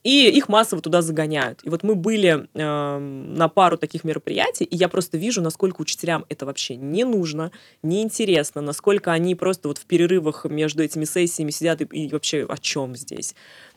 и 0.04 0.28
их 0.28 0.50
массово 0.50 0.82
туда 0.82 1.00
загоняют. 1.00 1.60
И 1.64 1.70
вот 1.70 1.82
мы 1.82 1.94
были 1.94 2.46
э, 2.52 2.98
на 2.98 3.48
пару 3.48 3.78
таких 3.78 4.04
мероприятий, 4.04 4.64
и 4.64 4.76
я 4.76 4.88
просто 4.88 5.16
вижу, 5.16 5.40
насколько 5.40 5.80
учителям 5.80 6.26
это 6.28 6.44
вообще 6.44 6.76
не 6.76 7.04
нужно, 7.04 7.50
неинтересно, 7.82 8.60
насколько 8.60 9.12
они 9.12 9.34
просто 9.34 9.68
вот 9.68 9.78
в 9.78 9.86
перерывах 9.86 10.44
между 10.44 10.82
этими 10.82 11.06
сессиями 11.06 11.50
сидят 11.50 11.80
и, 11.80 11.84
и 11.84 12.08
вообще 12.10 12.44
о 12.46 12.58
чем 12.58 12.94
здесь. 12.94 13.34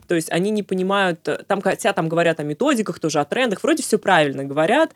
То 0.07 0.15
есть 0.15 0.31
они 0.31 0.51
не 0.51 0.63
понимают, 0.63 1.27
э, 1.27 1.43
там, 1.47 1.61
хотя 1.61 1.93
там 1.93 2.09
говорят 2.09 2.39
о 2.39 2.43
методиках, 2.43 2.99
тоже 2.99 3.19
о 3.19 3.25
трендах, 3.25 3.63
вроде 3.63 3.83
все 3.83 3.97
правильно 3.97 4.43
говорят, 4.43 4.93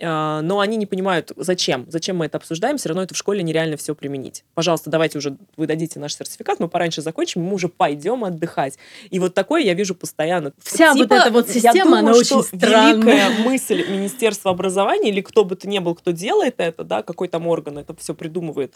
а, 0.00 0.42
но 0.42 0.60
они 0.60 0.76
не 0.76 0.86
понимают, 0.86 1.32
зачем, 1.36 1.86
зачем 1.88 2.18
мы 2.18 2.26
это 2.26 2.36
обсуждаем, 2.36 2.78
все 2.78 2.88
равно 2.88 3.02
это 3.02 3.14
в 3.14 3.16
школе 3.18 3.42
нереально 3.42 3.76
все 3.76 3.94
применить. 3.94 4.44
Пожалуйста, 4.54 4.90
давайте 4.90 5.18
уже 5.18 5.36
вы 5.56 5.66
дадите 5.66 5.98
наш 5.98 6.14
сертификат, 6.14 6.60
мы 6.60 6.68
пораньше 6.68 7.02
закончим, 7.02 7.42
мы 7.42 7.54
уже 7.54 7.68
пойдем 7.68 8.24
отдыхать. 8.24 8.78
И 9.10 9.18
вот 9.18 9.34
такое 9.34 9.62
я 9.62 9.74
вижу 9.74 9.94
постоянно. 9.94 10.52
Вся 10.62 10.92
типа, 10.92 11.14
вот 11.14 11.20
эта 11.20 11.30
вот 11.32 11.48
система, 11.48 11.76
я 11.76 11.84
думаю, 11.84 11.98
она 11.98 12.12
очень 12.12 12.42
странная. 12.42 12.94
великая 12.94 13.28
мысль 13.44 13.90
Министерства 13.90 14.52
образования 14.52 15.10
или 15.10 15.20
кто 15.20 15.44
бы 15.44 15.56
то 15.56 15.68
ни 15.68 15.78
был, 15.80 15.96
кто 15.96 16.12
делает 16.12 16.54
это, 16.58 16.84
да, 16.84 17.02
какой 17.02 17.26
там 17.26 17.46
орган 17.48 17.78
это 17.78 17.94
все 17.96 18.14
придумывает, 18.14 18.74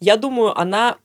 я 0.00 0.16
думаю, 0.16 0.58
она 0.58 0.96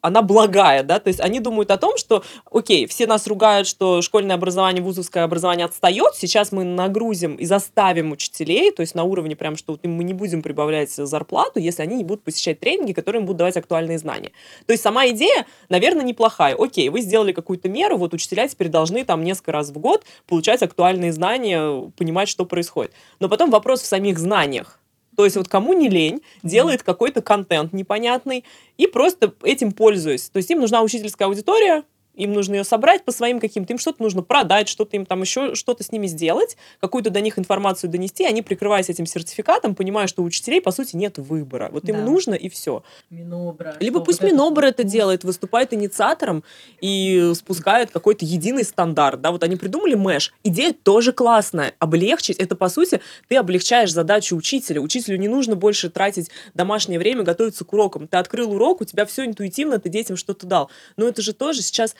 она 0.00 0.22
благая, 0.22 0.82
да, 0.82 1.00
то 1.00 1.08
есть 1.08 1.20
они 1.20 1.40
думают 1.40 1.70
о 1.70 1.76
том, 1.76 1.96
что, 1.96 2.22
окей, 2.50 2.86
все 2.86 3.06
нас 3.06 3.26
ругают, 3.26 3.66
что 3.66 4.02
школьное 4.02 4.36
образование, 4.36 4.82
вузовское 4.82 5.24
образование 5.24 5.66
отстает, 5.66 6.14
сейчас 6.14 6.52
мы 6.52 6.64
нагрузим 6.64 7.34
и 7.34 7.44
заставим 7.44 8.12
учителей, 8.12 8.70
то 8.70 8.82
есть 8.82 8.94
на 8.94 9.04
уровне 9.04 9.36
прям, 9.36 9.56
что 9.56 9.78
мы 9.82 10.04
не 10.04 10.14
будем 10.14 10.42
прибавлять 10.42 10.90
зарплату, 10.90 11.58
если 11.58 11.82
они 11.82 11.96
не 11.96 12.04
будут 12.04 12.22
посещать 12.22 12.60
тренинги, 12.60 12.92
которые 12.92 13.20
им 13.20 13.26
будут 13.26 13.38
давать 13.38 13.56
актуальные 13.56 13.98
знания. 13.98 14.32
То 14.66 14.72
есть 14.72 14.82
сама 14.82 15.08
идея, 15.08 15.46
наверное, 15.68 16.04
неплохая. 16.04 16.54
Окей, 16.54 16.88
вы 16.88 17.00
сделали 17.00 17.32
какую-то 17.32 17.68
меру, 17.68 17.96
вот 17.96 18.14
учителя 18.14 18.46
теперь 18.48 18.68
должны 18.68 19.04
там 19.04 19.24
несколько 19.24 19.52
раз 19.52 19.70
в 19.70 19.78
год 19.78 20.04
получать 20.26 20.62
актуальные 20.62 21.12
знания, 21.12 21.90
понимать, 21.96 22.28
что 22.28 22.44
происходит. 22.44 22.92
Но 23.20 23.28
потом 23.28 23.50
вопрос 23.50 23.82
в 23.82 23.86
самих 23.86 24.18
знаниях. 24.18 24.78
То 25.16 25.24
есть 25.24 25.36
вот 25.36 25.48
кому 25.48 25.72
не 25.72 25.88
лень, 25.88 26.22
делает 26.42 26.82
какой-то 26.82 27.22
контент 27.22 27.72
непонятный 27.72 28.44
и 28.76 28.86
просто 28.86 29.34
этим 29.42 29.72
пользуясь. 29.72 30.28
То 30.28 30.36
есть 30.36 30.50
им 30.50 30.60
нужна 30.60 30.82
учительская 30.82 31.26
аудитория, 31.28 31.84
им 32.16 32.32
нужно 32.32 32.56
ее 32.56 32.64
собрать 32.64 33.04
по 33.04 33.12
своим 33.12 33.40
каким-то, 33.40 33.72
им 33.72 33.78
что-то 33.78 34.02
нужно 34.02 34.22
продать, 34.22 34.68
что-то 34.68 34.96
им 34.96 35.06
там 35.06 35.20
еще, 35.22 35.54
что-то 35.54 35.84
с 35.84 35.92
ними 35.92 36.06
сделать, 36.06 36.56
какую-то 36.80 37.10
до 37.10 37.20
них 37.20 37.38
информацию 37.38 37.90
донести, 37.90 38.24
они, 38.24 38.42
прикрываясь 38.42 38.88
этим 38.88 39.06
сертификатом, 39.06 39.74
понимая, 39.74 40.06
что 40.06 40.22
у 40.22 40.24
учителей, 40.24 40.60
по 40.60 40.70
сути, 40.70 40.96
нет 40.96 41.18
выбора. 41.18 41.68
Вот 41.72 41.84
да. 41.84 41.92
им 41.92 42.04
нужно, 42.04 42.34
и 42.34 42.48
все. 42.48 42.82
Минобра. 43.10 43.76
Либо 43.80 44.00
пусть 44.00 44.20
вот 44.20 44.30
Минобр 44.30 44.64
это... 44.64 44.82
это 44.82 44.88
делает, 44.88 45.24
выступает 45.24 45.72
инициатором 45.72 46.42
и 46.80 47.32
спускает 47.34 47.90
какой-то 47.90 48.24
единый 48.24 48.64
стандарт. 48.64 49.20
Да, 49.20 49.30
вот 49.30 49.42
они 49.42 49.56
придумали 49.56 49.94
мэш. 49.94 50.32
Идея 50.44 50.72
тоже 50.72 51.12
классная. 51.12 51.74
Облегчить, 51.78 52.38
это, 52.38 52.56
по 52.56 52.68
сути, 52.68 53.00
ты 53.28 53.36
облегчаешь 53.36 53.92
задачу 53.92 54.36
учителя. 54.36 54.80
Учителю 54.80 55.18
не 55.18 55.28
нужно 55.28 55.56
больше 55.56 55.90
тратить 55.90 56.30
домашнее 56.54 56.98
время, 56.98 57.22
готовиться 57.22 57.64
к 57.64 57.72
урокам. 57.72 58.08
Ты 58.08 58.16
открыл 58.16 58.52
урок, 58.52 58.80
у 58.80 58.84
тебя 58.84 59.04
все 59.06 59.26
интуитивно, 59.26 59.78
ты 59.78 59.88
детям 59.88 60.16
что-то 60.16 60.46
дал. 60.46 60.70
Но 60.96 61.06
это 61.06 61.22
же 61.22 61.32
тоже 61.32 61.62
сейчас 61.62 61.94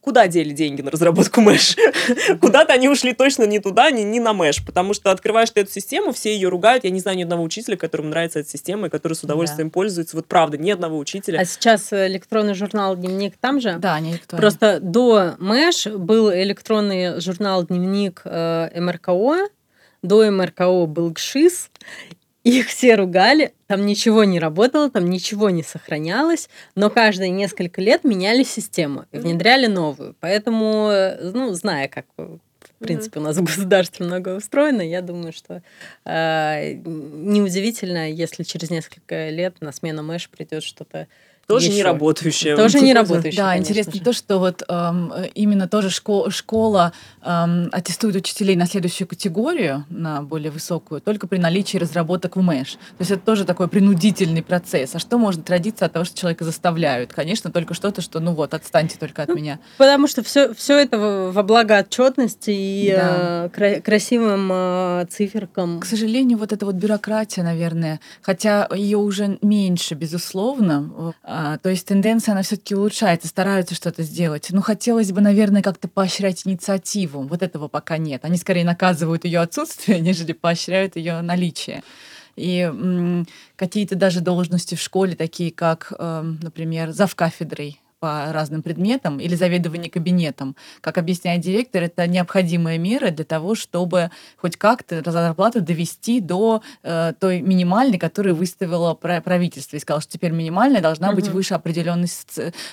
куда 0.00 0.26
дели 0.28 0.52
деньги 0.52 0.82
на 0.82 0.90
разработку 0.90 1.40
Мэш? 1.40 1.76
Куда-то 2.40 2.72
они 2.72 2.88
ушли 2.88 3.12
точно 3.12 3.44
не 3.44 3.58
туда, 3.58 3.90
не, 3.90 4.02
не 4.02 4.20
на 4.20 4.32
Мэш, 4.32 4.64
потому 4.64 4.94
что 4.94 5.10
открываешь 5.10 5.50
ты 5.50 5.60
эту 5.60 5.72
систему, 5.72 6.12
все 6.12 6.34
ее 6.34 6.48
ругают. 6.48 6.84
Я 6.84 6.90
не 6.90 7.00
знаю 7.00 7.18
ни 7.18 7.22
одного 7.22 7.42
учителя, 7.42 7.76
которому 7.76 8.08
нравится 8.08 8.40
эта 8.40 8.48
система, 8.48 8.86
и 8.86 8.90
который 8.90 9.14
с 9.14 9.22
удовольствием 9.22 9.68
да. 9.68 9.72
пользуется. 9.72 10.16
Вот 10.16 10.26
правда, 10.26 10.58
ни 10.58 10.70
одного 10.70 10.98
учителя. 10.98 11.38
А 11.38 11.44
сейчас 11.44 11.92
электронный 11.92 12.54
журнал 12.54 12.96
«Дневник» 12.96 13.36
там 13.38 13.60
же? 13.60 13.76
Да, 13.78 13.98
не 14.00 14.12
электронный. 14.12 14.40
Просто 14.40 14.80
до 14.80 15.34
Мэш 15.38 15.86
был 15.86 16.32
электронный 16.32 17.20
журнал 17.20 17.64
«Дневник» 17.64 18.22
э, 18.24 18.80
МРКО, 18.80 19.48
до 20.02 20.30
МРКО 20.30 20.86
был 20.86 21.10
ГШИС, 21.10 21.70
их 22.44 22.68
все 22.68 22.94
ругали, 22.94 23.52
там 23.66 23.84
ничего 23.84 24.24
не 24.24 24.38
работало, 24.38 24.90
там 24.90 25.10
ничего 25.10 25.50
не 25.50 25.62
сохранялось, 25.62 26.48
но 26.74 26.90
каждые 26.90 27.30
несколько 27.30 27.80
лет 27.80 28.04
меняли 28.04 28.42
систему 28.42 29.04
и 29.12 29.18
внедряли 29.18 29.66
новую. 29.66 30.16
Поэтому, 30.20 30.88
э, 30.90 31.30
ну, 31.32 31.52
зная, 31.52 31.88
как 31.88 32.06
в 32.16 32.84
принципе, 32.84 33.20
у 33.20 33.22
нас 33.22 33.36
в 33.36 33.42
государстве 33.42 34.06
многое 34.06 34.36
устроено. 34.36 34.80
Я 34.80 35.02
думаю, 35.02 35.34
что 35.34 35.62
э, 36.06 36.72
неудивительно, 36.74 38.10
если 38.10 38.42
через 38.42 38.70
несколько 38.70 39.28
лет 39.28 39.60
на 39.60 39.70
смену 39.70 40.02
Мэш 40.02 40.30
придет 40.30 40.62
что-то 40.62 41.06
тоже 41.50 41.66
еще. 41.66 41.76
не 41.76 41.82
работающая. 41.82 42.56
Тоже 42.56 42.80
не 42.80 42.94
работающая. 42.94 43.42
Да, 43.42 43.58
интересно 43.58 43.92
же. 43.92 44.00
то, 44.00 44.12
что 44.12 44.38
вот 44.38 44.62
эм, 44.68 45.12
именно 45.34 45.68
тоже 45.68 45.90
школа, 45.90 46.30
школа 46.30 46.92
эм, 47.22 47.68
аттестует 47.72 48.16
учителей 48.16 48.56
на 48.56 48.66
следующую 48.66 49.08
категорию, 49.08 49.84
на 49.88 50.22
более 50.22 50.50
высокую, 50.50 51.00
только 51.00 51.26
при 51.26 51.38
наличии 51.38 51.78
разработок 51.78 52.36
в 52.36 52.40
МЭШ. 52.40 52.72
То 52.72 52.78
есть 53.00 53.10
это 53.10 53.20
тоже 53.20 53.44
такой 53.44 53.68
принудительный 53.68 54.42
процесс. 54.42 54.94
А 54.94 54.98
что 54.98 55.18
может 55.18 55.48
родиться 55.50 55.86
от 55.86 55.92
того, 55.92 56.04
что 56.04 56.16
человека 56.16 56.44
заставляют? 56.44 57.12
Конечно, 57.12 57.50
только 57.50 57.74
что-то, 57.74 58.00
что 58.00 58.20
ну 58.20 58.32
вот, 58.32 58.54
отстаньте 58.54 58.96
только 58.98 59.22
от 59.22 59.28
ну, 59.28 59.36
меня. 59.36 59.58
Потому 59.78 60.06
что 60.06 60.22
все, 60.22 60.54
все 60.54 60.78
это 60.78 60.98
во 60.98 61.42
благо 61.42 61.78
отчетности 61.78 62.50
и 62.50 62.92
да. 62.94 63.46
э, 63.46 63.48
кра- 63.50 63.80
красивым 63.80 64.50
э, 64.52 65.06
циферкам. 65.10 65.80
К 65.80 65.84
сожалению, 65.84 66.38
вот 66.38 66.52
эта 66.52 66.66
вот 66.66 66.74
бюрократия, 66.74 67.42
наверное, 67.42 68.00
хотя 68.22 68.68
ее 68.74 68.98
уже 68.98 69.38
меньше, 69.42 69.94
безусловно, 69.94 71.14
э, 71.22 71.30
а, 71.42 71.56
то 71.56 71.70
есть 71.70 71.86
тенденция, 71.86 72.32
она 72.32 72.42
все-таки 72.42 72.74
улучшается, 72.74 73.26
стараются 73.26 73.74
что-то 73.74 74.02
сделать. 74.02 74.48
Ну, 74.50 74.60
хотелось 74.60 75.10
бы, 75.10 75.22
наверное, 75.22 75.62
как-то 75.62 75.88
поощрять 75.88 76.46
инициативу. 76.46 77.22
Вот 77.22 77.42
этого 77.42 77.66
пока 77.66 77.96
нет. 77.96 78.26
Они 78.26 78.36
скорее 78.36 78.66
наказывают 78.66 79.24
ее 79.24 79.40
отсутствие, 79.40 80.00
нежели 80.02 80.34
поощряют 80.34 80.96
ее 80.96 81.18
наличие. 81.22 81.82
И 82.36 82.58
м- 82.58 83.26
какие-то 83.56 83.94
даже 83.94 84.20
должности 84.20 84.74
в 84.74 84.82
школе, 84.82 85.16
такие 85.16 85.50
как, 85.50 85.94
э, 85.98 86.22
например, 86.42 86.90
завкафедрой 86.90 87.80
по 88.00 88.32
разным 88.32 88.62
предметам 88.62 89.20
или 89.20 89.34
заведование 89.34 89.90
кабинетом. 89.90 90.56
Как 90.80 90.96
объясняет 90.98 91.42
директор, 91.42 91.82
это 91.82 92.06
необходимая 92.06 92.78
мера 92.78 93.10
для 93.10 93.26
того, 93.26 93.54
чтобы 93.54 94.10
хоть 94.36 94.56
как-то 94.56 95.08
зарплату 95.10 95.60
довести 95.60 96.20
до 96.20 96.62
э, 96.82 97.12
той 97.20 97.42
минимальной, 97.42 97.98
которую 97.98 98.34
выставило 98.34 98.94
правительство. 98.94 99.76
И 99.76 99.80
сказал, 99.80 100.00
что 100.00 100.12
теперь 100.12 100.32
минимальная 100.32 100.80
должна 100.80 101.08
угу. 101.08 101.16
быть 101.16 101.28
выше 101.28 101.54
определенной... 101.54 102.08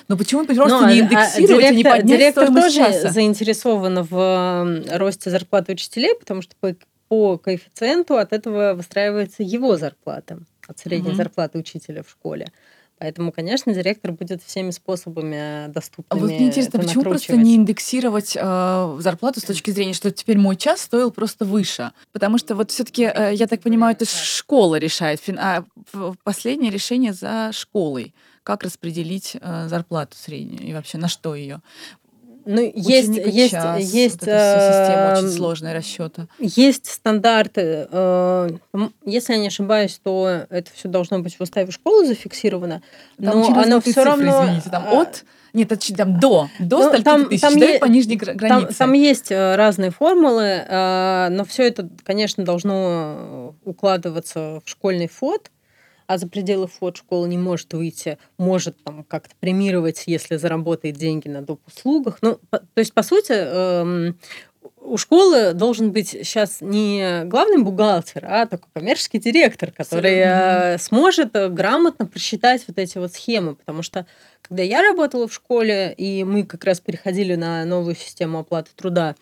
Но 0.08 0.16
почему 0.16 0.46
просто 0.46 0.80
ну, 0.80 0.88
не 0.88 1.00
а, 1.00 1.04
индексировать 1.04 1.64
а, 1.64 1.68
директор, 1.68 1.72
и 1.72 1.76
не 1.76 1.84
поднять 1.84 2.18
директор 2.18 2.46
тоже 2.48 2.76
часа? 2.76 3.10
заинтересован 3.10 4.02
в 4.02 4.82
росте 4.92 5.30
зарплаты 5.30 5.72
учителей, 5.72 6.14
потому 6.18 6.40
что 6.40 6.54
по, 6.58 6.74
по 7.08 7.36
коэффициенту 7.36 8.16
от 8.16 8.32
этого 8.32 8.72
выстраивается 8.74 9.42
его 9.42 9.76
зарплата, 9.76 10.38
от 10.66 10.78
средней 10.78 11.10
угу. 11.10 11.16
зарплаты 11.16 11.58
учителя 11.58 12.02
в 12.02 12.08
школе. 12.08 12.46
Поэтому, 12.98 13.30
конечно, 13.30 13.72
директор 13.72 14.12
будет 14.12 14.42
всеми 14.42 14.70
способами 14.70 15.70
доступными. 15.72 16.20
А 16.20 16.26
вот 16.26 16.30
мне 16.30 16.48
интересно, 16.48 16.80
почему 16.80 17.04
просто 17.04 17.36
не 17.36 17.54
индексировать 17.54 18.36
э, 18.36 18.96
зарплату 19.00 19.40
с 19.40 19.44
точки 19.44 19.70
зрения, 19.70 19.92
что 19.92 20.10
теперь 20.10 20.38
мой 20.38 20.56
час 20.56 20.82
стоил 20.82 21.12
просто 21.12 21.44
выше? 21.44 21.92
Потому 22.12 22.38
что 22.38 22.54
вот 22.56 22.70
все-таки, 22.70 23.04
э, 23.04 23.34
я 23.34 23.46
так 23.46 23.60
понимаю, 23.60 23.94
это 23.94 24.04
школа 24.04 24.76
решает, 24.76 25.20
а 25.38 25.64
последнее 26.24 26.70
решение 26.70 27.12
за 27.12 27.50
школой 27.52 28.14
как 28.42 28.64
распределить 28.64 29.36
э, 29.38 29.68
зарплату 29.68 30.16
среднюю 30.16 30.62
и 30.62 30.72
вообще 30.72 30.96
на 30.96 31.08
что 31.08 31.34
ее. 31.34 31.60
Ну, 32.50 32.62
есть, 32.74 33.14
есть, 33.14 33.50
час, 33.50 33.78
есть 33.82 34.20
вот 34.22 34.30
система 34.30 35.14
очень 35.18 35.36
сложная 35.36 35.74
расчета. 35.74 36.28
Есть 36.38 36.90
стандарты. 36.90 37.86
Э, 37.92 38.48
если 39.04 39.34
я 39.34 39.38
не 39.38 39.48
ошибаюсь, 39.48 40.00
то 40.02 40.46
это 40.48 40.70
все 40.74 40.88
должно 40.88 41.18
быть 41.18 41.36
в 41.36 41.42
уставе 41.42 41.70
школы 41.70 42.06
зафиксировано. 42.06 42.80
Там 43.22 43.40
но 43.40 43.60
оно 43.60 43.80
все 43.82 44.02
равно. 44.02 44.44
Извините, 44.44 44.70
там 44.70 44.84
а, 44.86 45.02
от 45.02 45.26
нет, 45.52 45.72
это 45.72 45.94
там 45.94 46.18
до, 46.20 46.48
до 46.58 46.90
ну, 46.90 47.02
там, 47.02 47.28
тысяч, 47.28 47.42
там 47.42 47.56
есть, 47.56 47.80
по 47.80 47.86
нижней 47.86 48.16
границе. 48.16 48.66
Там, 48.66 48.74
там 48.74 48.92
есть 48.94 49.30
э, 49.30 49.56
разные 49.56 49.90
формулы, 49.90 50.64
э, 50.66 51.28
но 51.30 51.44
все 51.44 51.64
это, 51.68 51.88
конечно, 52.02 52.44
должно 52.44 53.54
укладываться 53.64 54.62
в 54.64 54.68
школьный 54.70 55.08
фонд 55.08 55.50
а 56.08 56.16
за 56.16 56.26
пределы 56.26 56.66
ФОД 56.66 56.96
школа 56.96 57.26
не 57.26 57.36
может 57.36 57.72
выйти, 57.74 58.18
может 58.38 58.82
там 58.82 59.04
как-то 59.04 59.34
премировать, 59.38 60.04
если 60.06 60.36
заработает 60.36 60.96
деньги 60.96 61.28
на 61.28 61.42
доп. 61.42 61.60
услугах. 61.66 62.18
Ну, 62.22 62.40
по, 62.48 62.58
то 62.58 62.78
есть, 62.78 62.94
по 62.94 63.02
сути, 63.02 63.32
эм, 63.32 64.18
у 64.80 64.96
школы 64.96 65.52
должен 65.52 65.92
быть 65.92 66.08
сейчас 66.08 66.62
не 66.62 67.24
главный 67.26 67.62
бухгалтер, 67.62 68.24
а 68.24 68.46
такой 68.46 68.70
коммерческий 68.72 69.18
директор, 69.18 69.70
который 69.70 70.20
mm-hmm. 70.20 70.78
сможет 70.78 71.36
э, 71.36 71.50
грамотно 71.50 72.06
просчитать 72.06 72.64
вот 72.66 72.78
эти 72.78 72.96
вот 72.96 73.12
схемы. 73.12 73.54
Потому 73.54 73.82
что 73.82 74.06
когда 74.40 74.62
я 74.62 74.80
работала 74.80 75.28
в 75.28 75.34
школе, 75.34 75.92
и 75.94 76.24
мы 76.24 76.44
как 76.44 76.64
раз 76.64 76.80
переходили 76.80 77.34
на 77.34 77.66
новую 77.66 77.96
систему 77.96 78.38
оплаты 78.38 78.70
труда, 78.74 79.14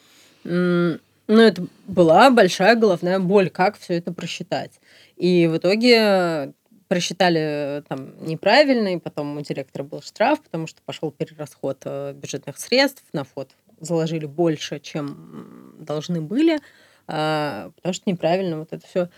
ну, 0.45 1.01
это 1.43 1.66
была 1.89 2.30
большая 2.30 2.76
головная 2.76 3.18
боль, 3.18 3.51
как 3.51 3.76
все 3.76 3.95
это 3.95 4.12
просчитать. 4.12 4.70
И 5.16 5.49
в 5.49 5.57
итоге 5.57 6.53
просчитали 6.89 7.41
э, 7.78 7.82
там 7.89 8.14
неправильно, 8.26 8.95
и 8.95 8.99
потом 8.99 9.37
у 9.37 9.41
директора 9.41 9.82
был 9.82 10.03
штраф, 10.03 10.41
потому 10.43 10.66
что 10.66 10.80
пошел 10.84 11.11
перерасход 11.11 11.82
э, 11.84 12.12
бюджетных 12.14 12.59
средств 12.59 13.05
на 13.12 13.24
фот. 13.24 13.51
Заложили 13.80 14.26
больше, 14.26 14.80
чем 14.80 15.74
должны 15.78 16.20
были, 16.20 16.59
а, 17.07 17.70
потому 17.76 17.93
что 17.93 18.11
неправильно 18.11 18.59
вот 18.61 18.72
это 18.72 18.87
все 18.87 19.09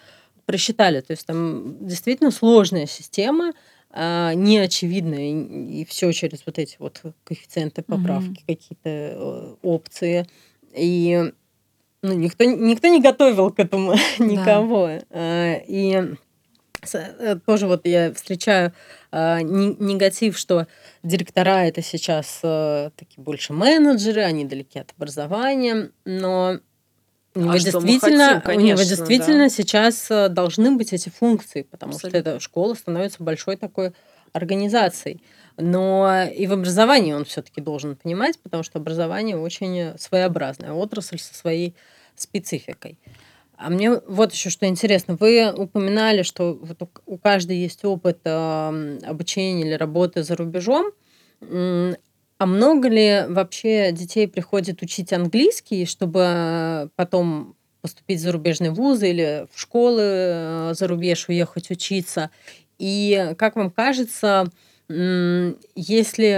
просчитали. 0.47 1.01
То 1.01 1.13
есть 1.13 1.27
там 1.27 1.87
действительно 1.87 2.31
сложная 2.31 2.87
система, 2.87 3.53
а, 3.91 4.35
неочевидная, 4.35 5.31
и, 5.31 5.85
все 5.85 6.13
через 6.13 6.45
вот 6.45 6.59
эти 6.59 6.77
вот 6.79 7.03
коэффициенты 7.25 7.83
поправки, 7.83 8.41
mm-hmm. 8.41 8.47
какие-то 8.47 8.89
э, 8.89 9.55
опции. 9.63 10.27
И 10.75 11.33
ну, 12.03 12.13
никто, 12.13 12.45
никто 12.45 12.89
не 12.89 13.01
готовил 13.01 13.51
к 13.51 13.59
этому 13.59 13.95
никого. 14.19 14.91
А, 15.11 15.55
и 15.67 16.15
тоже 17.47 17.67
вот 17.67 17.87
я 17.87 18.13
встречаю 18.13 18.73
э, 19.13 19.41
негатив, 19.43 20.39
что 20.39 20.67
директора 21.03 21.65
это 21.67 21.83
сейчас 21.83 22.41
э, 22.43 22.91
такие 22.97 23.23
больше 23.23 23.53
менеджеры, 23.53 24.23
они 24.23 24.45
далеки 24.45 24.79
от 24.79 24.93
образования, 24.97 25.91
но 26.05 26.59
у 27.35 27.41
него 27.41 27.53
а 27.53 27.59
действительно, 27.59 28.27
хотим, 28.27 28.41
конечно, 28.43 28.63
у 28.63 28.67
него 28.67 28.83
действительно 28.83 29.45
да. 29.45 29.49
сейчас 29.49 30.11
э, 30.11 30.29
должны 30.29 30.77
быть 30.77 30.93
эти 30.93 31.09
функции, 31.09 31.63
потому 31.63 31.93
Абсолютно. 31.93 32.21
что 32.21 32.31
эта 32.31 32.41
школа 32.41 32.75
становится 32.75 33.23
большой 33.23 33.57
такой 33.57 33.93
организаций. 34.33 35.23
Но 35.57 36.25
и 36.25 36.47
в 36.47 36.53
образовании 36.53 37.13
он 37.13 37.25
все-таки 37.25 37.61
должен 37.61 37.97
понимать, 37.97 38.39
потому 38.41 38.63
что 38.63 38.79
образование 38.79 39.37
очень 39.37 39.99
своеобразная 39.99 40.73
отрасль 40.73 41.19
со 41.19 41.35
своей 41.35 41.75
спецификой. 42.15 42.99
А 43.59 43.71
мне 43.71 43.91
вот 44.07 44.33
еще 44.33 44.51
что 44.51 44.67
интересно. 44.67 45.17
Вы 45.19 45.53
упоминали, 45.53 46.23
что 46.23 46.55
вот 46.55 46.89
у 47.07 47.19
каждой 47.19 47.57
есть 47.57 47.85
опыт 47.85 48.21
э, 48.25 48.99
обучения 49.05 49.63
или 49.63 49.73
работы 49.73 50.23
за 50.23 50.37
рубежом. 50.37 50.93
А 51.41 52.47
много 52.47 52.89
ли 52.89 53.25
вообще 53.29 53.91
детей 53.91 54.29
приходит 54.29 54.81
учить 54.83 55.13
английский, 55.13 55.87
чтобы 55.87 56.89
потом 56.95 57.57
поступить 57.81 58.21
в 58.21 58.23
зарубежные 58.23 58.71
вузы 58.71 59.11
или 59.11 59.49
в 59.53 59.61
школы 59.61 60.03
э, 60.03 60.75
за 60.75 60.87
рубеж 60.87 61.29
уехать 61.29 61.69
учиться? 61.73 62.31
И 62.79 63.35
как 63.37 63.57
вам 63.57 63.73
кажется, 63.73 64.53
есть 64.91 66.19
ли 66.19 66.35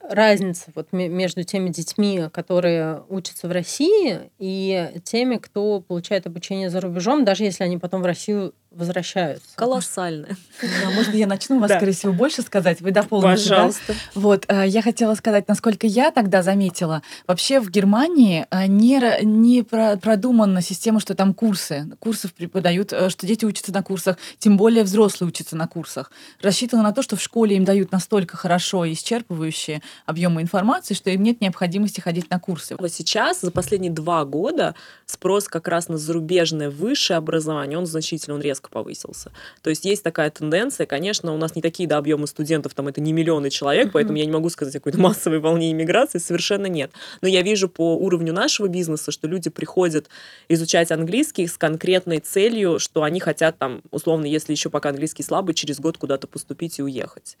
разница 0.00 0.70
вот 0.74 0.88
между 0.92 1.44
теми 1.44 1.68
детьми, 1.68 2.22
которые 2.32 3.02
учатся 3.08 3.46
в 3.46 3.52
России, 3.52 4.30
и 4.38 4.90
теми, 5.04 5.36
кто 5.36 5.80
получает 5.80 6.26
обучение 6.26 6.70
за 6.70 6.80
рубежом, 6.80 7.24
даже 7.24 7.44
если 7.44 7.62
они 7.64 7.76
потом 7.76 8.02
в 8.02 8.06
Россию 8.06 8.54
возвращаются. 8.70 9.48
Колоссальная. 9.56 10.36
Да, 10.62 10.90
можно 10.90 11.12
я 11.12 11.26
начну? 11.26 11.58
Вас, 11.58 11.68
да. 11.68 11.76
скорее 11.76 11.92
всего, 11.92 12.12
больше 12.12 12.42
сказать. 12.42 12.80
Вы 12.80 12.92
дополните. 12.92 13.48
Пожалуйста. 13.48 13.82
Да? 13.88 13.94
Вот, 14.14 14.44
э, 14.48 14.64
я 14.68 14.80
хотела 14.80 15.14
сказать, 15.16 15.48
насколько 15.48 15.86
я 15.86 16.12
тогда 16.12 16.42
заметила, 16.42 17.02
вообще 17.26 17.60
в 17.60 17.68
Германии 17.70 18.46
э, 18.50 18.66
не, 18.66 19.00
не 19.24 19.62
продумана 19.62 20.62
система, 20.62 21.00
что 21.00 21.14
там 21.14 21.34
курсы. 21.34 21.88
Курсов 21.98 22.32
преподают, 22.32 22.92
э, 22.92 23.10
что 23.10 23.26
дети 23.26 23.44
учатся 23.44 23.72
на 23.72 23.82
курсах, 23.82 24.18
тем 24.38 24.56
более 24.56 24.84
взрослые 24.84 25.28
учатся 25.28 25.56
на 25.56 25.66
курсах. 25.66 26.12
Рассчитано 26.40 26.84
на 26.84 26.92
то, 26.92 27.02
что 27.02 27.16
в 27.16 27.22
школе 27.22 27.56
им 27.56 27.64
дают 27.64 27.90
настолько 27.90 28.36
хорошо 28.36 28.84
и 28.84 28.92
исчерпывающие 28.92 29.82
объемы 30.06 30.42
информации, 30.42 30.94
что 30.94 31.10
им 31.10 31.24
нет 31.24 31.40
необходимости 31.40 32.00
ходить 32.00 32.30
на 32.30 32.38
курсы. 32.38 32.76
Вот 32.78 32.92
сейчас, 32.92 33.40
за 33.40 33.50
последние 33.50 33.90
два 33.92 34.24
года, 34.24 34.76
спрос 35.06 35.48
как 35.48 35.66
раз 35.66 35.88
на 35.88 35.98
зарубежное 35.98 36.70
высшее 36.70 37.16
образование, 37.16 37.76
он 37.76 37.86
значительно, 37.86 38.36
он 38.36 38.42
резко 38.42 38.59
резко 38.60 38.70
повысился. 38.70 39.32
То 39.62 39.70
есть 39.70 39.84
есть 39.84 40.02
такая 40.02 40.30
тенденция, 40.30 40.86
конечно, 40.86 41.32
у 41.32 41.36
нас 41.36 41.54
не 41.56 41.62
такие 41.62 41.88
да, 41.88 41.98
объемы 41.98 42.26
студентов, 42.26 42.74
там 42.74 42.88
это 42.88 43.00
не 43.00 43.12
миллионы 43.12 43.50
человек, 43.50 43.88
mm-hmm. 43.88 43.92
поэтому 43.92 44.18
я 44.18 44.24
не 44.26 44.32
могу 44.32 44.50
сказать 44.50 44.74
о 44.76 44.78
какой-то 44.78 44.98
массовой 45.00 45.38
волне 45.38 45.72
иммиграции, 45.72 46.18
совершенно 46.18 46.66
нет. 46.66 46.90
Но 47.22 47.28
я 47.28 47.42
вижу 47.42 47.68
по 47.68 47.96
уровню 47.96 48.32
нашего 48.32 48.68
бизнеса, 48.68 49.10
что 49.10 49.28
люди 49.28 49.50
приходят 49.50 50.08
изучать 50.48 50.90
английский 50.90 51.46
с 51.46 51.56
конкретной 51.56 52.20
целью, 52.20 52.78
что 52.78 53.02
они 53.02 53.20
хотят 53.20 53.58
там, 53.58 53.82
условно, 53.90 54.26
если 54.26 54.52
еще 54.52 54.70
пока 54.70 54.90
английский 54.90 55.22
слабый, 55.22 55.54
через 55.54 55.80
год 55.80 55.98
куда-то 55.98 56.26
поступить 56.26 56.78
и 56.78 56.82
уехать. 56.82 57.36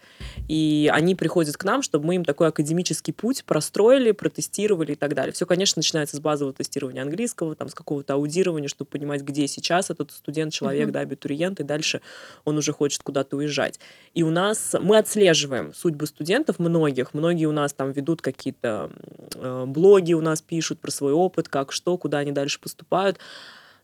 И 0.48 0.90
они 0.92 1.14
приходят 1.14 1.56
к 1.56 1.64
нам, 1.64 1.82
чтобы 1.82 2.06
мы 2.06 2.14
им 2.16 2.24
такой 2.24 2.48
академический 2.48 3.12
путь 3.12 3.44
простроили, 3.44 4.12
протестировали 4.12 4.92
и 4.92 4.96
так 4.96 5.14
далее. 5.14 5.32
Все, 5.32 5.46
конечно, 5.46 5.80
начинается 5.80 6.16
с 6.16 6.20
базового 6.20 6.54
тестирования 6.54 7.02
английского, 7.02 7.54
там, 7.54 7.68
с 7.68 7.74
какого-то 7.74 8.14
аудирования, 8.14 8.68
чтобы 8.68 8.90
понимать, 8.90 9.22
где 9.22 9.46
сейчас 9.46 9.90
этот 9.90 10.10
студент, 10.12 10.52
человек, 10.52 10.88
mm-hmm. 10.88 10.92
да, 10.92 11.04
абитуриент, 11.10 11.60
и 11.60 11.64
дальше 11.64 12.00
он 12.44 12.58
уже 12.58 12.72
хочет 12.72 13.02
куда-то 13.02 13.36
уезжать. 13.36 13.80
И 14.14 14.22
у 14.22 14.30
нас, 14.30 14.74
мы 14.80 14.98
отслеживаем 14.98 15.74
судьбы 15.74 16.06
студентов 16.06 16.58
многих, 16.58 17.14
многие 17.14 17.46
у 17.46 17.52
нас 17.52 17.72
там 17.72 17.92
ведут 17.92 18.22
какие-то 18.22 18.90
э, 19.34 19.64
блоги, 19.66 20.12
у 20.12 20.20
нас 20.20 20.40
пишут 20.42 20.80
про 20.80 20.90
свой 20.90 21.12
опыт, 21.12 21.48
как 21.48 21.72
что, 21.72 21.96
куда 21.98 22.18
они 22.18 22.32
дальше 22.32 22.60
поступают. 22.60 23.18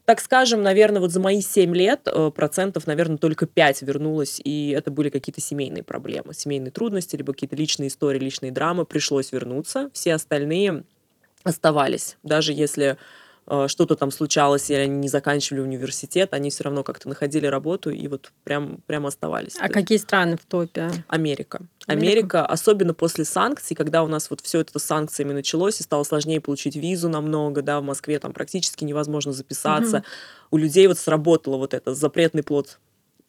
Так 0.06 0.20
скажем, 0.20 0.62
наверное, 0.62 1.00
вот 1.00 1.10
за 1.10 1.18
мои 1.18 1.40
7 1.40 1.74
лет 1.74 2.02
э, 2.06 2.30
процентов, 2.30 2.86
наверное, 2.86 3.18
только 3.18 3.46
5 3.46 3.82
вернулось, 3.82 4.40
и 4.42 4.70
это 4.70 4.92
были 4.92 5.10
какие-то 5.10 5.40
семейные 5.40 5.82
проблемы, 5.82 6.32
семейные 6.32 6.70
трудности, 6.70 7.16
либо 7.16 7.32
какие-то 7.32 7.56
личные 7.56 7.88
истории, 7.88 8.20
личные 8.20 8.52
драмы, 8.52 8.84
пришлось 8.84 9.32
вернуться. 9.32 9.90
Все 9.92 10.14
остальные 10.14 10.84
оставались, 11.42 12.18
даже 12.22 12.52
если 12.52 12.98
что-то 13.68 13.94
там 13.97 14.11
случалось, 14.11 14.70
или 14.70 14.78
они 14.78 14.97
не 14.97 15.09
заканчивали 15.09 15.61
университет, 15.61 16.34
они 16.34 16.51
все 16.51 16.64
равно 16.64 16.82
как-то 16.82 17.09
находили 17.09 17.47
работу 17.47 17.90
и 17.90 18.09
вот 18.09 18.32
прям, 18.44 18.78
прям 18.86 19.07
оставались. 19.07 19.57
А 19.61 19.68
какие 19.68 19.99
страны 19.99 20.36
в 20.36 20.44
топе? 20.44 20.90
Америка. 21.09 21.61
Америка. 21.86 21.86
Америка, 21.86 22.47
особенно 22.47 22.94
после 22.94 23.24
санкций, 23.24 23.76
когда 23.76 24.03
у 24.03 24.09
нас 24.09 24.30
вот 24.30 24.40
все 24.40 24.61
это 24.61 24.78
с 24.78 24.82
санкциями 24.82 25.32
началось, 25.32 25.80
и 25.80 25.84
стало 25.84 26.03
сложнее 26.03 26.40
получить 26.40 26.74
визу 26.76 27.09
намного, 27.09 27.62
да, 27.62 27.80
в 27.80 27.84
Москве 27.84 28.18
там 28.18 28.32
практически 28.32 28.84
невозможно 28.84 29.32
записаться. 29.32 29.99
Угу. 29.99 30.05
У 30.53 30.57
людей 30.59 30.86
вот 30.88 30.99
сработало 30.99 31.57
вот 31.57 31.74
это 31.74 31.94
запретный 31.94 32.42
плод 32.42 32.78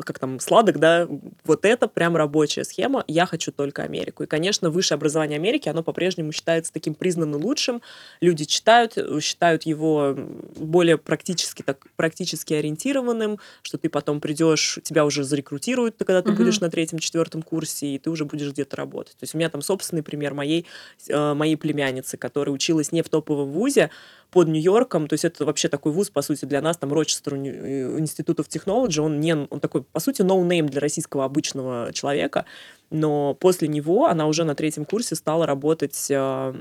как 0.03 0.19
там, 0.19 0.39
сладок, 0.39 0.79
да, 0.79 1.07
вот 1.43 1.65
это 1.65 1.87
прям 1.87 2.15
рабочая 2.15 2.63
схема, 2.63 3.03
я 3.07 3.25
хочу 3.25 3.51
только 3.51 3.83
Америку. 3.83 4.23
И, 4.23 4.27
конечно, 4.27 4.69
высшее 4.69 4.97
образование 4.97 5.37
Америки, 5.37 5.69
оно 5.69 5.81
по-прежнему 5.81 6.31
считается 6.31 6.71
таким 6.71 6.93
признанным 6.93 7.43
лучшим, 7.43 7.81
люди 8.21 8.45
читают, 8.45 8.97
считают 9.21 9.63
его 9.63 10.15
более 10.55 10.97
практически, 10.97 11.63
так, 11.63 11.79
практически 11.95 12.53
ориентированным, 12.53 13.39
что 13.63 13.77
ты 13.77 13.89
потом 13.89 14.21
придешь, 14.21 14.79
тебя 14.83 15.03
уже 15.05 15.23
зарекрутируют, 15.23 15.95
когда 15.97 16.21
ты 16.21 16.29
uh-huh. 16.29 16.35
будешь 16.35 16.59
на 16.59 16.69
третьем-четвертом 16.69 17.41
курсе, 17.41 17.87
и 17.87 17.99
ты 17.99 18.09
уже 18.09 18.25
будешь 18.25 18.51
где-то 18.51 18.75
работать. 18.75 19.13
То 19.13 19.23
есть 19.23 19.33
у 19.33 19.37
меня 19.37 19.49
там 19.49 19.61
собственный 19.61 20.03
пример 20.03 20.33
моей, 20.33 20.67
э, 21.07 21.33
моей 21.33 21.55
племянницы, 21.55 22.17
которая 22.17 22.53
училась 22.53 22.91
не 22.91 23.01
в 23.01 23.09
топовом 23.09 23.51
вузе, 23.51 23.89
под 24.29 24.49
Нью-Йорком, 24.49 25.07
то 25.07 25.13
есть 25.13 25.25
это 25.25 25.45
вообще 25.45 25.69
такой 25.69 25.91
вуз, 25.91 26.09
по 26.09 26.21
сути, 26.21 26.45
для 26.45 26.61
нас, 26.61 26.77
там, 26.77 26.91
Рочестер 26.91 27.35
Институт 27.35 28.39
of 28.39 28.47
Technology, 28.47 28.99
он 28.99 29.19
не, 29.19 29.33
он 29.33 29.59
такой, 29.59 29.83
по 29.91 29.99
сути, 29.99 30.21
no-name 30.21 30.67
для 30.67 30.79
российского 30.79 31.25
обычного 31.25 31.91
человека, 31.93 32.45
но 32.89 33.33
после 33.33 33.67
него 33.67 34.07
она 34.07 34.27
уже 34.27 34.43
на 34.43 34.55
третьем 34.55 34.85
курсе 34.85 35.15
стала 35.15 35.45
работать, 35.45 36.07
а, 36.11 36.55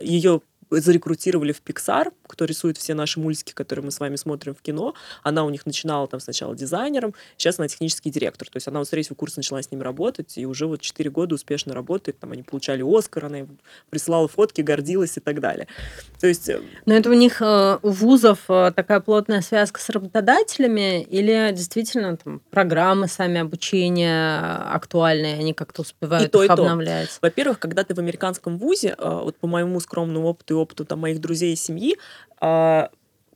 ее 0.00 0.40
зарекрутировали 0.70 1.52
в 1.52 1.62
Pixar, 1.62 2.12
кто 2.26 2.44
рисует 2.44 2.78
все 2.78 2.94
наши 2.94 3.18
мультики, 3.18 3.52
которые 3.52 3.84
мы 3.84 3.90
с 3.90 3.98
вами 3.98 4.16
смотрим 4.16 4.54
в 4.54 4.62
кино. 4.62 4.94
Она 5.22 5.44
у 5.44 5.50
них 5.50 5.66
начинала 5.66 6.06
там 6.06 6.20
сначала 6.20 6.54
дизайнером, 6.54 7.14
сейчас 7.36 7.58
она 7.58 7.68
технический 7.68 8.10
директор. 8.10 8.48
То 8.48 8.56
есть 8.56 8.68
она 8.68 8.78
вот 8.78 8.86
с 8.86 8.90
третьего 8.90 9.14
курса 9.16 9.38
начала 9.38 9.62
с 9.62 9.70
ними 9.70 9.82
работать, 9.82 10.38
и 10.38 10.46
уже 10.46 10.66
вот 10.66 10.80
4 10.80 11.10
года 11.10 11.34
успешно 11.34 11.74
работает. 11.74 12.18
Там 12.20 12.32
они 12.32 12.42
получали 12.42 12.84
Оскар, 12.86 13.24
она 13.26 13.46
присылала 13.90 14.28
фотки, 14.28 14.60
гордилась 14.60 15.16
и 15.16 15.20
так 15.20 15.40
далее. 15.40 15.66
То 16.20 16.26
есть... 16.26 16.48
Э, 16.48 16.60
Но 16.86 16.94
это 16.94 17.10
у 17.10 17.14
них, 17.14 17.42
э, 17.42 17.78
у 17.82 17.90
вузов 17.90 18.38
э, 18.48 18.72
такая 18.74 19.00
плотная 19.00 19.40
связка 19.40 19.80
с 19.80 19.88
работодателями 19.90 21.02
или 21.02 21.50
действительно 21.52 22.16
там 22.16 22.40
программы 22.50 23.08
сами 23.08 23.40
обучения 23.40 24.40
актуальные, 24.72 25.34
они 25.34 25.52
как-то 25.54 25.82
успевают 25.82 26.28
и 26.28 26.30
то, 26.30 26.42
их 26.44 26.50
и 26.50 26.52
обновлять? 26.52 27.18
Во-первых, 27.20 27.58
когда 27.58 27.82
ты 27.82 27.94
в 27.94 27.98
американском 27.98 28.58
вузе, 28.58 28.94
вот 28.98 29.36
по 29.36 29.46
моему 29.46 29.80
скромному 29.80 30.28
опыту 30.28 30.59
опыту 30.60 30.84
там, 30.84 31.00
моих 31.00 31.20
друзей 31.20 31.52
и 31.52 31.56
семьи, 31.56 31.96
а, 32.40 32.90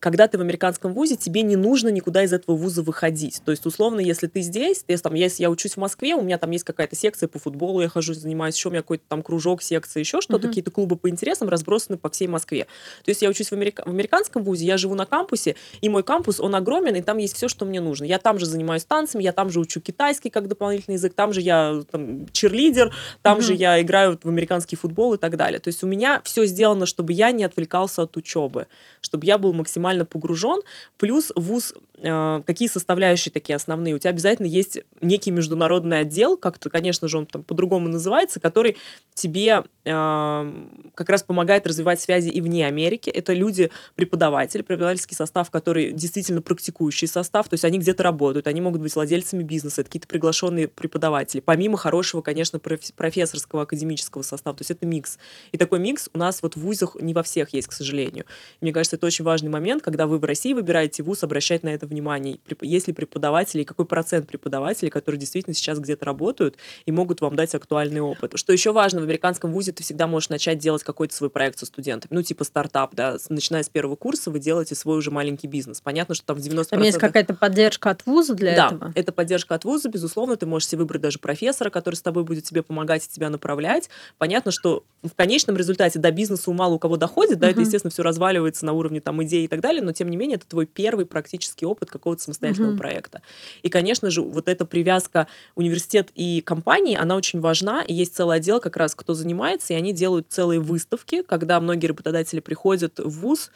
когда 0.05 0.29
ты 0.29 0.37
в 0.37 0.43
американском 0.43 0.93
вузе, 0.93 1.17
тебе 1.17 1.41
не 1.41 1.57
нужно 1.57 1.89
никуда 1.89 2.25
из 2.25 2.35
этого 2.35 2.55
вуза 2.57 2.83
выходить. 2.83 3.41
То 3.43 3.53
есть, 3.53 3.65
условно, 3.65 4.01
если 4.01 4.27
ты 4.27 4.43
здесь, 4.43 4.85
если, 4.87 5.03
там, 5.03 5.15
если 5.15 5.43
я 5.43 5.49
учусь 5.49 5.73
в 5.73 5.77
Москве, 5.79 6.15
у 6.15 6.21
меня 6.21 6.37
там 6.37 6.51
есть 6.51 6.63
какая-то 6.65 6.95
секция 6.95 7.27
по 7.27 7.39
футболу, 7.39 7.81
я 7.81 7.89
хожу, 7.89 8.13
занимаюсь, 8.13 8.55
еще 8.55 8.69
у 8.69 8.73
меня 8.73 8.83
какой-то 8.83 9.05
там 9.09 9.23
кружок, 9.23 9.63
секция, 9.63 10.01
еще 10.01 10.21
что-то, 10.21 10.45
uh-huh. 10.45 10.49
какие-то 10.51 10.71
клубы 10.71 10.97
по 10.97 11.09
интересам 11.09 11.49
разбросаны 11.49 11.97
по 11.97 12.11
всей 12.11 12.29
Москве. 12.29 12.67
То 13.03 13.13
есть 13.13 13.23
я 13.23 13.31
учусь 13.31 13.49
в, 13.49 13.53
америка... 13.55 13.83
в 13.87 13.89
американском 13.89 14.45
вузе, 14.45 14.67
я 14.67 14.77
живу 14.77 14.95
на 14.95 15.07
кампусе, 15.07 15.57
и 15.81 15.89
мой 15.89 16.03
кампус, 16.03 16.39
он 16.39 16.55
огромен, 16.55 16.97
и 16.97 17.01
там 17.01 17.17
есть 17.17 17.35
все, 17.35 17.49
что 17.49 17.65
мне 17.65 17.81
нужно. 17.81 18.05
Я 18.05 18.19
там 18.19 18.39
же 18.39 18.45
занимаюсь 18.45 18.85
танцами, 18.85 19.23
я 19.23 19.33
там 19.33 19.49
же 19.49 19.59
учу 19.59 19.81
китайский 19.81 20.29
как 20.29 20.49
дополнительный 20.49 20.97
язык, 20.97 21.15
там 21.15 21.33
же 21.33 21.41
я 21.41 21.81
там, 21.91 22.29
черлидер, 22.31 22.93
там 23.23 23.39
uh-huh. 23.39 23.41
же 23.41 23.55
я 23.55 23.81
играю 23.81 24.21
в 24.23 24.29
американский 24.29 24.77
футбол 24.77 25.15
и 25.15 25.17
так 25.17 25.39
далее. 25.39 25.61
То 25.61 25.69
есть 25.69 25.83
у 25.83 25.87
меня 25.87 26.21
все 26.25 26.45
сделано, 26.45 26.85
чтобы 26.85 27.15
я 27.15 27.33
не 27.33 27.45
отвлекался 27.45 28.03
от 28.03 28.19
учебы, 28.19 28.67
чтобы 29.01 29.25
я 29.25 29.39
был 29.39 29.55
максимально 29.55 29.94
погружен, 30.03 30.61
плюс 30.99 31.31
вуз, 31.37 31.75
э, 31.99 32.43
какие 32.45 32.69
составляющие 32.69 33.33
такие 33.33 33.55
основные? 33.55 33.95
У 33.95 33.99
тебя 33.99 34.11
обязательно 34.11 34.47
есть 34.47 34.81
некий 35.01 35.31
международный 35.31 36.01
отдел, 36.01 36.37
как-то, 36.37 36.71
конечно 36.71 37.07
же, 37.07 37.19
он 37.19 37.27
там 37.27 37.45
по-другому 37.45 37.89
называется, 37.89 38.41
который 38.41 38.77
тебе 39.15 39.63
э, 39.85 40.53
как 40.95 41.09
раз 41.09 41.23
помогает 41.23 41.67
развивать 41.67 42.01
связи 42.01 42.29
и 42.29 42.41
вне 42.41 42.67
Америки. 42.67 43.11
Это 43.11 43.33
люди, 43.33 43.71
преподаватели, 43.95 44.63
преподавательский 44.63 45.17
состав, 45.17 45.51
который 45.51 45.93
действительно 45.93 46.43
практикующий 46.43 47.07
состав, 47.07 47.49
то 47.49 47.55
есть 47.55 47.65
они 47.65 47.79
где-то 47.79 48.03
работают, 48.03 48.49
они 48.49 48.61
могут 48.61 48.81
быть 48.81 48.95
владельцами 48.95 49.43
бизнеса, 49.43 49.83
это 49.83 49.89
какие-то 49.89 50.09
приглашенные 50.09 50.69
преподаватели, 50.69 51.41
помимо 51.41 51.77
хорошего, 51.77 52.23
конечно, 52.23 52.59
профессорского, 52.59 53.63
академического 53.63 54.23
состава, 54.23 54.57
то 54.57 54.63
есть 54.63 54.71
это 54.71 54.87
микс. 54.87 55.19
И 55.53 55.59
такой 55.59 55.79
микс 55.79 56.09
у 56.13 56.19
нас 56.19 56.43
вот 56.43 56.57
в 56.57 56.61
вузах 56.61 56.97
не 57.01 57.15
во 57.15 57.23
всех 57.23 57.53
есть, 57.53 57.69
к 57.69 57.73
сожалению. 57.73 58.25
мне 58.61 58.73
кажется, 58.73 58.97
это 58.97 59.07
очень 59.07 59.25
важный 59.25 59.51
момент, 59.51 59.83
когда 59.85 60.07
вы 60.07 60.19
в 60.19 60.25
России 60.25 60.55
выбираете 60.55 61.03
вуз, 61.03 61.23
обращать 61.23 61.63
на 61.63 61.69
это 61.69 61.87
внимание. 61.87 62.39
Есть 62.63 62.87
ли 62.87 62.95
преподаватели, 62.95 63.65
какой 63.65 63.85
процент 63.85 64.27
преподавателей, 64.27 64.91
которые 64.91 65.19
действительно 65.19 65.53
сейчас 65.53 65.79
где-то 65.79 66.07
работают 66.07 66.57
и 66.87 66.91
могут 66.91 67.21
вам 67.21 67.37
дать 67.37 67.55
актуальный 67.55 68.01
опыт. 68.01 68.33
Что 68.37 68.55
еще 68.55 68.73
важно, 68.73 69.03
в 69.03 69.05
американском 69.05 69.53
вузе 69.53 69.73
ты 69.73 69.83
всегда 69.83 70.07
можешь 70.07 70.31
начать 70.31 70.59
делать 70.59 70.83
какой-то 70.83 71.15
свой 71.15 71.29
проект 71.29 71.59
со 71.59 71.67
студентами. 71.67 72.15
Ну, 72.15 72.23
типа 72.23 72.45
стартап, 72.45 72.95
да, 72.95 73.19
начиная 73.29 73.63
с 73.63 73.69
первого 73.69 73.95
курса 73.95 74.31
вы 74.31 74.39
делаете 74.39 74.75
свой 74.75 74.97
уже 74.97 75.11
маленький 75.11 75.49
бизнес. 75.49 75.83
Понятно, 75.83 76.15
что 76.15 76.25
там 76.25 76.37
в 76.37 76.41
90%... 76.41 76.65
Там 76.71 76.83
есть 76.83 76.99
какая-то 76.99 77.35
поддержка 77.35 77.91
от 77.91 78.07
вуза 78.07 78.35
для 78.35 78.57
да, 78.57 78.67
этого? 78.69 78.87
Да, 78.87 78.93
это 78.95 79.13
поддержка 79.13 79.55
от 79.55 79.65
вуза, 79.65 79.91
безусловно. 79.91 80.37
Ты 80.37 80.47
можешь 80.47 80.69
себе 80.69 80.79
выбрать 80.81 81.03
даже 81.03 81.19
профессора, 81.19 81.69
который 81.69 81.97
с 81.97 82.03
тобой 82.03 82.25
будет 82.25 82.45
тебе 82.45 82.63
помогать 82.63 83.05
и 83.05 83.09
тебя 83.11 83.29
направлять. 83.29 83.91
Понятно, 84.17 84.51
что 84.51 84.85
в 85.03 85.15
конечном 85.15 85.59
результате 85.59 85.99
до 85.99 86.11
бизнеса 86.11 86.51
у 86.51 86.55
мало 86.55 86.75
у 86.75 86.79
кого 86.79 86.97
доходит, 86.97 87.39
да, 87.39 87.49
uh-huh. 87.49 87.51
это, 87.51 87.61
естественно, 87.61 87.91
все 87.91 88.03
разваливается 88.03 88.65
на 88.65 88.73
уровне 88.73 89.03
там 89.03 89.23
идей 89.23 89.45
и 89.45 89.49
так 89.49 89.61
далее, 89.65 89.83
но 89.83 89.93
тем 89.93 90.11
не 90.11 90.17
менее 90.17 90.37
это 90.37 90.47
твой 90.47 90.67
первый 90.67 91.07
практический 91.07 91.65
опыт 91.65 91.91
какого-то 91.91 92.23
самостоятельного 92.23 92.75
uh-huh. 92.75 92.79
проекта. 92.79 93.23
И, 93.63 93.71
конечно 93.71 94.11
же, 94.11 94.21
вот 94.21 94.49
эта 94.49 94.67
привязка 94.67 95.27
университет 95.55 96.11
и 96.15 96.43
компании, 96.43 96.97
она 96.97 97.17
очень 97.17 97.41
важна, 97.41 97.83
и 97.83 97.95
есть 97.95 98.15
целый 98.15 98.37
отдел 98.37 98.61
как 98.61 98.77
раз, 98.77 98.95
кто 98.95 99.15
занимается, 99.15 99.73
и 99.73 99.77
они 99.77 99.93
делают 99.93 100.27
целые 100.29 100.61
выставки, 100.61 101.23
когда 101.23 101.59
многие 101.61 101.87
работодатели 101.87 102.41
приходят 102.41 102.99
в 102.99 103.21
ВУЗ, 103.21 103.51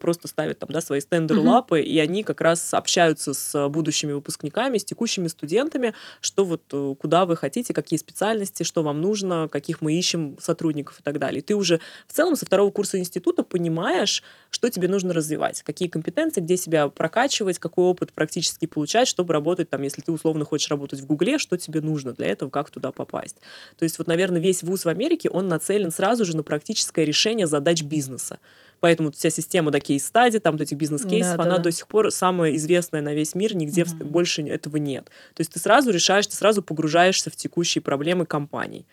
просто 0.00 0.28
ставят 0.28 0.58
там, 0.58 0.70
да, 0.70 0.80
свои 0.80 1.00
стенды, 1.00 1.34
лапы, 1.34 1.80
и 1.80 1.98
они 1.98 2.22
как 2.22 2.40
раз 2.40 2.74
общаются 2.74 3.34
с 3.34 3.68
будущими 3.68 4.12
выпускниками, 4.12 4.78
с 4.78 4.84
текущими 4.84 5.28
студентами, 5.28 5.94
что 6.20 6.44
вот 6.44 6.62
э, 6.72 6.94
куда 6.98 7.26
вы 7.26 7.36
хотите, 7.36 7.72
какие 7.72 7.98
специальности, 7.98 8.62
что 8.62 8.82
вам 8.82 9.00
нужно, 9.00 9.48
каких 9.48 9.80
мы 9.80 9.94
ищем 9.94 10.36
сотрудников 10.40 11.00
и 11.00 11.02
так 11.02 11.18
далее. 11.18 11.40
И 11.40 11.42
ты 11.42 11.54
уже 11.54 11.80
в 12.06 12.12
целом 12.12 12.36
со 12.36 12.46
второго 12.46 12.70
курса 12.70 12.98
института 12.98 13.42
понимаешь, 13.42 14.22
что 14.50 14.70
тебе 14.70 14.88
нужно 14.88 15.12
развивать, 15.12 15.62
какие 15.62 15.88
компетенции, 15.88 16.40
где 16.40 16.56
себя 16.56 16.88
прокачивать, 16.88 17.58
какой 17.58 17.84
опыт 17.84 18.12
практически 18.12 18.66
получать, 18.66 19.08
чтобы 19.08 19.32
работать 19.32 19.70
там, 19.70 19.82
если 19.82 20.02
ты 20.02 20.12
условно 20.12 20.44
хочешь 20.44 20.70
работать 20.70 21.00
в 21.00 21.06
Гугле, 21.06 21.38
что 21.38 21.56
тебе 21.56 21.80
нужно 21.80 22.12
для 22.12 22.26
этого, 22.26 22.50
как 22.50 22.70
туда 22.70 22.92
попасть. 22.92 23.36
То 23.76 23.84
есть 23.84 23.98
вот, 23.98 24.06
наверное, 24.06 24.40
весь 24.40 24.62
вуз 24.62 24.84
в 24.84 24.88
Америке, 24.88 25.28
он 25.28 25.48
нацелен 25.48 25.90
сразу 25.90 26.24
же 26.24 26.36
на 26.36 26.42
практическое 26.42 27.04
решение 27.04 27.46
задач 27.46 27.82
бизнеса. 27.82 28.38
Поэтому 28.80 29.10
вся 29.12 29.30
система 29.30 29.70
да, 29.70 29.80
кейс-стади, 29.80 30.38
там 30.38 30.52
вот 30.52 30.60
этих 30.60 30.76
бизнес-кейсов, 30.76 31.36
да, 31.36 31.42
она 31.42 31.56
да, 31.56 31.64
до 31.64 31.72
сих 31.72 31.86
пор 31.86 32.10
самая 32.10 32.54
известная 32.56 33.00
на 33.00 33.14
весь 33.14 33.34
мир, 33.34 33.54
нигде 33.56 33.82
mm-hmm. 33.82 34.04
больше 34.04 34.42
этого 34.42 34.76
нет. 34.76 35.06
То 35.34 35.40
есть 35.40 35.52
ты 35.52 35.58
сразу 35.58 35.90
решаешь, 35.90 36.26
ты 36.26 36.36
сразу 36.36 36.62
погружаешься 36.62 37.30
в 37.30 37.36
текущие 37.36 37.82
проблемы 37.82 38.26
компаний. 38.26 38.86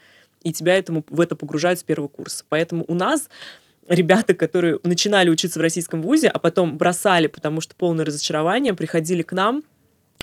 И 0.44 0.54
тебя 0.54 0.76
этому, 0.76 1.06
в 1.10 1.20
это 1.20 1.36
погружают 1.36 1.80
с 1.80 1.84
первого 1.84 2.08
курса. 2.08 2.44
Поэтому 2.50 2.84
у 2.88 2.96
нас 2.96 3.30
ребята, 3.88 4.34
которые 4.34 4.80
начинали 4.84 5.30
учиться 5.30 5.60
в 5.60 5.62
российском 5.62 6.02
вузе, 6.02 6.30
а 6.30 6.40
потом 6.40 6.78
бросали, 6.78 7.28
потому 7.28 7.62
что 7.62 7.76
полное 7.76 8.06
разочарование, 8.06 8.74
приходили 8.74 9.22
к 9.22 9.34
нам, 9.34 9.64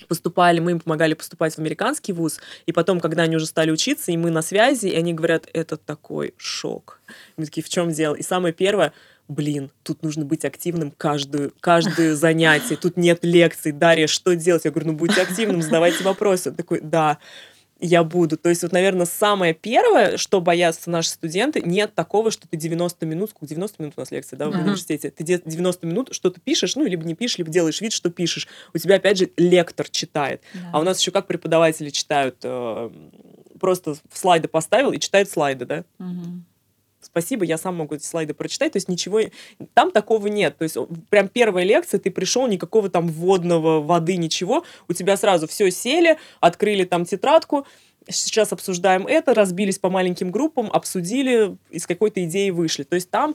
поступали, 0.06 0.60
мы 0.60 0.72
им 0.72 0.80
помогали 0.80 1.14
поступать 1.14 1.54
в 1.54 1.58
американский 1.58 2.12
вуз, 2.12 2.40
и 2.66 2.72
потом, 2.72 3.00
когда 3.00 3.24
они 3.24 3.36
уже 3.36 3.46
стали 3.46 3.70
учиться, 3.70 4.12
и 4.12 4.16
мы 4.16 4.30
на 4.30 4.42
связи, 4.42 4.86
и 4.86 4.94
они 4.94 5.12
говорят, 5.12 5.48
это 5.52 5.76
такой 5.76 6.34
шок. 6.36 7.00
Мы 7.36 7.44
такие, 7.44 7.62
в 7.62 7.68
чем 7.68 7.90
дело? 7.90 8.14
И 8.14 8.22
самое 8.22 8.54
первое, 8.54 8.92
блин, 9.28 9.70
тут 9.82 10.02
нужно 10.02 10.24
быть 10.24 10.44
активным 10.44 10.90
каждую, 10.90 11.52
каждое 11.60 12.14
занятие, 12.14 12.76
тут 12.76 12.96
нет 12.96 13.20
лекций, 13.22 13.72
Дарья, 13.72 14.06
что 14.06 14.34
делать? 14.34 14.64
Я 14.64 14.70
говорю, 14.70 14.92
ну 14.92 14.96
будьте 14.96 15.20
активным, 15.20 15.62
задавайте 15.62 16.02
вопросы. 16.02 16.50
Он 16.50 16.56
такой, 16.56 16.80
да, 16.80 17.18
я 17.80 18.02
буду. 18.02 18.36
То 18.36 18.48
есть, 18.48 18.62
вот, 18.62 18.72
наверное, 18.72 19.06
самое 19.06 19.54
первое, 19.54 20.16
что 20.16 20.40
боятся 20.40 20.90
наши 20.90 21.10
студенты, 21.10 21.60
нет 21.60 21.94
такого, 21.94 22.30
что 22.30 22.48
ты 22.48 22.56
90 22.56 23.06
минут, 23.06 23.30
сколько, 23.30 23.46
90 23.46 23.82
минут 23.82 23.94
у 23.96 24.00
нас 24.00 24.10
лекция, 24.10 24.36
да, 24.36 24.48
в 24.48 24.52
uh-huh. 24.52 24.62
университете, 24.62 25.10
ты 25.10 25.22
90 25.22 25.86
минут 25.86 26.08
что-то 26.12 26.40
пишешь, 26.40 26.74
ну, 26.74 26.84
либо 26.84 27.04
не 27.04 27.14
пишешь, 27.14 27.38
либо 27.38 27.50
делаешь 27.50 27.80
вид, 27.80 27.92
что 27.92 28.10
пишешь. 28.10 28.48
У 28.74 28.78
тебя, 28.78 28.96
опять 28.96 29.18
же, 29.18 29.30
лектор 29.36 29.88
читает. 29.88 30.42
Yeah. 30.54 30.70
А 30.72 30.80
у 30.80 30.82
нас 30.82 31.00
еще 31.00 31.12
как 31.12 31.26
преподаватели 31.26 31.90
читают, 31.90 32.38
э, 32.42 32.90
просто 33.60 33.96
слайды 34.12 34.48
поставил 34.48 34.92
и 34.92 34.98
читают 34.98 35.30
слайды, 35.30 35.64
да? 35.64 35.84
Uh-huh 36.00 36.40
спасибо, 37.10 37.44
я 37.44 37.58
сам 37.58 37.76
могу 37.76 37.94
эти 37.94 38.04
слайды 38.04 38.34
прочитать, 38.34 38.72
то 38.72 38.76
есть 38.76 38.88
ничего, 38.88 39.20
там 39.74 39.90
такого 39.90 40.26
нет, 40.28 40.56
то 40.58 40.64
есть 40.64 40.76
прям 41.10 41.28
первая 41.28 41.64
лекция, 41.64 42.00
ты 42.00 42.10
пришел, 42.10 42.46
никакого 42.46 42.88
там 42.88 43.08
вводного, 43.08 43.80
воды, 43.80 44.16
ничего, 44.16 44.64
у 44.88 44.92
тебя 44.92 45.16
сразу 45.16 45.46
все 45.46 45.70
сели, 45.70 46.18
открыли 46.40 46.84
там 46.84 47.04
тетрадку, 47.04 47.66
сейчас 48.08 48.52
обсуждаем 48.52 49.06
это, 49.06 49.34
разбились 49.34 49.78
по 49.78 49.90
маленьким 49.90 50.30
группам, 50.30 50.70
обсудили, 50.72 51.56
из 51.70 51.86
какой-то 51.86 52.24
идеи 52.24 52.50
вышли, 52.50 52.84
то 52.84 52.94
есть 52.94 53.10
там, 53.10 53.34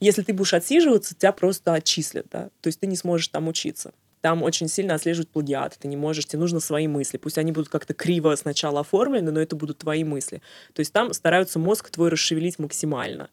если 0.00 0.22
ты 0.22 0.32
будешь 0.32 0.54
отсиживаться, 0.54 1.14
тебя 1.14 1.32
просто 1.32 1.74
отчислят, 1.74 2.26
да, 2.30 2.50
то 2.60 2.68
есть 2.68 2.80
ты 2.80 2.86
не 2.86 2.96
сможешь 2.96 3.28
там 3.28 3.48
учиться 3.48 3.92
там 4.24 4.42
очень 4.42 4.68
сильно 4.68 4.94
отслеживают 4.94 5.28
плагиат. 5.28 5.76
Ты 5.78 5.86
не 5.86 5.98
можешь, 5.98 6.24
тебе 6.24 6.40
нужно 6.40 6.58
свои 6.58 6.88
мысли. 6.88 7.18
Пусть 7.18 7.36
они 7.36 7.52
будут 7.52 7.68
как-то 7.68 7.92
криво 7.92 8.34
сначала 8.36 8.80
оформлены, 8.80 9.30
но 9.30 9.38
это 9.38 9.54
будут 9.54 9.76
твои 9.76 10.02
мысли. 10.02 10.40
То 10.72 10.80
есть 10.80 10.94
там 10.94 11.12
стараются 11.12 11.58
мозг 11.58 11.90
твой 11.90 12.08
расшевелить 12.08 12.58
максимально. 12.58 13.28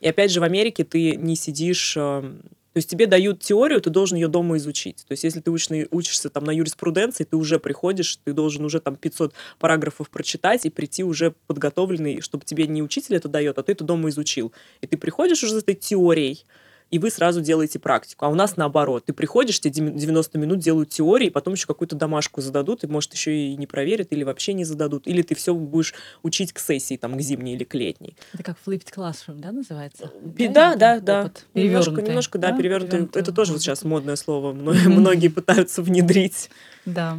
И 0.00 0.06
опять 0.06 0.30
же, 0.30 0.38
в 0.38 0.44
Америке 0.44 0.84
ты 0.84 1.16
не 1.16 1.34
сидишь... 1.34 1.96
Э, 1.96 2.22
то 2.22 2.76
есть 2.76 2.88
тебе 2.88 3.08
дают 3.08 3.40
теорию, 3.40 3.80
ты 3.80 3.90
должен 3.90 4.16
ее 4.16 4.28
дома 4.28 4.58
изучить. 4.58 5.04
То 5.08 5.12
есть 5.12 5.24
если 5.24 5.40
ты 5.40 5.50
учишь, 5.50 5.88
учишься 5.90 6.30
там 6.30 6.44
на 6.44 6.52
юриспруденции, 6.52 7.24
ты 7.24 7.36
уже 7.36 7.58
приходишь, 7.58 8.20
ты 8.22 8.32
должен 8.32 8.64
уже 8.64 8.78
там 8.78 8.94
500 8.94 9.34
параграфов 9.58 10.08
прочитать 10.08 10.64
и 10.66 10.70
прийти 10.70 11.02
уже 11.02 11.34
подготовленный, 11.48 12.20
чтобы 12.20 12.44
тебе 12.44 12.68
не 12.68 12.80
учитель 12.80 13.16
это 13.16 13.26
дает, 13.26 13.58
а 13.58 13.64
ты 13.64 13.72
это 13.72 13.82
дома 13.82 14.08
изучил. 14.10 14.52
И 14.82 14.86
ты 14.86 14.96
приходишь 14.98 15.42
уже 15.42 15.54
с 15.54 15.62
этой 15.64 15.74
теорией, 15.74 16.44
и 16.90 16.98
вы 16.98 17.10
сразу 17.10 17.40
делаете 17.40 17.78
практику. 17.78 18.24
А 18.24 18.28
у 18.28 18.34
нас 18.34 18.56
наоборот. 18.56 19.04
Ты 19.06 19.12
приходишь, 19.12 19.60
тебе 19.60 19.90
90 19.90 20.38
минут 20.38 20.58
делают 20.58 20.90
теории, 20.90 21.28
потом 21.28 21.54
еще 21.54 21.66
какую-то 21.66 21.96
домашку 21.96 22.40
зададут, 22.40 22.84
и, 22.84 22.86
может, 22.86 23.12
еще 23.12 23.36
и 23.36 23.56
не 23.56 23.66
проверят, 23.66 24.08
или 24.10 24.24
вообще 24.24 24.52
не 24.52 24.64
зададут. 24.64 25.06
Или 25.06 25.22
ты 25.22 25.34
все 25.34 25.54
будешь 25.54 25.94
учить 26.22 26.52
к 26.52 26.58
сессии, 26.58 26.96
там, 26.96 27.16
к 27.16 27.20
зимней 27.20 27.54
или 27.54 27.64
к 27.64 27.74
летней. 27.74 28.16
Это 28.32 28.42
как 28.42 28.56
flipped 28.66 28.92
classroom, 28.94 29.38
да, 29.40 29.52
называется? 29.52 30.10
Да, 30.22 30.74
да, 30.76 31.00
да. 31.00 31.30
Немножко, 31.54 32.00
немножко, 32.02 32.38
да, 32.38 32.52
перевернутый. 32.52 33.08
Это 33.14 33.32
тоже 33.32 33.52
вот 33.52 33.62
сейчас 33.62 33.84
модное 33.84 34.16
слово. 34.16 34.52
Многие 34.52 35.28
пытаются 35.28 35.82
внедрить. 35.82 36.50
Да. 36.86 37.18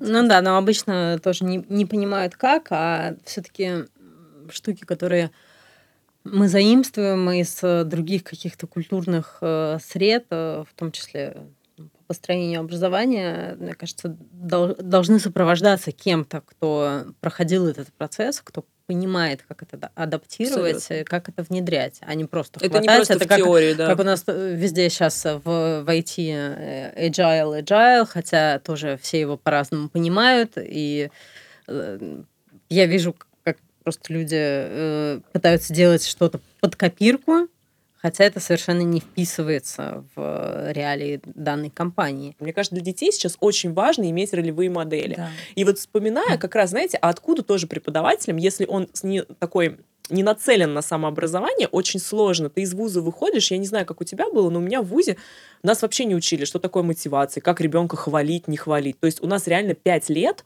Ну 0.00 0.26
да, 0.26 0.40
но 0.40 0.56
обычно 0.56 1.18
тоже 1.22 1.44
не, 1.44 1.64
не 1.68 1.84
понимают 1.84 2.36
как, 2.36 2.68
а 2.70 3.16
все-таки 3.24 3.84
штуки, 4.50 4.84
которые 4.84 5.30
мы 6.24 6.48
заимствуем 6.48 7.30
из 7.30 7.58
э, 7.62 7.84
других 7.84 8.24
каких-то 8.24 8.66
культурных 8.66 9.38
э, 9.40 9.78
сред, 9.84 10.26
э, 10.30 10.64
в 10.68 10.74
том 10.78 10.92
числе 10.92 11.36
по 11.76 12.04
построению 12.06 12.60
образования, 12.60 13.56
мне 13.58 13.74
кажется, 13.74 14.16
должны 14.32 15.18
сопровождаться 15.18 15.90
кем-то, 15.90 16.42
кто 16.42 17.06
проходил 17.20 17.66
этот 17.66 17.92
процесс, 17.94 18.40
кто 18.40 18.64
понимает, 18.86 19.42
как 19.48 19.62
это 19.62 19.90
адаптировать, 19.94 20.76
Абсолютно. 20.76 21.10
как 21.10 21.28
это 21.28 21.42
внедрять, 21.42 21.98
а 22.02 22.14
не 22.14 22.24
просто 22.24 22.60
это 22.60 22.68
хватать. 22.68 22.82
Не 22.90 22.96
просто 22.96 23.14
это 23.14 23.24
в 23.24 23.28
как, 23.28 23.38
теории, 23.38 23.72
да. 23.72 23.86
Как 23.86 23.98
у 24.00 24.02
нас 24.02 24.24
везде 24.26 24.90
сейчас 24.90 25.24
в, 25.24 25.40
в 25.44 25.88
IT 25.88 26.96
agile, 26.98 27.62
agile, 27.62 28.06
хотя 28.06 28.58
тоже 28.58 28.98
все 29.00 29.20
его 29.20 29.36
по-разному 29.36 29.88
понимают, 29.88 30.52
и 30.56 31.10
я 31.66 32.86
вижу, 32.86 33.16
Просто 33.82 34.12
люди 34.12 34.36
э, 34.38 35.20
пытаются 35.32 35.72
делать 35.72 36.06
что-то 36.06 36.40
под 36.60 36.76
копирку, 36.76 37.48
хотя 37.96 38.24
это 38.24 38.40
совершенно 38.40 38.82
не 38.82 39.00
вписывается 39.00 40.04
в 40.14 40.72
реалии 40.72 41.20
данной 41.24 41.70
компании. 41.70 42.36
Мне 42.40 42.52
кажется, 42.52 42.74
для 42.74 42.84
детей 42.84 43.12
сейчас 43.12 43.36
очень 43.40 43.72
важно 43.72 44.10
иметь 44.10 44.32
ролевые 44.32 44.70
модели. 44.70 45.14
Да. 45.14 45.30
И 45.54 45.64
вот 45.64 45.78
вспоминая, 45.78 46.36
как 46.38 46.54
раз, 46.54 46.70
знаете, 46.70 46.98
а 47.00 47.08
откуда 47.08 47.42
тоже 47.42 47.66
преподавателям, 47.66 48.36
если 48.36 48.66
он 48.66 48.88
не 49.02 49.22
такой 49.22 49.78
не 50.10 50.22
нацелен 50.22 50.74
на 50.74 50.82
самообразование, 50.82 51.68
очень 51.68 52.00
сложно. 52.00 52.50
Ты 52.50 52.62
из 52.62 52.74
вуза 52.74 53.00
выходишь, 53.00 53.50
я 53.50 53.58
не 53.58 53.66
знаю, 53.66 53.86
как 53.86 54.00
у 54.00 54.04
тебя 54.04 54.28
было, 54.30 54.50
но 54.50 54.58
у 54.58 54.62
меня 54.62 54.82
в 54.82 54.86
вузе 54.86 55.16
нас 55.62 55.82
вообще 55.82 56.04
не 56.04 56.14
учили, 56.14 56.44
что 56.44 56.58
такое 56.58 56.82
мотивация, 56.82 57.40
как 57.40 57.60
ребенка 57.60 57.96
хвалить, 57.96 58.48
не 58.48 58.56
хвалить. 58.56 58.98
То 59.00 59.06
есть 59.06 59.22
у 59.22 59.26
нас 59.26 59.46
реально 59.46 59.74
пять 59.74 60.08
лет 60.08 60.44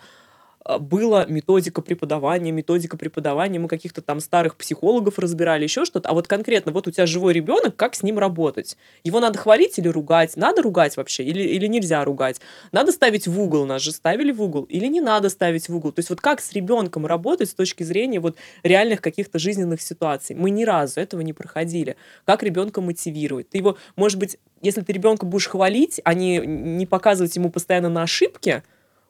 была 0.79 1.25
методика 1.27 1.83
преподавания, 1.83 2.53
методика 2.53 2.97
преподавания, 2.97 3.59
мы 3.59 3.69
каких-то 3.69 4.03
там 4.03 4.21
старых 4.21 4.57
психологов 4.57 5.19
разбирали, 5.19 5.65
еще 5.65 5.85
что-то. 5.85 6.09
А 6.09 6.15
вот 6.15 6.27
конкретно, 6.27 6.73
вот 6.73 6.89
у 6.89 6.91
тебя 6.91 7.07
живой 7.07 7.33
ребенок, 7.33 7.77
как 7.77 7.95
с 7.95 8.03
ним 8.03 8.19
работать? 8.19 8.77
Его 9.05 9.21
надо 9.21 9.39
хвалить 9.39 9.79
или 9.79 9.89
ругать? 9.89 10.37
Надо 10.37 10.63
ругать 10.63 10.97
вообще 10.97 11.25
или, 11.25 11.43
или 11.43 11.67
нельзя 11.67 12.05
ругать? 12.05 12.41
Надо 12.73 12.93
ставить 12.93 13.27
в 13.27 13.41
угол, 13.41 13.67
нас 13.67 13.83
же 13.83 13.93
ставили 13.93 14.33
в 14.33 14.43
угол, 14.43 14.65
или 14.65 14.87
не 14.87 15.01
надо 15.01 15.29
ставить 15.29 15.69
в 15.69 15.77
угол? 15.77 15.93
То 15.93 16.01
есть 16.01 16.11
вот 16.11 16.21
как 16.21 16.41
с 16.41 16.53
ребенком 16.53 17.07
работать 17.07 17.51
с 17.51 17.55
точки 17.55 17.83
зрения 17.83 18.21
вот 18.21 18.37
реальных 18.63 19.01
каких-то 19.01 19.39
жизненных 19.39 19.81
ситуаций? 19.81 20.35
Мы 20.35 20.51
ни 20.51 20.65
разу 20.65 21.01
этого 21.01 21.21
не 21.21 21.33
проходили. 21.33 21.97
Как 22.25 22.43
ребенка 22.43 22.81
мотивировать? 22.81 23.51
Ты 23.51 23.59
его, 23.59 23.77
может 23.95 24.19
быть, 24.19 24.39
если 24.63 24.81
ты 24.81 24.93
ребенка 24.93 25.27
будешь 25.27 25.49
хвалить, 25.49 26.01
а 26.05 26.15
не, 26.15 26.39
не 26.39 26.87
показывать 26.87 27.37
ему 27.37 27.51
постоянно 27.51 27.89
на 27.89 28.03
ошибки, 28.03 28.63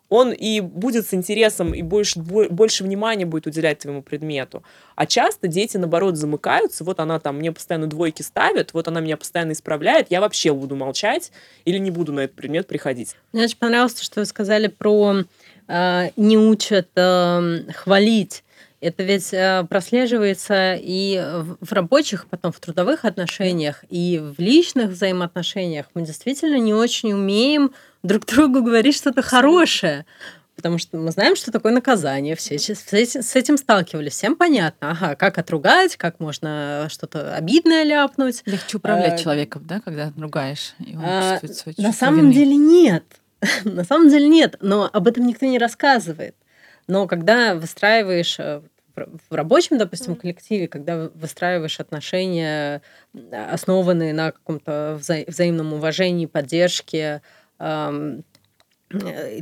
он 0.09 0.33
и 0.33 0.61
будет 0.61 1.07
с 1.07 1.15
интересом, 1.15 1.75
и 1.75 1.83
больше, 1.83 2.21
больше 2.21 2.85
внимания 2.85 3.27
будет 3.27 3.47
уделять 3.47 3.81
твоему 3.81 4.03
предмету. 4.03 4.63
А 4.95 5.07
часто 5.07 5.49
дети, 5.49 5.77
наоборот, 5.77 6.17
замыкаются, 6.17 6.85
вот 6.85 7.01
она 7.01 7.19
там 7.19 7.39
мне 7.39 7.53
постоянно 7.53 7.87
двойки 7.87 8.23
ставит, 8.23 8.73
вот 8.73 8.89
она 8.89 9.01
меня 9.01 9.17
постоянно 9.17 9.53
исправляет, 9.53 10.07
я 10.11 10.21
вообще 10.21 10.53
буду 10.53 10.77
молчать 10.77 11.33
или 11.65 11.79
не 11.79 11.91
буду 11.91 12.13
на 12.13 12.21
этот 12.21 12.37
предмет 12.37 12.67
приходить. 12.67 13.17
Мне 13.33 13.45
очень 13.45 13.59
понравилось 13.59 13.95
то, 13.95 14.05
что 14.05 14.21
вы 14.21 14.27
сказали 14.27 14.69
про 14.69 15.25
э, 15.69 16.11
не 16.17 16.39
учат 16.39 16.89
э, 16.95 17.73
хвалить. 17.75 18.43
Это 18.81 19.03
ведь 19.03 19.33
э, 19.33 19.65
прослеживается 19.69 20.79
и 20.79 21.19
в 21.61 21.73
рабочих, 21.73 22.27
потом 22.29 22.53
в 22.53 22.61
трудовых 22.61 23.05
отношениях, 23.05 23.85
и 23.89 24.23
в 24.23 24.41
личных 24.41 24.91
взаимоотношениях. 24.91 25.87
Мы 25.95 26.03
действительно 26.03 26.59
не 26.59 26.75
очень 26.75 27.13
умеем 27.13 27.73
друг 28.07 28.27
другу 28.27 28.63
говорить 28.63 28.97
что-то 28.97 29.23
хорошее. 29.23 30.07
Потому 30.55 30.79
что 30.79 30.97
мы 30.97 31.11
знаем, 31.11 31.37
что 31.37 31.53
такое 31.53 31.73
наказание, 31.73 32.35
все 32.35 32.59
с 32.59 33.37
этим 33.37 33.59
сталкивались, 33.59 34.15
всем 34.15 34.37
понятно, 34.37 34.93
ага, 34.93 35.15
как 35.15 35.37
отругать, 35.37 35.97
как 35.97 36.19
можно 36.19 36.89
что-то 36.91 37.35
обидное 37.35 37.83
ляпнуть. 37.83 38.43
Легче 38.47 38.79
управлять 38.79 39.21
а, 39.21 39.23
человеком, 39.23 39.67
да, 39.67 39.81
когда 39.81 40.15
ругаешь, 40.17 40.75
и 40.79 40.97
он 40.97 41.03
а, 41.05 41.33
чувствует 41.33 41.57
свое 41.57 41.75
На 41.79 41.93
самом 41.93 42.31
вины. 42.31 42.33
деле 42.33 42.57
нет, 42.57 43.05
на 43.65 43.85
самом 43.85 44.09
деле 44.09 44.29
нет, 44.29 44.57
но 44.63 44.89
об 44.91 45.07
этом 45.07 45.27
никто 45.27 45.45
не 45.45 45.59
рассказывает. 45.59 46.35
Но 46.87 47.07
когда 47.07 47.55
выстраиваешь 47.55 48.37
э, 48.39 48.63
в 48.95 49.35
рабочем, 49.35 49.77
допустим, 49.77 50.17
коллективе, 50.17 50.69
когда 50.69 51.11
выстраиваешь 51.15 51.81
отношения, 51.81 52.81
основанные 53.53 54.15
на 54.15 54.33
каком-то 54.33 54.99
вза- 55.01 55.29
взаимном 55.29 55.75
уважении, 55.75 56.25
поддержке, 56.27 57.21
э, 57.59 58.21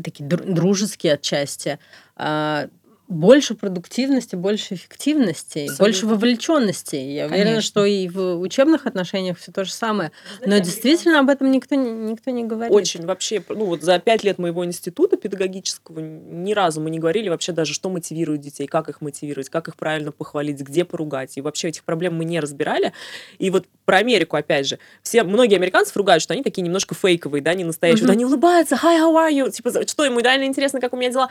такие 0.03 0.27
дружеские 0.29 1.15
отчасти, 1.15 1.79
а, 2.17 2.69
больше 3.09 3.55
продуктивности, 3.55 4.35
больше 4.35 4.75
эффективности, 4.75 5.59
Абсолютно. 5.61 5.85
больше 5.85 6.07
вовлеченности. 6.07 6.97
Я 6.97 7.29
Конечно. 7.29 7.37
уверена, 7.37 7.61
что 7.61 7.85
и 7.85 8.09
в 8.09 8.41
учебных 8.41 8.87
отношениях 8.87 9.39
все 9.39 9.53
то 9.53 9.65
же 9.65 9.73
самое. 9.73 10.11
Но 10.45 10.59
действительно 10.59 11.21
об 11.21 11.29
этом 11.29 11.51
никто, 11.51 11.75
никто 11.75 12.31
не 12.31 12.45
говорит. 12.45 12.75
Очень. 12.75 13.05
Вообще, 13.05 13.43
ну 13.49 13.67
вот 13.67 13.83
за 13.83 13.99
пять 13.99 14.25
лет 14.25 14.39
моего 14.39 14.65
института 14.65 15.19
педагогического 15.19 16.01
ни 16.01 16.53
разу 16.55 16.81
мы 16.81 16.89
не 16.91 16.99
говорили 16.99 17.29
вообще 17.29 17.53
даже, 17.53 17.75
что 17.75 17.91
мотивирует 17.91 18.41
детей, 18.41 18.67
как 18.67 18.89
их 18.89 19.03
мотивировать, 19.03 19.51
как 19.51 19.69
их 19.69 19.77
правильно 19.77 20.11
похвалить, 20.11 20.61
где 20.61 20.85
поругать. 20.85 21.37
И 21.37 21.43
вообще 21.43 21.69
этих 21.69 21.85
проблем 21.85 22.17
мы 22.17 22.25
не 22.25 22.41
разбирали. 22.41 22.95
И 23.39 23.51
вот 23.51 23.67
про 23.85 23.99
Америку, 23.99 24.37
опять 24.37 24.67
же, 24.67 24.79
все, 25.03 25.25
многие 25.25 25.57
американцы 25.57 25.93
ругают, 25.95 26.23
что 26.23 26.33
они 26.33 26.43
такие 26.43 26.63
немножко 26.63 26.95
фейковые, 26.95 27.43
да, 27.43 27.53
не 27.53 27.65
настоящие. 27.65 28.05
Mm-hmm. 28.05 28.07
Вот 28.07 28.15
они 28.15 28.25
улыбаются, 28.25 28.77
hi, 28.77 28.99
how 28.99 29.13
are 29.15 29.31
you? 29.31 29.51
Типа, 29.51 29.87
что 29.87 30.05
ему 30.07 30.21
реально 30.21 30.45
интересно, 30.45 30.81
как 30.81 30.95
у 30.95 30.97
меня 30.97 31.11
дела? 31.11 31.31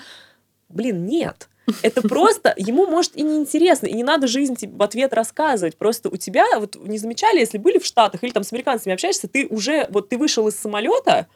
Блин, 0.70 1.06
нет. 1.06 1.50
Это 1.82 2.01
просто, 2.07 2.53
ему 2.57 2.88
может 2.88 3.16
и 3.16 3.22
не 3.22 3.38
интересно, 3.38 3.88
и 3.88 3.93
не 3.93 4.03
надо 4.03 4.28
жизнь 4.28 4.55
тебе 4.55 4.76
в 4.76 4.82
ответ 4.82 5.14
рассказывать. 5.14 5.78
Просто 5.78 6.09
у 6.09 6.18
тебя, 6.18 6.45
вот 6.59 6.76
не 6.76 6.97
замечали, 6.97 7.39
если 7.39 7.57
были 7.57 7.80
в 7.80 7.86
Штатах 7.86 8.24
или 8.24 8.32
там 8.32 8.43
с 8.43 8.51
американцами 8.51 8.93
общаешься, 8.93 9.28
ты 9.28 9.47
уже, 9.47 9.88
вот 9.89 10.09
ты 10.09 10.18
вышел 10.18 10.47
из 10.47 10.55
самолета, 10.55 11.28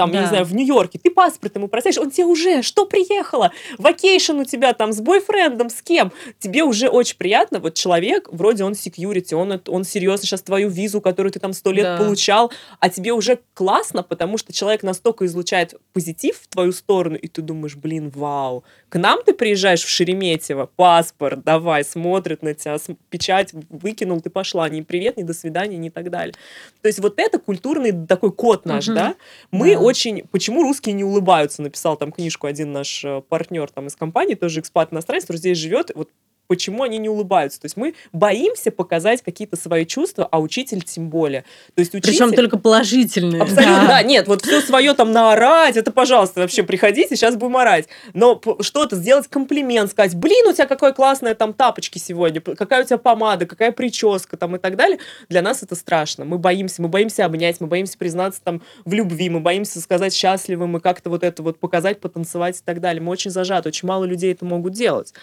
там, 0.00 0.12
да. 0.12 0.16
я 0.16 0.22
не 0.22 0.28
знаю, 0.28 0.44
в 0.46 0.54
Нью-Йорке, 0.54 0.98
ты 0.98 1.10
паспорт 1.10 1.56
ему 1.56 1.68
просишь, 1.68 1.98
он 1.98 2.10
тебе 2.10 2.24
уже, 2.24 2.62
что 2.62 2.86
приехала, 2.86 3.52
вакейшн 3.76 4.38
у 4.38 4.44
тебя 4.44 4.72
там 4.72 4.92
с 4.94 5.00
бойфрендом, 5.00 5.68
с 5.68 5.82
кем, 5.82 6.10
тебе 6.38 6.64
уже 6.64 6.88
очень 6.88 7.18
приятно, 7.18 7.60
вот 7.60 7.74
человек, 7.74 8.28
вроде 8.32 8.64
он 8.64 8.72
security, 8.72 9.34
он, 9.34 9.60
он 9.66 9.84
серьезно 9.84 10.26
сейчас 10.26 10.40
твою 10.40 10.70
визу, 10.70 11.02
которую 11.02 11.32
ты 11.32 11.38
там 11.38 11.52
сто 11.52 11.70
лет 11.70 11.84
да. 11.84 11.98
получал, 11.98 12.50
а 12.78 12.88
тебе 12.88 13.12
уже 13.12 13.40
классно, 13.52 14.02
потому 14.02 14.38
что 14.38 14.54
человек 14.54 14.82
настолько 14.82 15.26
излучает 15.26 15.74
позитив 15.92 16.38
в 16.38 16.48
твою 16.48 16.72
сторону, 16.72 17.16
и 17.16 17.28
ты 17.28 17.42
думаешь, 17.42 17.76
блин, 17.76 18.10
вау, 18.14 18.64
к 18.88 18.98
нам 18.98 19.22
ты 19.22 19.34
приезжаешь 19.34 19.84
в 19.84 19.88
Шереметьево, 19.88 20.70
паспорт, 20.76 21.44
давай, 21.44 21.84
смотрит 21.84 22.42
на 22.42 22.54
тебя, 22.54 22.78
печать 23.10 23.50
выкинул, 23.68 24.22
ты 24.22 24.30
пошла, 24.30 24.66
ни 24.70 24.80
привет, 24.80 25.18
ни 25.18 25.24
до 25.24 25.34
свидания, 25.34 25.76
ни 25.76 25.90
так 25.90 26.10
далее. 26.10 26.34
То 26.80 26.88
есть 26.88 27.00
вот 27.00 27.18
это 27.18 27.38
культурный 27.38 27.92
такой 28.06 28.32
код 28.32 28.64
наш, 28.64 28.88
угу. 28.88 28.94
да, 28.94 29.14
мы 29.50 29.74
да 29.74 29.80
очень... 29.90 30.26
Почему 30.30 30.62
русские 30.62 30.94
не 30.94 31.04
улыбаются? 31.04 31.62
Написал 31.62 31.96
там 31.96 32.12
книжку 32.12 32.46
один 32.46 32.72
наш 32.72 33.04
э, 33.04 33.22
партнер 33.28 33.70
там 33.70 33.86
из 33.86 33.96
компании, 33.96 34.34
тоже 34.34 34.60
экспат 34.60 34.92
иностранец, 34.92 35.24
который 35.24 35.38
здесь 35.38 35.58
живет. 35.58 35.90
Вот 35.94 36.10
почему 36.50 36.82
они 36.82 36.98
не 36.98 37.08
улыбаются. 37.08 37.60
То 37.60 37.66
есть 37.66 37.76
мы 37.76 37.94
боимся 38.12 38.72
показать 38.72 39.22
какие-то 39.22 39.56
свои 39.56 39.86
чувства, 39.86 40.26
а 40.28 40.40
учитель 40.40 40.82
тем 40.82 41.08
более. 41.08 41.42
То 41.76 41.80
есть 41.80 41.94
учитель... 41.94 42.10
Причем 42.10 42.32
только 42.32 42.58
положительные. 42.58 43.40
Абсолютно, 43.40 43.82
да. 43.82 43.86
да. 43.86 44.02
Нет, 44.02 44.26
вот 44.26 44.42
все 44.42 44.60
свое 44.60 44.92
там 44.94 45.12
наорать, 45.12 45.76
это, 45.76 45.92
пожалуйста, 45.92 46.40
вообще 46.40 46.64
приходите, 46.64 47.14
сейчас 47.14 47.36
будем 47.36 47.56
орать. 47.56 47.86
Но 48.14 48.42
что-то 48.62 48.96
сделать, 48.96 49.28
комплимент, 49.28 49.92
сказать, 49.92 50.16
блин, 50.16 50.48
у 50.48 50.52
тебя 50.52 50.66
какое 50.66 50.92
классное 50.92 51.36
там 51.36 51.52
тапочки 51.52 51.98
сегодня, 51.98 52.40
какая 52.40 52.82
у 52.82 52.84
тебя 52.84 52.98
помада, 52.98 53.46
какая 53.46 53.70
прическа 53.70 54.36
там 54.36 54.56
и 54.56 54.58
так 54.58 54.74
далее. 54.74 54.98
Для 55.28 55.42
нас 55.42 55.62
это 55.62 55.76
страшно. 55.76 56.24
Мы 56.24 56.38
боимся, 56.38 56.82
мы 56.82 56.88
боимся 56.88 57.26
обнять, 57.26 57.60
мы 57.60 57.68
боимся 57.68 57.96
признаться 57.96 58.40
там 58.42 58.60
в 58.84 58.92
любви, 58.92 59.30
мы 59.30 59.38
боимся 59.38 59.80
сказать 59.80 60.12
счастливы, 60.12 60.66
мы 60.66 60.80
как-то 60.80 61.10
вот 61.10 61.22
это 61.22 61.44
вот 61.44 61.60
показать, 61.60 62.00
потанцевать 62.00 62.58
и 62.58 62.62
так 62.64 62.80
далее. 62.80 63.00
Мы 63.00 63.12
очень 63.12 63.30
зажаты, 63.30 63.68
очень 63.68 63.86
мало 63.86 64.04
людей 64.04 64.32
это 64.32 64.44
могут 64.44 64.72
делать. 64.72 65.14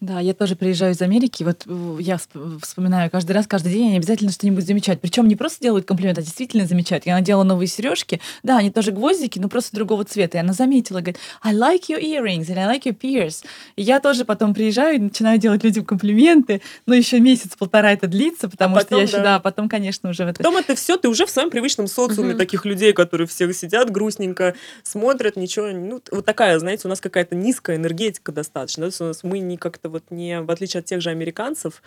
Да, 0.00 0.20
я 0.20 0.34
тоже 0.34 0.56
приезжаю 0.56 0.92
из 0.92 1.00
Америки, 1.00 1.42
вот 1.42 1.62
э, 1.66 1.96
я 2.00 2.18
вспоминаю 2.62 3.10
каждый 3.10 3.32
раз, 3.32 3.46
каждый 3.46 3.72
день 3.72 3.88
они 3.88 3.96
обязательно 3.96 4.30
что-нибудь 4.30 4.66
замечают. 4.66 5.00
Причем 5.00 5.26
не 5.26 5.36
просто 5.36 5.62
делают 5.62 5.86
комплимент, 5.86 6.18
а 6.18 6.22
действительно 6.22 6.66
замечают. 6.66 7.06
Я 7.06 7.14
надела 7.14 7.44
новые 7.44 7.66
сережки, 7.66 8.20
да, 8.42 8.58
они 8.58 8.70
тоже 8.70 8.92
гвоздики, 8.92 9.38
но 9.38 9.48
просто 9.48 9.74
другого 9.74 10.04
цвета. 10.04 10.36
И 10.36 10.40
она 10.40 10.52
заметила, 10.52 11.00
говорит, 11.00 11.18
I 11.42 11.54
like 11.54 11.84
your 11.88 11.98
earrings 11.98 12.46
and 12.48 12.58
I 12.58 12.76
like 12.76 12.82
your 12.82 12.94
pierce. 12.94 13.42
И 13.76 13.82
я 13.82 14.00
тоже 14.00 14.26
потом 14.26 14.52
приезжаю 14.52 14.96
и 14.96 14.98
начинаю 14.98 15.38
делать 15.38 15.64
людям 15.64 15.86
комплименты, 15.86 16.60
но 16.84 16.94
еще 16.94 17.18
месяц-полтора 17.18 17.92
это 17.92 18.06
длится, 18.06 18.50
потому 18.50 18.76
а 18.76 18.80
потом, 18.80 18.86
что 18.88 18.96
я 18.98 19.02
еще, 19.04 19.16
да. 19.16 19.22
да, 19.22 19.40
потом, 19.40 19.70
конечно, 19.70 20.10
уже 20.10 20.26
в 20.26 20.28
это... 20.28 20.38
Потом 20.38 20.58
это 20.58 20.74
все, 20.74 20.98
ты 20.98 21.08
уже 21.08 21.24
в 21.24 21.30
своем 21.30 21.48
привычном 21.48 21.86
социуме 21.86 22.34
uh-huh. 22.34 22.38
таких 22.38 22.66
людей, 22.66 22.92
которые 22.92 23.26
все 23.26 23.50
сидят 23.54 23.90
грустненько, 23.90 24.54
смотрят, 24.82 25.36
ничего, 25.36 25.68
ну, 25.68 26.02
вот 26.10 26.24
такая, 26.26 26.58
знаете, 26.58 26.82
у 26.84 26.90
нас 26.90 27.00
какая-то 27.00 27.34
низкая 27.34 27.76
энергетика 27.76 28.30
достаточно, 28.30 28.90
да? 28.90 29.04
у 29.04 29.08
нас 29.08 29.22
мы 29.22 29.38
не 29.38 29.56
как-то 29.56 29.85
как 29.86 29.92
вот 29.92 30.10
не, 30.10 30.40
в 30.40 30.50
отличие 30.50 30.80
от 30.80 30.86
тех 30.86 31.00
же 31.00 31.10
американцов, 31.10 31.82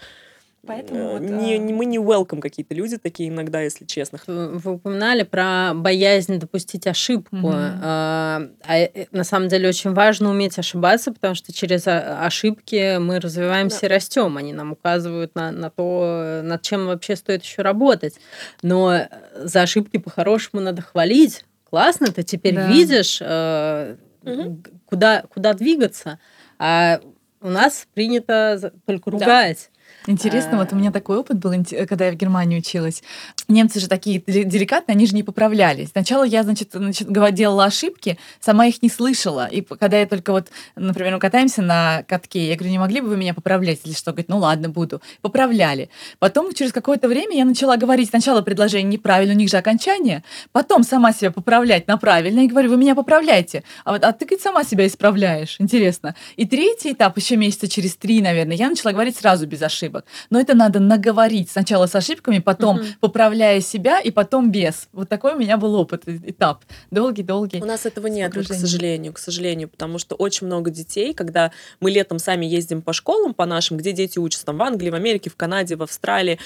Поэтому 0.68 1.00
э, 1.00 1.14
вот, 1.14 1.22
не, 1.22 1.58
не, 1.58 1.74
мы 1.74 1.86
не 1.86 2.00
welcome 2.00 2.42
какие-то 2.42 2.76
люди 2.76 2.98
такие 2.98 3.30
иногда, 3.30 3.62
если 3.62 3.86
честно. 3.86 4.20
Вы 4.28 4.74
упоминали 4.74 5.24
про 5.24 5.72
боязнь 5.74 6.38
допустить 6.38 6.86
ошибку. 6.86 7.38
Mm-hmm. 7.38 7.80
А, 7.82 8.42
а 8.68 9.06
на 9.14 9.24
самом 9.24 9.48
деле 9.48 9.70
очень 9.70 9.94
важно 9.94 10.30
уметь 10.30 10.60
ошибаться, 10.60 11.14
потому 11.14 11.34
что 11.34 11.54
через 11.54 11.84
ошибки 11.88 12.98
мы 12.98 13.22
развиваемся 13.22 13.80
да. 13.82 13.88
и 13.88 13.90
растем. 13.90 14.36
Они 14.36 14.52
нам 14.52 14.74
указывают 14.74 15.34
на, 15.34 15.52
на 15.52 15.70
то, 15.70 16.42
над 16.44 16.62
чем 16.62 16.88
вообще 16.88 17.16
стоит 17.16 17.42
еще 17.44 17.62
работать. 17.62 18.16
Но 18.62 19.08
за 19.36 19.62
ошибки 19.62 19.96
по-хорошему 19.96 20.62
надо 20.62 20.82
хвалить. 20.82 21.46
Классно, 21.70 22.08
ты 22.08 22.24
теперь 22.24 22.56
да. 22.56 22.68
видишь, 22.68 23.20
э, 23.22 23.96
mm-hmm. 24.24 24.72
куда, 24.88 25.24
куда 25.34 25.54
двигаться. 25.54 26.20
А 26.60 27.00
у 27.42 27.50
нас 27.50 27.88
принято 27.94 28.74
только 28.86 29.12
ругать. 29.12 29.70
Интересно, 30.08 30.58
вот 30.58 30.72
у 30.72 30.76
меня 30.76 30.92
такой 30.92 31.18
опыт 31.18 31.38
был, 31.38 31.54
когда 31.88 32.06
я 32.06 32.12
в 32.12 32.16
Германии 32.16 32.58
училась. 32.58 33.04
Немцы 33.48 33.80
же 33.80 33.88
такие 33.88 34.22
деликатные, 34.26 34.96
они 34.96 35.06
же 35.06 35.14
не 35.14 35.24
поправлялись. 35.24 35.90
Сначала 35.90 36.24
я, 36.24 36.44
значит, 36.44 36.70
значит 36.72 37.08
делала 37.34 37.66
ошибки, 37.66 38.18
сама 38.40 38.68
их 38.68 38.82
не 38.82 38.90
слышала. 38.90 39.48
И 39.48 39.62
когда 39.62 40.00
я 40.00 40.06
только 40.06 40.32
вот, 40.32 40.48
например, 40.76 41.14
мы 41.16 41.20
катаемся 41.20 41.62
на 41.62 42.04
катке, 42.08 42.48
я 42.48 42.56
говорю, 42.56 42.72
не 42.72 42.80
могли 42.80 43.02
бы 43.02 43.10
вы 43.10 43.18
меня 43.18 43.34
поправлять 43.34 43.82
или 43.84 43.94
что? 43.94 44.12
Говорит, 44.12 44.30
ну 44.30 44.38
ладно, 44.38 44.70
буду. 44.70 45.02
Поправляли. 45.22 45.90
Потом 46.20 46.54
через 46.54 46.72
какое-то 46.72 47.08
время 47.08 47.36
я 47.36 47.46
начала 47.46 47.76
говорить 47.76 48.10
сначала 48.10 48.42
предложение 48.42 48.90
неправильно, 48.90 49.34
у 49.34 49.38
них 49.38 49.50
же 49.50 49.58
окончание, 49.58 50.24
потом 50.52 50.84
сама 50.84 51.12
себя 51.12 51.32
поправлять 51.32 51.88
на 51.88 51.98
правильно, 51.98 52.40
и 52.40 52.48
говорю, 52.48 52.70
вы 52.70 52.78
меня 52.78 52.96
поправляйте. 52.96 53.64
А, 53.84 53.92
вот, 53.92 54.04
а 54.04 54.14
ты, 54.14 54.26
говорит, 54.26 54.42
сама 54.42 54.64
себя 54.64 54.88
исправляешь. 54.88 55.58
Интересно. 55.60 56.16
И 56.38 56.46
третий 56.46 56.94
этап, 56.94 57.18
еще 57.18 57.36
месяца 57.36 57.68
через 57.68 57.96
три, 57.96 58.22
наверное, 58.22 58.56
я 58.56 58.70
начала 58.70 58.94
говорить 58.94 59.18
сразу 59.18 59.46
без 59.46 59.62
ошибок 59.62 59.89
ошибок. 59.90 60.06
Но 60.30 60.40
это 60.40 60.56
надо 60.56 60.80
наговорить 60.80 61.50
сначала 61.50 61.88
с 61.88 61.96
ошибками, 61.96 62.40
потом 62.40 62.78
угу. 62.78 62.86
поправляя 63.02 63.62
себя, 63.62 64.00
и 64.00 64.12
потом 64.12 64.52
без. 64.52 64.88
Вот 64.94 65.10
такой 65.10 65.34
у 65.34 65.38
меня 65.38 65.58
был 65.58 65.76
опыт, 65.76 66.04
этап. 66.08 66.64
Долгий-долгий. 66.92 67.62
У 67.62 67.66
нас 67.66 67.86
этого 67.86 68.08
нет, 68.08 68.36
вот, 68.36 68.48
к 68.48 68.54
сожалению, 68.54 69.14
к 69.14 69.20
сожалению, 69.20 69.70
потому 69.70 70.00
что 70.00 70.16
очень 70.16 70.48
много 70.48 70.70
детей, 70.70 71.14
когда 71.14 71.52
мы 71.80 71.92
летом 71.92 72.20
сами 72.20 72.46
ездим 72.46 72.82
по 72.82 72.94
школам, 72.94 73.34
по 73.34 73.46
нашим, 73.46 73.78
где 73.78 73.92
дети 73.92 74.20
учатся 74.20 74.46
там 74.46 74.58
в 74.58 74.64
Англии, 74.64 74.90
в 74.90 74.96
Америке, 74.96 75.30
в 75.30 75.36
Канаде, 75.36 75.76
в 75.76 75.84
Австралии, 75.84 76.40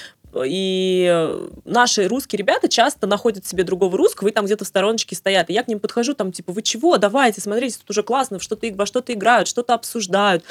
и 0.44 1.30
наши 1.64 2.08
русские 2.08 2.38
ребята 2.38 2.68
часто 2.68 3.06
находят 3.06 3.46
себе 3.46 3.62
другого 3.62 3.96
русского 3.96 4.28
и 4.28 4.32
там 4.32 4.46
где-то 4.46 4.64
в 4.64 4.68
стороночке 4.68 5.14
стоят. 5.14 5.48
И 5.48 5.52
я 5.52 5.62
к 5.62 5.68
ним 5.68 5.78
подхожу, 5.78 6.14
там, 6.14 6.32
типа, 6.32 6.52
вы 6.52 6.62
чего, 6.62 6.98
давайте, 6.98 7.40
смотрите, 7.40 7.78
тут 7.78 7.90
уже 7.90 8.02
классно, 8.02 8.40
что-то, 8.40 8.66
во 8.74 8.84
что-то 8.84 9.12
играют, 9.12 9.46
что-то 9.46 9.74
обсуждают 9.74 10.44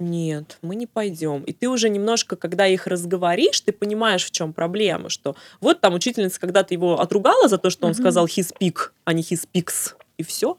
нет, 0.00 0.58
мы 0.62 0.76
не 0.76 0.86
пойдем. 0.86 1.42
И 1.44 1.52
ты 1.52 1.68
уже 1.68 1.88
немножко, 1.90 2.36
когда 2.36 2.66
их 2.66 2.86
разговоришь, 2.86 3.60
ты 3.60 3.72
понимаешь, 3.72 4.24
в 4.24 4.30
чем 4.30 4.52
проблема, 4.52 5.10
что 5.10 5.36
вот 5.60 5.80
там 5.80 5.94
учительница 5.94 6.40
когда-то 6.40 6.74
его 6.74 7.00
отругала 7.00 7.48
за 7.48 7.58
то, 7.58 7.70
что 7.70 7.86
он 7.86 7.92
mm-hmm. 7.92 8.00
сказал 8.00 8.26
his 8.26 8.52
pick, 8.58 8.90
а 9.04 9.12
не 9.12 9.22
his 9.22 9.46
picks, 9.52 9.94
и 10.16 10.22
все. 10.22 10.56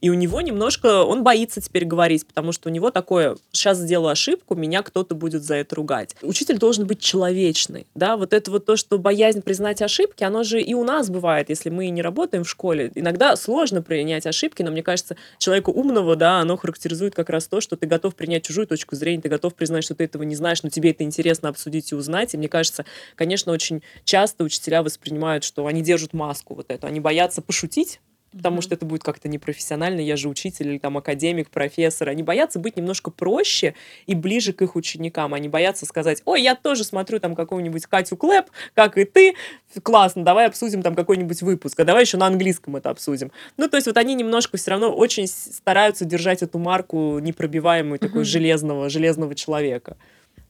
И 0.00 0.10
у 0.10 0.14
него 0.14 0.40
немножко, 0.40 1.02
он 1.02 1.22
боится 1.22 1.60
теперь 1.60 1.84
говорить, 1.84 2.26
потому 2.26 2.52
что 2.52 2.68
у 2.68 2.72
него 2.72 2.90
такое, 2.90 3.36
сейчас 3.52 3.78
сделаю 3.78 4.12
ошибку, 4.12 4.54
меня 4.54 4.82
кто-то 4.82 5.14
будет 5.14 5.42
за 5.42 5.56
это 5.56 5.76
ругать. 5.76 6.16
Учитель 6.22 6.58
должен 6.58 6.86
быть 6.86 7.00
человечный, 7.00 7.86
да, 7.94 8.16
вот 8.16 8.32
это 8.32 8.50
вот 8.50 8.64
то, 8.64 8.76
что 8.76 8.98
боязнь 8.98 9.42
признать 9.42 9.82
ошибки, 9.82 10.24
оно 10.24 10.42
же 10.42 10.60
и 10.60 10.74
у 10.74 10.84
нас 10.84 11.10
бывает, 11.10 11.50
если 11.50 11.70
мы 11.70 11.88
не 11.90 12.02
работаем 12.02 12.44
в 12.44 12.50
школе. 12.50 12.90
Иногда 12.94 13.36
сложно 13.36 13.82
принять 13.82 14.26
ошибки, 14.26 14.62
но 14.62 14.70
мне 14.70 14.82
кажется, 14.82 15.16
человеку 15.38 15.72
умного, 15.72 16.16
да, 16.16 16.40
оно 16.40 16.56
характеризует 16.56 17.14
как 17.14 17.28
раз 17.28 17.46
то, 17.46 17.60
что 17.60 17.76
ты 17.76 17.86
готов 17.86 18.14
принять 18.14 18.46
чужую 18.46 18.66
точку 18.66 18.96
зрения, 18.96 19.22
ты 19.22 19.28
готов 19.28 19.54
признать, 19.54 19.84
что 19.84 19.94
ты 19.94 20.04
этого 20.04 20.22
не 20.22 20.36
знаешь, 20.36 20.62
но 20.62 20.70
тебе 20.70 20.90
это 20.90 21.04
интересно 21.04 21.48
обсудить 21.48 21.92
и 21.92 21.94
узнать. 21.94 22.34
И 22.34 22.38
мне 22.38 22.48
кажется, 22.48 22.84
конечно, 23.16 23.52
очень 23.52 23.82
часто 24.04 24.44
учителя 24.44 24.82
воспринимают, 24.82 25.44
что 25.44 25.66
они 25.66 25.82
держат 25.82 26.12
маску 26.12 26.54
вот 26.54 26.66
эту, 26.68 26.86
они 26.86 27.00
боятся 27.00 27.42
пошутить, 27.42 28.00
потому 28.32 28.58
mm-hmm. 28.58 28.62
что 28.62 28.74
это 28.74 28.86
будет 28.86 29.02
как-то 29.02 29.28
непрофессионально, 29.28 30.00
я 30.00 30.16
же 30.16 30.28
учитель 30.28 30.68
или 30.68 30.78
там 30.78 30.96
академик, 30.98 31.50
профессор. 31.50 32.08
Они 32.08 32.22
боятся 32.22 32.58
быть 32.58 32.76
немножко 32.76 33.10
проще 33.10 33.74
и 34.06 34.14
ближе 34.14 34.52
к 34.52 34.62
их 34.62 34.76
ученикам. 34.76 35.34
Они 35.34 35.48
боятся 35.48 35.86
сказать, 35.86 36.22
ой, 36.24 36.42
я 36.42 36.54
тоже 36.54 36.84
смотрю 36.84 37.20
там 37.20 37.34
какую-нибудь 37.34 37.86
Катю 37.86 38.16
Клэп, 38.16 38.46
как 38.74 38.98
и 38.98 39.04
ты, 39.04 39.34
классно, 39.82 40.24
давай 40.24 40.46
обсудим 40.46 40.82
там 40.82 40.94
какой-нибудь 40.94 41.42
выпуск, 41.42 41.78
а 41.80 41.84
давай 41.84 42.04
еще 42.04 42.16
на 42.16 42.26
английском 42.26 42.76
это 42.76 42.90
обсудим. 42.90 43.32
Ну, 43.56 43.68
то 43.68 43.76
есть 43.76 43.86
вот 43.86 43.96
они 43.96 44.14
немножко 44.14 44.56
все 44.56 44.72
равно 44.72 44.94
очень 44.94 45.26
стараются 45.26 46.04
держать 46.04 46.42
эту 46.42 46.58
марку 46.58 47.18
непробиваемую, 47.18 47.98
mm-hmm. 47.98 48.06
такой 48.06 48.24
железного, 48.24 48.88
железного 48.88 49.34
человека. 49.34 49.96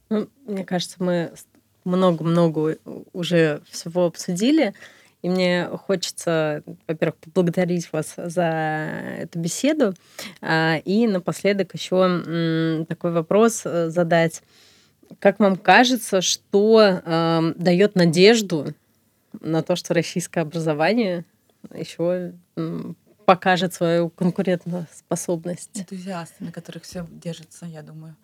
Ну, 0.09 0.27
мне 0.45 0.65
кажется, 0.65 0.97
мы 0.99 1.31
много-много 1.83 2.77
уже 3.13 3.61
всего 3.69 4.05
обсудили. 4.05 4.73
И 5.21 5.29
мне 5.29 5.65
хочется, 5.65 6.63
во-первых, 6.87 7.17
поблагодарить 7.17 7.91
вас 7.93 8.15
за 8.17 9.17
эту 9.19 9.39
беседу. 9.39 9.93
А, 10.41 10.77
и 10.83 11.07
напоследок 11.07 11.73
еще 11.73 12.85
такой 12.87 13.11
вопрос 13.11 13.61
э, 13.65 13.89
задать. 13.89 14.41
Как 15.19 15.39
вам 15.39 15.57
кажется, 15.57 16.21
что 16.21 16.81
э, 16.81 17.53
дает 17.55 17.95
надежду 17.95 18.73
на 19.39 19.61
то, 19.61 19.75
что 19.75 19.93
российское 19.93 20.41
образование 20.41 21.25
еще 21.73 22.33
покажет 23.25 23.73
свою 23.73 24.09
конкурентоспособность? 24.09 25.79
Энтузиасты, 25.79 26.43
на 26.43 26.51
которых 26.51 26.83
все 26.83 27.07
держится, 27.11 27.65
я 27.65 27.81
думаю. 27.81 28.15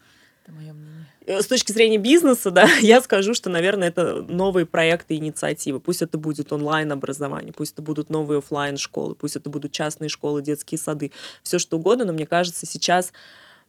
Это 0.47 0.55
мое 0.55 0.73
мнение. 0.73 1.05
Э, 1.25 1.41
с 1.41 1.47
точки 1.47 1.71
зрения 1.73 1.97
бизнеса, 1.97 2.51
да, 2.51 2.69
я 2.81 3.01
скажу, 3.01 3.33
что, 3.33 3.49
наверное, 3.49 3.89
это 3.89 4.21
новые 4.21 4.65
проекты 4.65 5.15
и 5.15 5.17
инициативы. 5.17 5.79
Пусть 5.79 6.01
это 6.01 6.17
будет 6.17 6.53
онлайн-образование, 6.53 7.53
пусть 7.53 7.73
это 7.73 7.81
будут 7.81 8.09
новые 8.09 8.39
офлайн 8.39 8.77
школы 8.77 9.15
пусть 9.15 9.35
это 9.35 9.49
будут 9.49 9.71
частные 9.71 10.09
школы, 10.09 10.41
детские 10.41 10.77
сады, 10.77 11.11
все 11.43 11.59
что 11.59 11.77
угодно, 11.77 12.05
но 12.05 12.13
мне 12.13 12.25
кажется, 12.25 12.65
сейчас, 12.65 13.11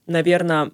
наверное, 0.07 0.70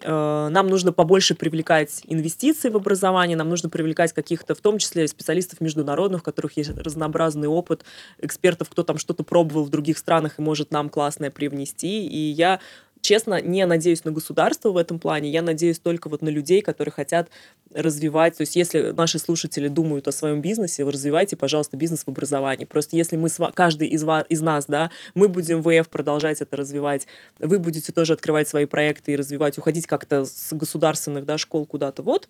э, 0.00 0.48
нам 0.50 0.66
нужно 0.66 0.92
побольше 0.92 1.36
привлекать 1.36 2.02
инвестиции 2.06 2.68
в 2.68 2.76
образование, 2.76 3.36
нам 3.36 3.48
нужно 3.48 3.68
привлекать 3.68 4.12
каких-то, 4.12 4.54
в 4.56 4.60
том 4.60 4.78
числе 4.78 5.06
специалистов 5.06 5.60
международных, 5.60 6.22
у 6.22 6.24
которых 6.24 6.56
есть 6.56 6.70
разнообразный 6.70 7.48
опыт, 7.48 7.84
экспертов, 8.18 8.68
кто 8.70 8.82
там 8.82 8.98
что-то 8.98 9.22
пробовал 9.22 9.64
в 9.64 9.70
других 9.70 9.98
странах 9.98 10.38
и 10.38 10.42
может 10.42 10.72
нам 10.72 10.88
классное 10.88 11.30
привнести. 11.30 12.06
И 12.06 12.18
я 12.30 12.60
честно, 13.06 13.40
не 13.40 13.64
надеюсь 13.66 14.04
на 14.04 14.10
государство 14.10 14.70
в 14.70 14.76
этом 14.76 14.98
плане, 14.98 15.30
я 15.30 15.40
надеюсь 15.40 15.78
только 15.78 16.08
вот 16.08 16.22
на 16.22 16.28
людей, 16.28 16.60
которые 16.60 16.92
хотят 16.92 17.28
развивать. 17.72 18.36
То 18.36 18.42
есть 18.42 18.56
если 18.56 18.90
наши 18.90 19.18
слушатели 19.18 19.68
думают 19.68 20.08
о 20.08 20.12
своем 20.12 20.40
бизнесе, 20.40 20.84
вы 20.84 20.90
развивайте, 20.90 21.36
пожалуйста, 21.36 21.76
бизнес 21.76 22.02
в 22.02 22.08
образовании. 22.08 22.64
Просто 22.64 22.96
если 22.96 23.16
мы, 23.16 23.28
каждый 23.54 23.88
из, 23.88 24.02
вас, 24.02 24.26
из 24.28 24.40
нас, 24.40 24.66
да, 24.66 24.90
мы 25.14 25.28
будем 25.28 25.62
ВФ 25.62 25.88
продолжать 25.88 26.40
это 26.40 26.56
развивать, 26.56 27.06
вы 27.38 27.60
будете 27.60 27.92
тоже 27.92 28.14
открывать 28.14 28.48
свои 28.48 28.64
проекты 28.64 29.12
и 29.12 29.16
развивать, 29.16 29.56
уходить 29.56 29.86
как-то 29.86 30.24
с 30.24 30.52
государственных 30.52 31.24
да, 31.24 31.38
школ 31.38 31.64
куда-то, 31.64 32.02
вот, 32.02 32.28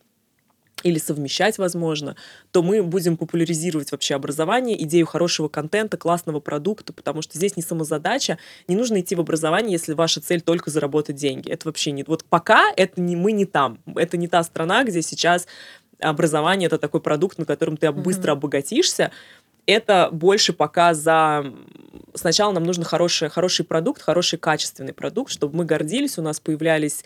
или 0.86 0.98
совмещать, 0.98 1.58
возможно, 1.58 2.14
то 2.52 2.62
мы 2.62 2.80
будем 2.80 3.16
популяризировать 3.16 3.90
вообще 3.90 4.14
образование, 4.14 4.80
идею 4.84 5.04
хорошего 5.04 5.48
контента, 5.48 5.96
классного 5.96 6.38
продукта, 6.38 6.92
потому 6.92 7.22
что 7.22 7.36
здесь 7.36 7.56
не 7.56 7.62
самозадача, 7.62 8.38
не 8.68 8.76
нужно 8.76 9.00
идти 9.00 9.16
в 9.16 9.20
образование, 9.20 9.72
если 9.72 9.94
ваша 9.94 10.20
цель 10.20 10.40
только 10.40 10.70
заработать 10.70 11.16
деньги. 11.16 11.50
Это 11.50 11.66
вообще 11.66 11.90
не... 11.90 12.04
Вот 12.04 12.24
пока 12.24 12.72
это 12.76 13.00
не 13.00 13.16
мы 13.16 13.32
не 13.32 13.46
там. 13.46 13.80
Это 13.96 14.16
не 14.16 14.28
та 14.28 14.44
страна, 14.44 14.84
где 14.84 15.02
сейчас 15.02 15.48
образование— 15.98 16.66
это 16.68 16.78
такой 16.78 17.00
продукт, 17.00 17.36
на 17.36 17.44
котором 17.44 17.76
ты 17.76 17.88
mm-hmm. 17.88 18.02
быстро 18.02 18.32
обогатишься. 18.32 19.10
Это 19.66 20.10
больше 20.12 20.52
пока 20.52 20.94
за... 20.94 21.52
Сначала 22.14 22.52
нам 22.52 22.62
нужен 22.62 22.84
хороший, 22.84 23.28
хороший 23.28 23.64
продукт, 23.64 24.02
хороший 24.02 24.38
качественный 24.38 24.92
продукт, 24.92 25.32
чтобы 25.32 25.56
мы 25.56 25.64
гордились, 25.64 26.16
у 26.16 26.22
нас 26.22 26.38
появлялись 26.38 27.02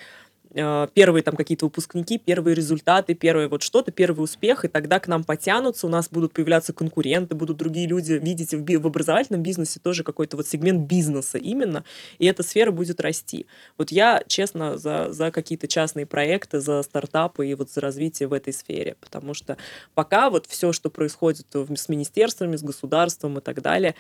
первые 0.52 1.22
там 1.22 1.36
какие-то 1.36 1.66
выпускники, 1.66 2.18
первые 2.18 2.54
результаты, 2.54 3.14
первые 3.14 3.48
вот 3.48 3.62
что-то, 3.62 3.92
первый 3.92 4.22
успех, 4.22 4.64
и 4.64 4.68
тогда 4.68 4.98
к 4.98 5.06
нам 5.06 5.22
потянутся, 5.22 5.86
у 5.86 5.90
нас 5.90 6.08
будут 6.10 6.32
появляться 6.32 6.72
конкуренты, 6.72 7.34
будут 7.34 7.56
другие 7.56 7.86
люди 7.86 8.14
видеть 8.14 8.52
в, 8.52 8.64
в 8.64 8.86
образовательном 8.86 9.42
бизнесе 9.42 9.78
тоже 9.80 10.02
какой-то 10.02 10.36
вот 10.36 10.48
сегмент 10.48 10.88
бизнеса 10.88 11.38
именно, 11.38 11.84
и 12.18 12.26
эта 12.26 12.42
сфера 12.42 12.72
будет 12.72 13.00
расти. 13.00 13.46
Вот 13.78 13.92
я, 13.92 14.22
честно, 14.26 14.76
за, 14.76 15.12
за 15.12 15.30
какие-то 15.30 15.68
частные 15.68 16.06
проекты, 16.06 16.60
за 16.60 16.82
стартапы 16.82 17.46
и 17.46 17.54
вот 17.54 17.70
за 17.70 17.80
развитие 17.80 18.28
в 18.28 18.32
этой 18.32 18.52
сфере, 18.52 18.96
потому 19.00 19.34
что 19.34 19.56
пока 19.94 20.30
вот 20.30 20.46
все, 20.46 20.72
что 20.72 20.90
происходит 20.90 21.46
с 21.54 21.88
министерствами, 21.88 22.56
с 22.56 22.62
государством 22.62 23.38
и 23.38 23.40
так 23.40 23.62
далее, 23.62 23.94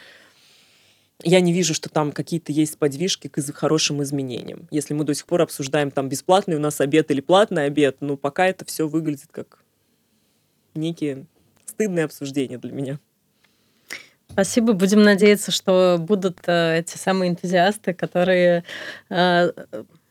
я 1.22 1.40
не 1.40 1.52
вижу, 1.52 1.74
что 1.74 1.88
там 1.88 2.12
какие-то 2.12 2.52
есть 2.52 2.78
подвижки 2.78 3.28
к 3.28 3.40
хорошим 3.52 4.02
изменениям. 4.02 4.68
Если 4.70 4.94
мы 4.94 5.04
до 5.04 5.14
сих 5.14 5.26
пор 5.26 5.42
обсуждаем 5.42 5.90
там 5.90 6.08
бесплатный 6.08 6.56
у 6.56 6.60
нас 6.60 6.80
обед 6.80 7.10
или 7.10 7.20
платный 7.20 7.66
обед, 7.66 7.96
ну 8.00 8.16
пока 8.16 8.46
это 8.46 8.64
все 8.64 8.88
выглядит 8.88 9.28
как 9.30 9.58
некие 10.74 11.26
стыдные 11.66 12.04
обсуждения 12.04 12.58
для 12.58 12.72
меня. 12.72 12.98
Спасибо. 14.28 14.72
Будем 14.72 15.02
надеяться, 15.02 15.50
что 15.50 15.96
будут 15.98 16.38
э, 16.46 16.78
эти 16.78 16.96
самые 16.96 17.30
энтузиасты, 17.32 17.94
которые 17.94 18.64
э, 19.08 19.52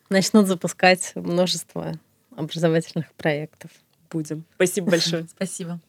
начнут 0.10 0.48
запускать 0.48 1.14
множество 1.16 1.94
образовательных 2.36 3.12
проектов. 3.14 3.72
Будем. 4.10 4.44
Спасибо 4.56 4.92
большое. 4.92 5.28
Спасибо. 5.36 5.80